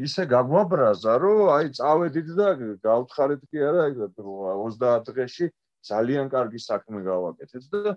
[0.07, 2.49] ისე გაგვაბრაზა რომ აი წავედით და
[2.87, 3.85] გავთხარეთ კი არა
[4.19, 5.47] 30 დღეში
[5.91, 7.97] ძალიან კარგი საქმე გავაკეთეთ და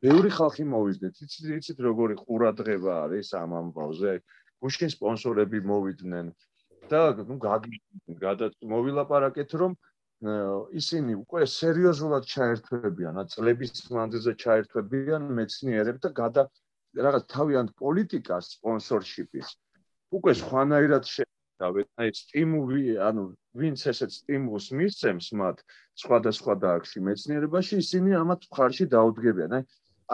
[0.00, 1.14] ბევრი ხალხი მოვიძდეთ.
[1.24, 4.12] იცით, იცით როგორი ყურადღება არის ამ ამბავზე.
[4.64, 6.32] გუშინ სპონსორები მოვიდნენ
[6.92, 7.36] და ნუ
[8.20, 9.76] გადაც მოვილაპარაკეთ რომ
[10.80, 16.42] ისინი უკვე სერიოზულად ჩაერთვებიან, წლების მანძილზე ჩაერთვებიან მეცნიერებს და გადა
[17.06, 19.48] რაღაც თავიანთ პოლიტიკას სპონსორშიპის.
[20.14, 21.04] უკვე სხვანაირად
[21.62, 23.22] დავეთ, აი სტიმული, ანუ
[23.60, 25.56] ვინც ესეთ სტიმულს მისცემს მათ
[26.02, 29.52] სხვადასხვა დარგში მეცნიერებაში, ისინი ამათ მხარში დაუდგებიან.
[29.58, 29.62] აი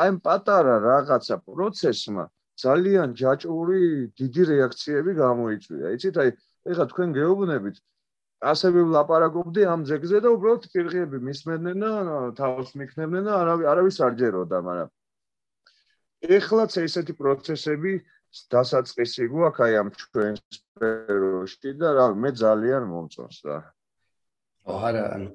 [0.01, 2.25] აი პატარა რაღაცა პროცესმა
[2.61, 5.87] ძალიან ჯაჭვური დიდი რეაქციები გამოიწვია.
[5.97, 6.31] იცით, აი
[6.69, 7.81] ეხლა თქვენ გეუბნებით
[8.41, 11.91] ასევე ვლაპარაკობდი ამ ძეგლზე და უბრალოდ პირღიები მისმენდნენ და
[12.39, 13.35] თავს მიქნებდნენ და
[13.73, 14.91] არავის არ ჯეროდა, მაგრამ
[16.41, 17.93] ეხლაც ესეთი პროცესები
[18.55, 23.59] დასაწყისი გვაქვს აი ამ ჩვენ სფეროში და რა მე ძალიან მომწონს რა.
[24.65, 25.29] ო არა, ანუ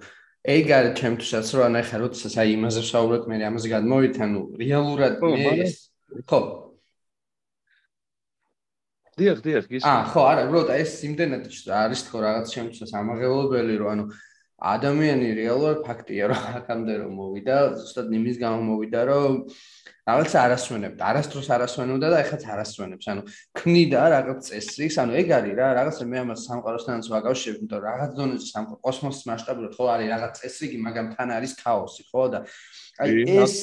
[0.55, 5.13] ეგ არის ჩემთვისაც რომ ანუ ახლა როდესაც აი იმაზე ვსაუბრობ მე ამაზე გადმოვით, ანუ რეალურად
[5.21, 5.69] მე
[6.25, 6.39] ხო
[9.15, 13.91] დიახ, დიახ, ის აა ხო, არა, უბრალოდ ეს იმდენად არის თქო რაღაც ჩემთვისაც ამაღელობელი რომ
[13.95, 14.03] ანუ
[14.55, 19.33] ადამიანი რეალურად ფაქტია რომ აქამდე რომ მოვიდა, ზუსტად იმის გამო მოვიდა რომ
[20.05, 23.05] რაღაც არასვენებდა, არასდროს არასვენებდა და ეხლა არასვენებს.
[23.09, 23.21] ანუ
[23.57, 28.11] ქმნიდა რაღაც წესრიგს, ანუ ეგ არის რა, რაღაც მე ამას სამყაროსთანაც ვაკავშირებ, იმიტომ რომ რაღაც
[28.15, 32.39] დონეზე სამყარო კოსმოსის მასშტაბურად ხო არის რაღაც წესრიგი, მაგრამ თან არის ქაოსი, ხო და
[32.95, 33.55] აი ეს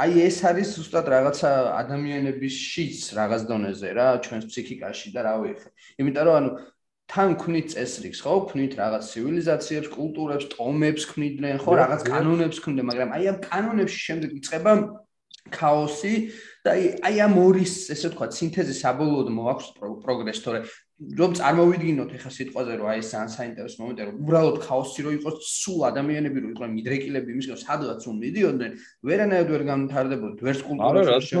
[0.00, 1.50] აი ეს არის ზუსტად რაღაცა
[1.82, 5.68] ადამიანების შიც რაღაც დონეზე რა, ჩვენს ფსიქიკაში და რა ვიცი.
[6.00, 6.50] იმიტომ რომ ანუ
[7.10, 8.34] თან ქმნით წესრიგს, ხო?
[8.50, 14.30] ქმნით რაღაც ცივილიზაციებს, კულტურებს, ტომებს ქმნიდნენ, ხო, რაღაც კანონებს ქმნიდნენ, მაგრამ აი ამ კანონებში შემდეგ
[14.38, 14.72] იწყება
[15.50, 16.14] ქაოსი
[16.64, 16.76] და
[17.08, 19.68] აი ამ ორის ესე ვთქვა სინთეზი საბოლოოდ მოაქვს
[20.04, 20.60] პროგრესი თორე
[21.20, 25.36] რომ წარმოვიდგინოთ ეხა სიტყვაზე რომ აი ეს ძალიან საინტერესო მომენტია რომ უბრალოდ ქაოსი რო იყოს
[25.48, 28.72] სულ ადამიანები რო იყვნენ მიდრეკილები იმის გამო სადღაც რომ მიდიოდნენ
[29.08, 31.40] ვერანაირად ვერ განვითარდებოდათ ვერც კულტურაში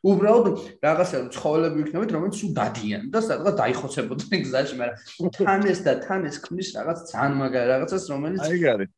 [0.00, 0.46] უბრალოდ
[0.84, 6.24] რაღაცა ცხოველები ვიქნებით რომელიც სულ დადიან და სადღაც დაიხოცებოდნენ გზაში მაგრამ თან ეს და თან
[6.30, 8.90] ეს ქმნის რაღაც ძალიან მაგარი რაღაცას რომელიც აი არის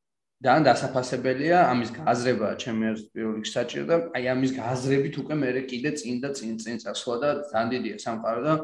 [0.43, 6.17] ძალიან დასაფასებელია ამის გააზრება ჩემი პირველი საჭირო და აი ამის გააზრებით უკვე მე კიდე წინ
[6.23, 8.55] და წინ წინ წასვლა და ძალიან დიდია სამყარო და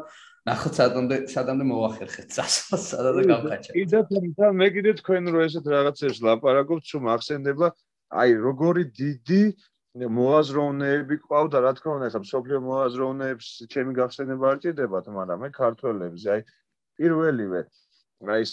[0.48, 3.70] ნახოთ სადამდე სადამდე მოახერხეთ წასვლა სადამდე გავხაჭა.
[3.78, 4.00] კიდე
[4.38, 7.66] და მე კიდე თქვენ რო ესეთ რაღაცებს ლაპარაკობთ, თუ მახსენდება
[8.22, 9.42] აი როგორი დიდი
[10.06, 16.40] მოაზროვნეები ყავდა, რა თქმა უნდა, სოფლიო მოაზროვნეებს ჩემი გახსენება არ ჭირდებათ, მაგრამ მე ქართველებს აი
[16.98, 17.60] პირველივე
[18.28, 18.52] აი ეს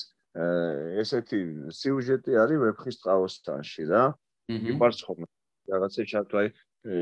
[1.01, 1.39] ესეთი
[1.75, 4.03] სიუჟეტი არის ვეფხის ტყავოსთანში რა.
[4.49, 5.27] იყარს ხოლმე
[5.69, 6.49] რაღაცა ჩათვა აი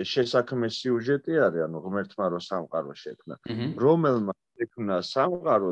[0.08, 3.36] შესაქმე სიუჟეტი არის, ანუ ღმერთმა რო სამყარო შექმნა.
[3.80, 5.70] რომელმა შექმნა სამყარო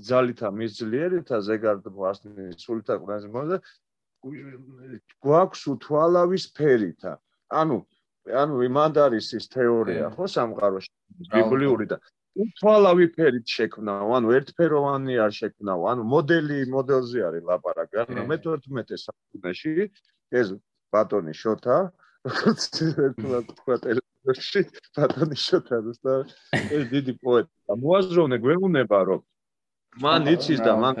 [0.00, 3.56] ძალითა მისძლიერითა ზეგარდ ვასნის სულითა ყურანზე მომდა
[5.24, 7.12] გვაქვს უთვალავის ფერითა
[7.50, 7.78] ანუ
[8.42, 10.90] ანუ იმანდარისის თეორია ხო სამყაროში
[11.34, 11.98] ბიბლიური და
[12.38, 19.72] უთვალავი ფერით შექმნაო ანუ ერთფეროვანი არ შექმნაო ანუ მოდელი მოდელზე არის ლაპარაკი ანუ მე-11 საუკუნეში
[20.40, 20.52] ეს
[20.94, 21.78] ბატონი შოთა
[22.30, 22.62] როგორც
[23.50, 24.62] თქვა ტელევიზორში
[24.98, 26.14] ბატონი შოთა და
[26.76, 29.26] ეს დიდი პოეტი მოაზროვნე გვეუბნება რომ
[29.98, 30.98] მან იცის და მან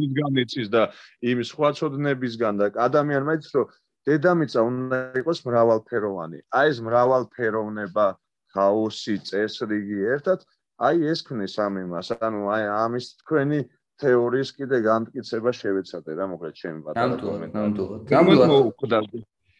[0.00, 0.82] მისგან იცის და
[1.28, 3.74] იმ სხვა ცოდნებისგან და ადამიანმა იცის რომ
[4.08, 6.38] დედამიწა უნდა იყოს მრავალფეროვანი.
[6.58, 8.06] აი ეს მრავალფეროვნება,
[8.54, 10.44] хаоსი, წესრიგი ერთად,
[10.78, 13.60] აი ეს ქმნის ამ იმას, ანუ აი ამის თქვენი
[14.02, 17.54] თეორიის კიდე გამტკიცება შევეცადე რა მოკლედ ჩემი ბატონო კომენტარი.
[17.54, 18.02] ნამდვილად.
[18.10, 18.98] გამოგვუხდა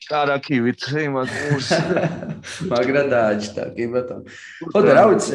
[0.04, 1.70] შარაკივით იმას კურს.
[2.72, 4.24] მაგრამ დააჭდა, კი ბატონო.
[4.74, 5.32] ხო და რა ვიცი,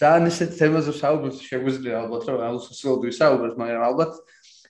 [0.00, 4.12] ძალიან ისეთ თემაზე საუბრობთ, შეგვიძლია ალბათ რომ აუცილებლად ვისაუბროთ, მაგრამ ალბათ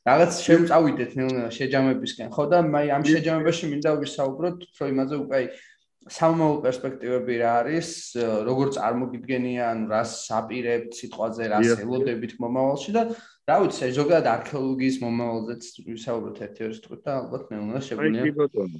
[0.08, 5.40] რაღაც შემწავიდეთ ნელა შეჯამებისკენ, ხო და მე ამ შეჯამებაში მინდა ვისაუბროთ უფრო იმაზე უკვე
[6.00, 7.90] სამომავლო პერსპექტივები რა არის,
[8.48, 13.02] როგორ წარმოგიდგენიან, რას აპირებთ სიტყვაზე, რას ელოდებით მომავალში და
[13.50, 17.44] რა ვიცი, აი ზოგადად არქეოლოგიის მომავალზეც ვისაუბროთ ერთ-ერთი სიტყვით და ალბათ
[17.84, 18.22] შეგვიძლია.
[18.24, 18.78] აი კი ბატონო.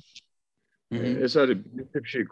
[0.91, 1.59] ეს არის
[1.93, 2.23] ფიფში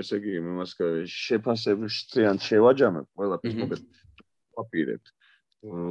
[0.00, 0.70] ესე იგი იმას
[1.12, 3.82] შეფასებს ტრიან შევაჯამებ ყველაფერს მოგეთ
[4.62, 5.06] აპირებთ.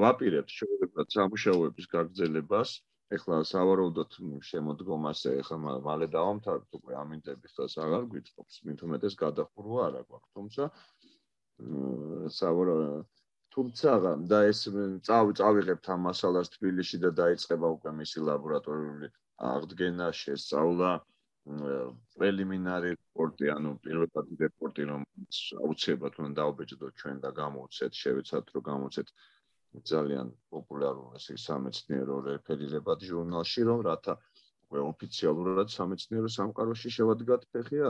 [0.03, 2.77] ვაპირებთ შეუძლებელად სამუშაოების გაგრძელებას.
[3.15, 4.15] ეხლა სავარაუდოდ
[4.47, 10.67] შემოდგომას ეხლა მალე დავამთავრებთ უკვე ამინდების და აღარ გვითხოვს მithumetes გადახურვა არა გვაქვს თუმცა
[12.39, 13.07] სავარაუდოდ
[13.55, 13.95] თუმცა
[14.33, 14.61] და ეს
[15.07, 19.09] წავ წავიღებთ ამ მასალას თბილისში და დაიწყება უკვე მისი ლაბორატორიული
[19.53, 20.91] აღდგენა შესწავლა
[22.13, 25.09] პრელიმინარი რეპორტი ანუ პირველად რეპორტი რომ
[25.65, 29.13] აუცილებლად უნდა დაუბეჭდოთ ჩვენ და გამოვცეთ შევეცადოთ რომ გამოვცეთ
[29.91, 34.15] ძალიან პოპულარულ ესე სამეცნიერო რეფერირებად ჟურნალში რომ რათა
[34.69, 37.83] უკვე ოფიციალურად სამეცნიერო სამყაროში შევადგათ ფეხი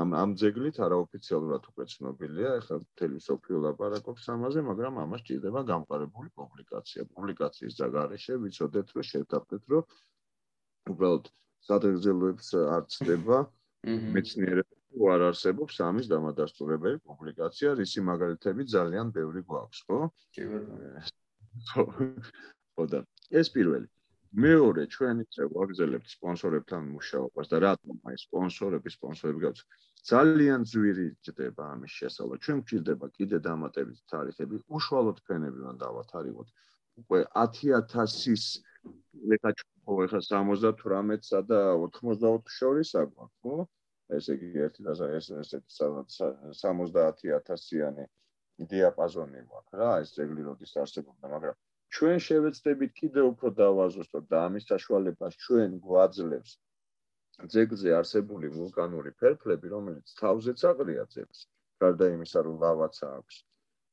[0.00, 6.28] ამ ამ ძეგლით არაოფიციალურად უკვე ცნობილია ეხლა მთელი სოფიო ლაპარაკობს ამაზე მაგრამ ამას ჭირდება გამყარებული
[6.40, 7.06] პუბლიკაცია.
[7.14, 9.84] პუბლიკაციის ზაგარეშე ვიცოდეთ რომ შევთანხმდეთ რომ
[10.94, 11.32] უბრალოდ
[11.70, 13.38] სადღეგრძელოებს არ ცდება
[14.14, 19.98] მეცნიერები არ არსებობს ამის დამადასტურებელი პუბლიკაცია, რისი მაგალითები ძალიან ბევრი გვაქვს, ხო?
[20.34, 21.02] კი ბატონო.
[22.74, 23.00] ხო და
[23.30, 23.86] ეს პირველი.
[24.30, 29.64] მეორე, ჩვენი წევა აგზელებთ სპონსორებთან მუშაობას და რატომ აი სპონსორები, სპონსორები გაქვს
[30.10, 32.38] ძალიან ძვირი ჯდება ამის შესავალ.
[32.44, 36.48] ჩვენ გვჭირდება კიდე დამატებით თარიღები, უშუალოდ ფენები უნდა დავათარიღოთ.
[37.02, 38.44] უკვე 10000-ის
[39.30, 39.50] ლეკა
[39.84, 43.56] ხო ეხლა 78-სა და 84 შორის აგვაქვს, ხო?
[44.18, 45.70] ესე იგი ერთი და ეს ესეთი
[46.60, 48.04] 70000-იანი
[48.70, 51.54] დიაპაზონი გვაქვს რა ეს ძეგლი როდის არსებობდა მაგრამ
[51.96, 56.52] ჩვენ შევეცდებით კიდევ უფრო დავაზუსტოთ და ამის საშუალებას ჩვენ გვაძლევს
[57.54, 61.40] ძეგლზე არსებული ვულკანური ფერფლები რომელიც თავზეც აყრია ძეგლს
[61.84, 63.36] გარდა იმისა რომ ლავაც აქვს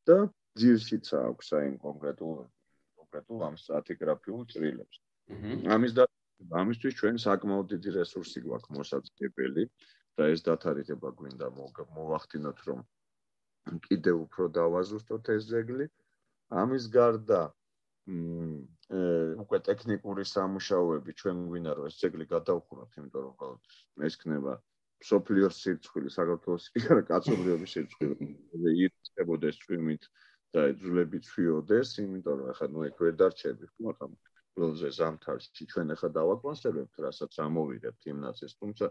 [0.10, 0.18] და
[0.62, 2.38] ძირშიც აქვს აი კონკრეტულ
[3.00, 4.98] კონკრეტულ ამ სტრატიგრაფიულ ჭრილებს
[5.78, 6.04] ამის და
[6.62, 9.64] ამისთვის ჩვენ საკმაოდ დიდი რესურსი გვაქვს მოსაწყობელი
[10.18, 12.80] და ეს დათარიღება გვინდა მოვახდინოთ რომ
[13.88, 15.88] კიდე უფრო დავაზუსტოთ ეს ზეგლი
[16.62, 17.42] ამის გარდა
[18.08, 24.54] მ უკვე ტექნიკური სამუშაოები ჩვენ გვინდა რომ ეს ზეგლი გადავხუროთ იმიტომ რომ ეს ქნება
[25.10, 30.08] სოფლიოს სირცხვილი საქართველოს იქარა კაცობრიობის სირცხვილი იწებოდეს წვიმით
[30.56, 34.16] და ძვლები ცვიოდეს იმიტომ რომ ახლა ნუ ეგ ვერ დარჩები მაგრამ
[34.58, 38.90] ყველაზე ზამთარში ჩვენ ახლა დავაკონსერვებთ რასაც ამოვიღებთ იმ ნაცეს თუმცა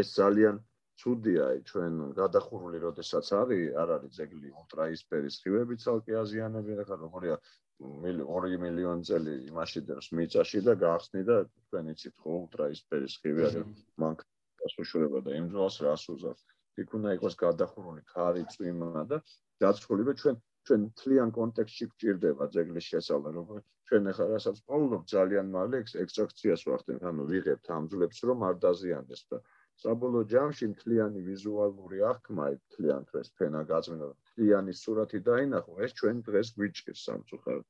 [0.00, 0.56] ეს ძალიან
[1.00, 7.36] ცუდია ჩვენ გადახურული როდესაც არის არ არის ძეგლი ულტრაისფერის ხივები ცალკე აზიანები ახლა როგორია
[7.78, 13.84] 2 მილიონი წელი იმაში დებს მიწაში და გახსნი და თქვენ იცით ხო ულტრაისფერის ხივი არის
[14.04, 14.16] მან
[14.64, 16.42] გასაშურება და იმ ძვალს რას უზავს?
[16.82, 19.18] იქ უნდა იყოს გადახურული ქარი წვიმა და
[19.64, 20.36] დაცხოვლება ჩვენ
[20.68, 23.60] ჩვენ თლიან კონტექსტში გვჭირდება ძეგლის შესწავლა როგორ
[23.90, 29.22] ჩვენ ახლა რასაც პოულობ ძალიან მალე ექსტრაქციას ვახდენთ ანუ ვიღებთ ამ ძვლებს რომ არ დაზიანდეს
[29.30, 29.38] და
[29.82, 36.52] საბოლოო ჯამში მთლიანი ვიზუალური აღქმა, მთლიან დღეს ფენა გაწმენდა, მთლიანი სურათი დაინახო, ეს ჩვენ დღეს
[36.56, 37.66] გვიჭირს სამწუხაროდ.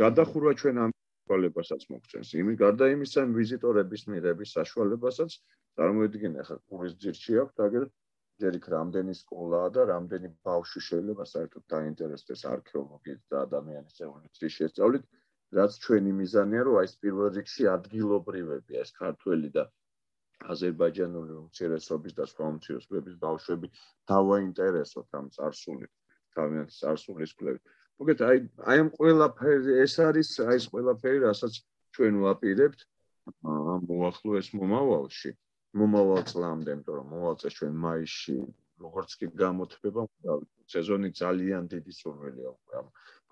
[0.00, 2.28] გადახურვა ჩვენ ამ საშუალებასაც მოგწენს.
[2.42, 5.30] იმის გარდა იმისა, ვიზიტორების მიღების საშუალებასაც
[5.78, 7.84] წარმოედგინე, ხა ყურის ძირში აქვს, აგერ
[8.42, 15.08] ჯერ იქ რამდენი სკოლაა და რამდენი ბავშვი შეიძლება საერთოდ დაინტერესდეს არქეოლოგიით და ადამიანის ევოლუციის შესწავლით,
[15.58, 19.64] რაც ჩვენი მიზანია, რომ ეს პირველ რიგში ადგილობრივები, ეს ქართველი და
[20.54, 23.72] აზერბაიჯანული უმცირესობის და სხვა უმცირესობების ბავშვები
[24.12, 25.92] დავაინტერესოთ ამ წარსულით,
[26.38, 27.74] თავიანთი წარსულის კვლევით.
[27.98, 28.38] მოგეთ აი
[28.70, 31.58] აი ამ ყველაფერი ეს არის აი ეს ყველაფერი რასაც
[31.96, 32.80] ჩვენ ვაპირებთ
[33.50, 35.32] ამ მოახლოეს მომავალში
[35.76, 38.36] მომავალ წლამდე იმიტომ რომ მომავალ წელს ჩვენ მაისში
[38.84, 40.04] როგორც კი გამოთბება
[40.74, 42.88] სეზონი ძალიან დიდი სურვილია უკვე ამ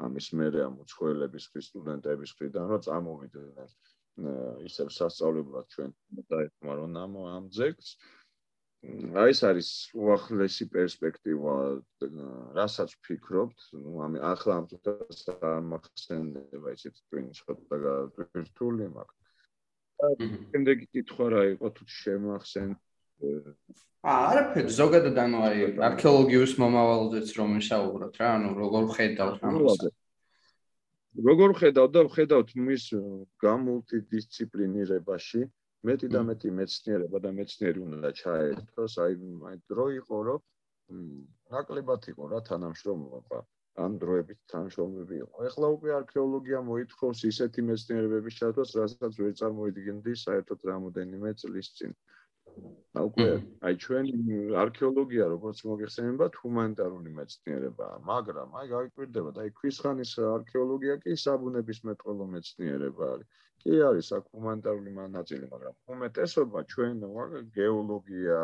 [0.06, 3.72] ამის მერე ამ უცხოელების ხრი სტუდენტების ხრიდან რომ წამოვიდნენ
[4.68, 5.90] ისევ სასწავლებლად ჩვენ
[6.34, 7.90] დაეთმა რომ ამ ამ ძეგლს
[9.22, 9.68] აი ეს არის
[10.04, 11.54] უახლესი პერსპექტივა
[12.58, 13.68] რასაც ვფიქრობთ
[14.06, 15.22] ამ ახლა ამ წუთას
[15.52, 19.25] ამახსენდება ისეთ თქვენ ცოტა ვირტუალი მაქვს
[19.96, 22.70] შემდეგ კითხვა რა იყო თუ შემახსენ?
[23.26, 29.80] აა არაფერი ზოგადად ანუ აი არქეოლოგიის მომავალზეც რომ ვისაუბროთ რა ანუ როგორ ხედავთ ამას?
[31.28, 32.84] როგორ ხედავთ და ხედავთ მის
[33.46, 35.42] გამულტიდისციპლინირებაში?
[35.86, 38.94] მეტი და მეტი მეცნიერება და მეცნიერი უნდა ჩაერთოს.
[39.06, 39.12] აი
[39.48, 40.40] აი დრო იყო რომ
[41.56, 43.38] ნაკლებად იყო რა თანამშრომლობა
[43.84, 45.46] ამ დროებით თანამშრომლები იყო.
[45.48, 51.92] ეხლა უკვე არქეოლოგია მოითხოვს ისეთი მეცნიერებების ჩათვლას რასაც ვერ წარმოიდგენდი საერთოდ რამოდენიმე წლის წინ.
[53.06, 53.28] უკვე
[53.68, 54.06] აი ჩვენ
[54.64, 62.28] არქეოლოგია როგორც მოგეხსენებათ ჰუმანიტარული მეცნიერებაა მაგრამ აი გაიკვირდება და აი ქვისხანის არქეოლოგია კი საბუნების მეტყველო
[62.36, 63.28] მეცნიერება არის.
[63.66, 67.04] კი არის აქ ჰუმანიტარული ნაწილი მაგრამ უმეტესობა ჩვენ
[67.58, 68.40] გეოლოგია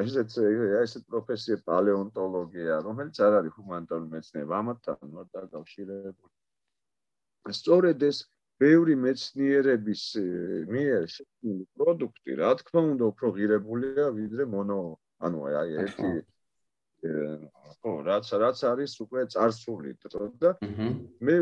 [0.00, 0.36] ესეც
[0.82, 6.34] ესეთ პროფესია პალეონტოლოგია, რომელიც არ არის ჰუმანიტარული მეცნება, ამათთან ვარ დაკავშირებული.
[7.58, 8.18] სწორედ ეს
[8.62, 10.02] ბევრი მეცნიერების
[10.72, 14.80] მიერ შექმნილი პროდუქტი, რა თქმა უნდა, უფრო ღირებულია ვიდრე მონო,
[15.26, 16.10] ანუ აი ერთი
[17.02, 19.92] ხო, რაც რაც არის უკვე წარსული
[20.42, 20.50] და
[21.26, 21.36] მე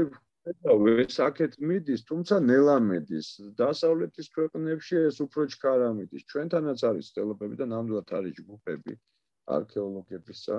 [0.49, 3.27] ეს აქეთ მიდის, თუმცა ნელამედის
[3.61, 6.25] დასავლეთის ქვეყნებში ეს უფრო ჩქარა მიდის.
[6.33, 8.97] ჩვენთანაც არის სტელობები და ნამდვილად არის ჯგუფები
[9.57, 10.57] არქეოლოგებისა,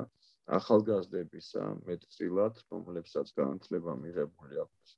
[0.57, 4.89] ახალგაზრდებისა, მეტწილად, რომლებსაც განათლება მიღებული აქვს.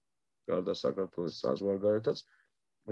[0.52, 2.20] გარდა საქართველოს საზღვარგარეთაც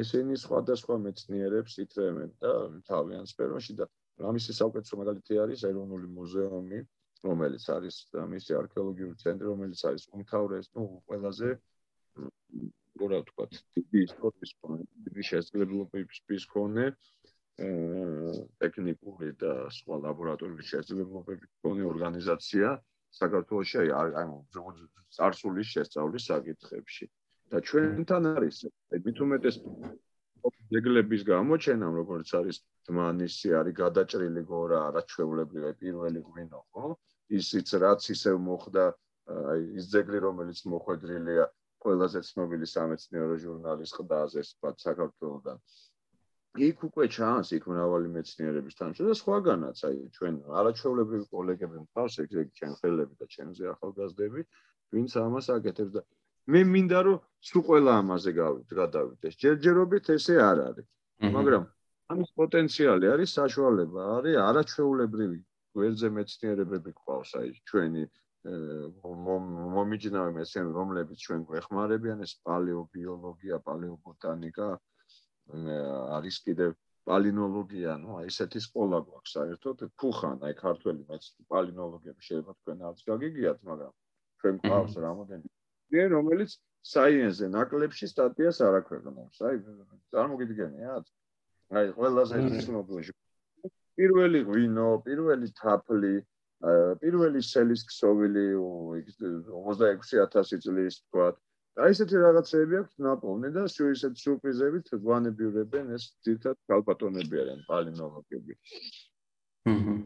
[0.01, 2.51] ესენი სხვადასხვა მეცნიერებს ითრემენ და
[2.87, 3.87] თავიანთ სფეროში და
[4.31, 6.79] ამისი საუკეთესო მაგალითი არის ეროვნული მუზეუმი
[7.27, 7.95] რომელიც არის
[8.35, 11.51] მისი არქეოლოგიური ცენტრი რომელიც არის უმთავრეს ნუ ყველაზე
[13.11, 13.45] რა ვთქვა
[13.77, 14.51] დიდი ისტორიის
[15.07, 16.85] დიდი შესაძლებლობების მქონე
[18.61, 22.69] ტექნიკური და სხვა ლაბორატორიული შესაძლებლობების მქონე ორგანიზაცია
[23.21, 24.27] საქართველოში აი აი
[25.17, 27.05] წარსულის შესწავლის საკითხებში.
[27.51, 28.57] და ჩვენთან არის
[28.95, 29.55] აი უმეტეს
[30.71, 32.57] ძეგლების გამოჩენამ როგორც არის
[32.87, 36.85] დმანისი არის გადაჭრილი გორა არაჩვეულებრივი პირველი ღვინო ხო
[37.39, 38.85] ისიც რაც ისევ მოხდა
[39.51, 41.45] აი ის ძეგლი რომელიც მოხვედრილია
[41.83, 45.57] ყველაზე ცნობილი სამეცნიერო ჟურნალის ყდაზე სხვა საქართველოსთან
[46.67, 52.33] იქ უკვე ჩანს იქ მრავალი მეცნიერების თანხმობა და სხვაგანაც აი ჩვენ არაჩვეულებრივი კოლეგები მყავს ეგ
[52.43, 54.41] ეგ ჩვენ ხელები და ჩვენზე ახალგაზრდები
[54.95, 56.01] ვინც ამას აკეთებს და
[56.51, 57.17] მე მინდა რომ
[57.47, 59.37] სულ ყველა ამაზე გადავიდეს.
[59.43, 60.87] ჯერჯერობით ესე არ არის.
[61.37, 61.63] მაგრამ
[62.11, 65.39] ამის პოტენციალი არის საშუალება, არის არაჩვეულებრივი
[65.77, 68.03] გვერდზე მეცნიერებები ყავს აი ჩვენი
[68.41, 74.69] მომიჯნავე მეცნიერები რომლებიც ჩვენ გვეხმარებიან ეს პალეობიოლოგია, პალეობოტანიკა
[76.17, 76.73] არის კიდევ
[77.05, 81.01] პალინოლოგია, ну, აი ესეთი სკოლა გვაქვს საერთოდ, ფუხან, აი ქართველი
[81.53, 83.93] პალინოლოგები შეიძლება თქვენ არც გაგიგიათ, მაგრამ
[84.41, 85.47] ჩვენ ყავს რამოდენი
[85.91, 86.53] მე რომელიც
[86.87, 89.41] საიენსზე ნაკლებში სტატიას არ აქვეყნებს.
[89.47, 89.55] აი
[90.15, 91.09] წარმოგიდგენიათ?
[91.77, 93.13] აი ყველაზე ცნობილი
[93.99, 96.13] პირველი ღვინო, პირველი თაფლი,
[97.01, 101.29] პირველი სელის ქსოვილი 26000 წლის თქვა.
[101.81, 108.57] აი ესეთი რაღაცები აქვს ნაპოვნი და შუ ისეთ სურპრიზებით გვანებიურებენ ეს ძირთად კალპატონები არიან პალინოლოგები.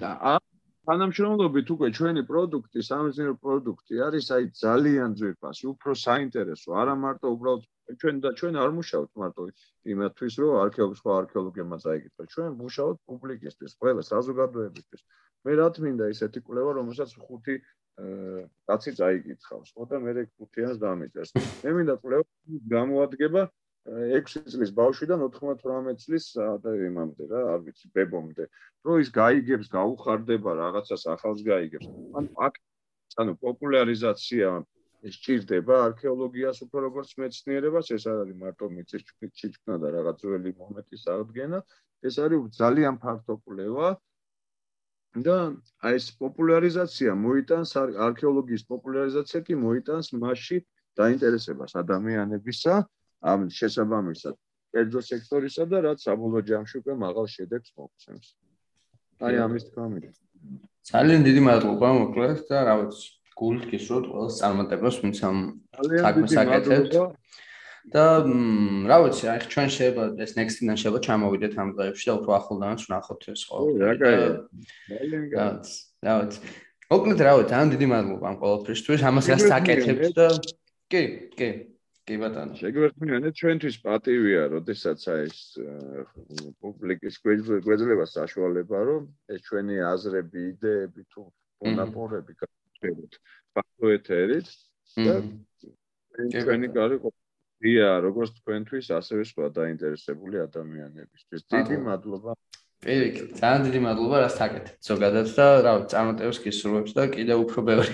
[0.03, 0.43] და ამ
[0.85, 7.63] თანამშრომლობით უკვე ჩვენი პროდუქტი, სამეცნიერო პროდუქტი არის აი ძალიან ძვირფასი, უფრო საინტერესო, არა მარტო უბრალოდ
[8.01, 9.43] ჩვენ და ჩვენ არ მუშაობთ მარტო
[9.93, 12.23] იმათთვის, რომ არქეოლოგი სხვა არქეოლოგებმა წაიკითხა.
[12.33, 15.01] ჩვენ მუშაობთ პუბლიკისთვის, ყველა საზოგადოებისთვის.
[15.45, 17.55] მე რა თქმა ისეთი კვლევა, რომელსაც ხუთი
[17.95, 21.31] კაცი წაიკითხავს, ხო და მე რე ხუთიანს დამიწერს.
[21.63, 22.25] მე მინდა კვლევა
[22.75, 23.41] გამოადგება
[23.85, 26.25] 6 წლის ბავშვიდან 98 წლის
[26.65, 28.47] და იმამდე რა, არ ვიცი, ბებომდე.
[28.83, 31.87] რო ის გაიგებს, გაუხარდება რაღაცას ახალს გაიგებს.
[32.17, 32.53] ან აქ
[33.21, 34.49] ანუ პოპულარიზაცია
[35.05, 39.03] სჭირდება არქეოლოგიას უფრო როგორც მეცნიერებას, ეს არ არის მარტო მიწის
[39.37, 41.59] ჩიჩქნა და რაღაც ძველი მომენტის აღდგენა,
[42.09, 43.87] ეს არის ძალიან ფართო კვლევა.
[45.23, 45.55] და
[45.87, 47.71] აი ეს პოპულარიზაცია მოიტანს
[48.07, 50.57] არქეოლოგიის პოპულარიზაცია კი მოიტანს მასში
[50.99, 52.73] დაინტერესებას ადამიანებისა
[53.31, 54.35] ამ შესაბამისად
[54.75, 58.27] კერძო სექტორისა და რაც საბოლოო ჯამში უკვე მაღალ შედეგს მოგცემს.
[59.23, 60.09] აი ამის მინდა.
[60.91, 63.07] ძალიან დიდი მადლობა მოკლედ და რა ვიცი,
[63.39, 65.37] გულით გისურვებთ ყველას წარმატებას, ვინც ამ
[66.03, 66.93] საქმეს აკეთებთ.
[67.93, 68.05] და
[68.89, 73.21] რა ვიცი, აი ჩვენ შეიძლება ეს next-დან შეიძლება ჩამოვიდეთ ამ დღეებში და უფრო ახლდანაც ვნახოთ
[73.33, 73.57] ეს ხო?
[73.81, 74.29] რა კაია.
[76.05, 76.39] რა ვიცი.
[76.95, 80.27] ოკლედ რა ვიცი, ძალიან დიდი მადლობა ამ ყოველთვის, ამას რაც აკეთებთ და
[80.89, 81.03] კი,
[81.37, 81.49] კი.
[82.05, 82.53] კი ბატონო.
[82.61, 85.39] შეგვერთმიანეთ ჩვენთვის პატივია, როდესაც აი ეს
[86.61, 87.15] პუბლიკის
[87.65, 91.21] გვეძლება საშუალება, რომ ეს ჩვენი აზრები, იდეები თუ
[91.65, 93.13] მონაპორები გაჩერდეთ
[93.57, 94.47] ფაქტოეთერით
[95.01, 95.15] და
[96.45, 97.01] ჩვენი კარი
[97.55, 101.41] ყოფილია როგორც თქვენთვის, ასევე სხვა დაინტერესებული ადამიანებისთვის.
[101.49, 102.35] დიდი მადლობა.
[102.85, 107.59] პირიქით, ძალიან დიდი მადლობა რაც აკეთებთ ზოგადად და რა ვიცი, წარმატებას გისურვებთ და კიდევ უფრო
[107.65, 107.93] ბევრი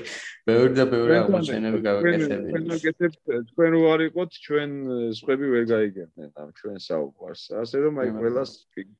[0.49, 2.43] ბევრი და ბევრი აღმოჩენები გავაკეთებთ.
[2.49, 3.19] თქვენ გაკეთებთ,
[3.51, 4.69] თქვენ რო არიყოთ, ჩვენ
[5.15, 7.43] სხვები ვერ გაიგებდნენ ამ ჩვენ საუბარს.
[7.61, 8.51] ასე რომ აი ყველას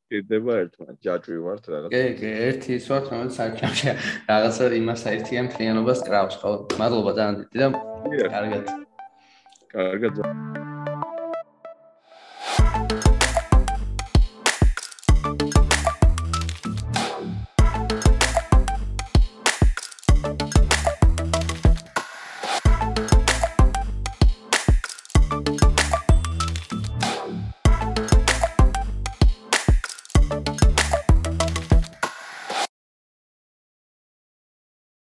[0.08, 1.90] გირდება ერთმანეთ, ჯაჭვი ვართ რაღაც.
[1.92, 3.76] კი, კი, ერთი ის ვართ, რომელიც საერთოდ
[4.32, 6.52] რაღაცა იმას აერთიან ფლიანობას კრავს, ხო?
[6.80, 7.68] მადლობა ძალიან დიდი და
[8.32, 8.81] კარგად.
[9.72, 10.22] კარგად.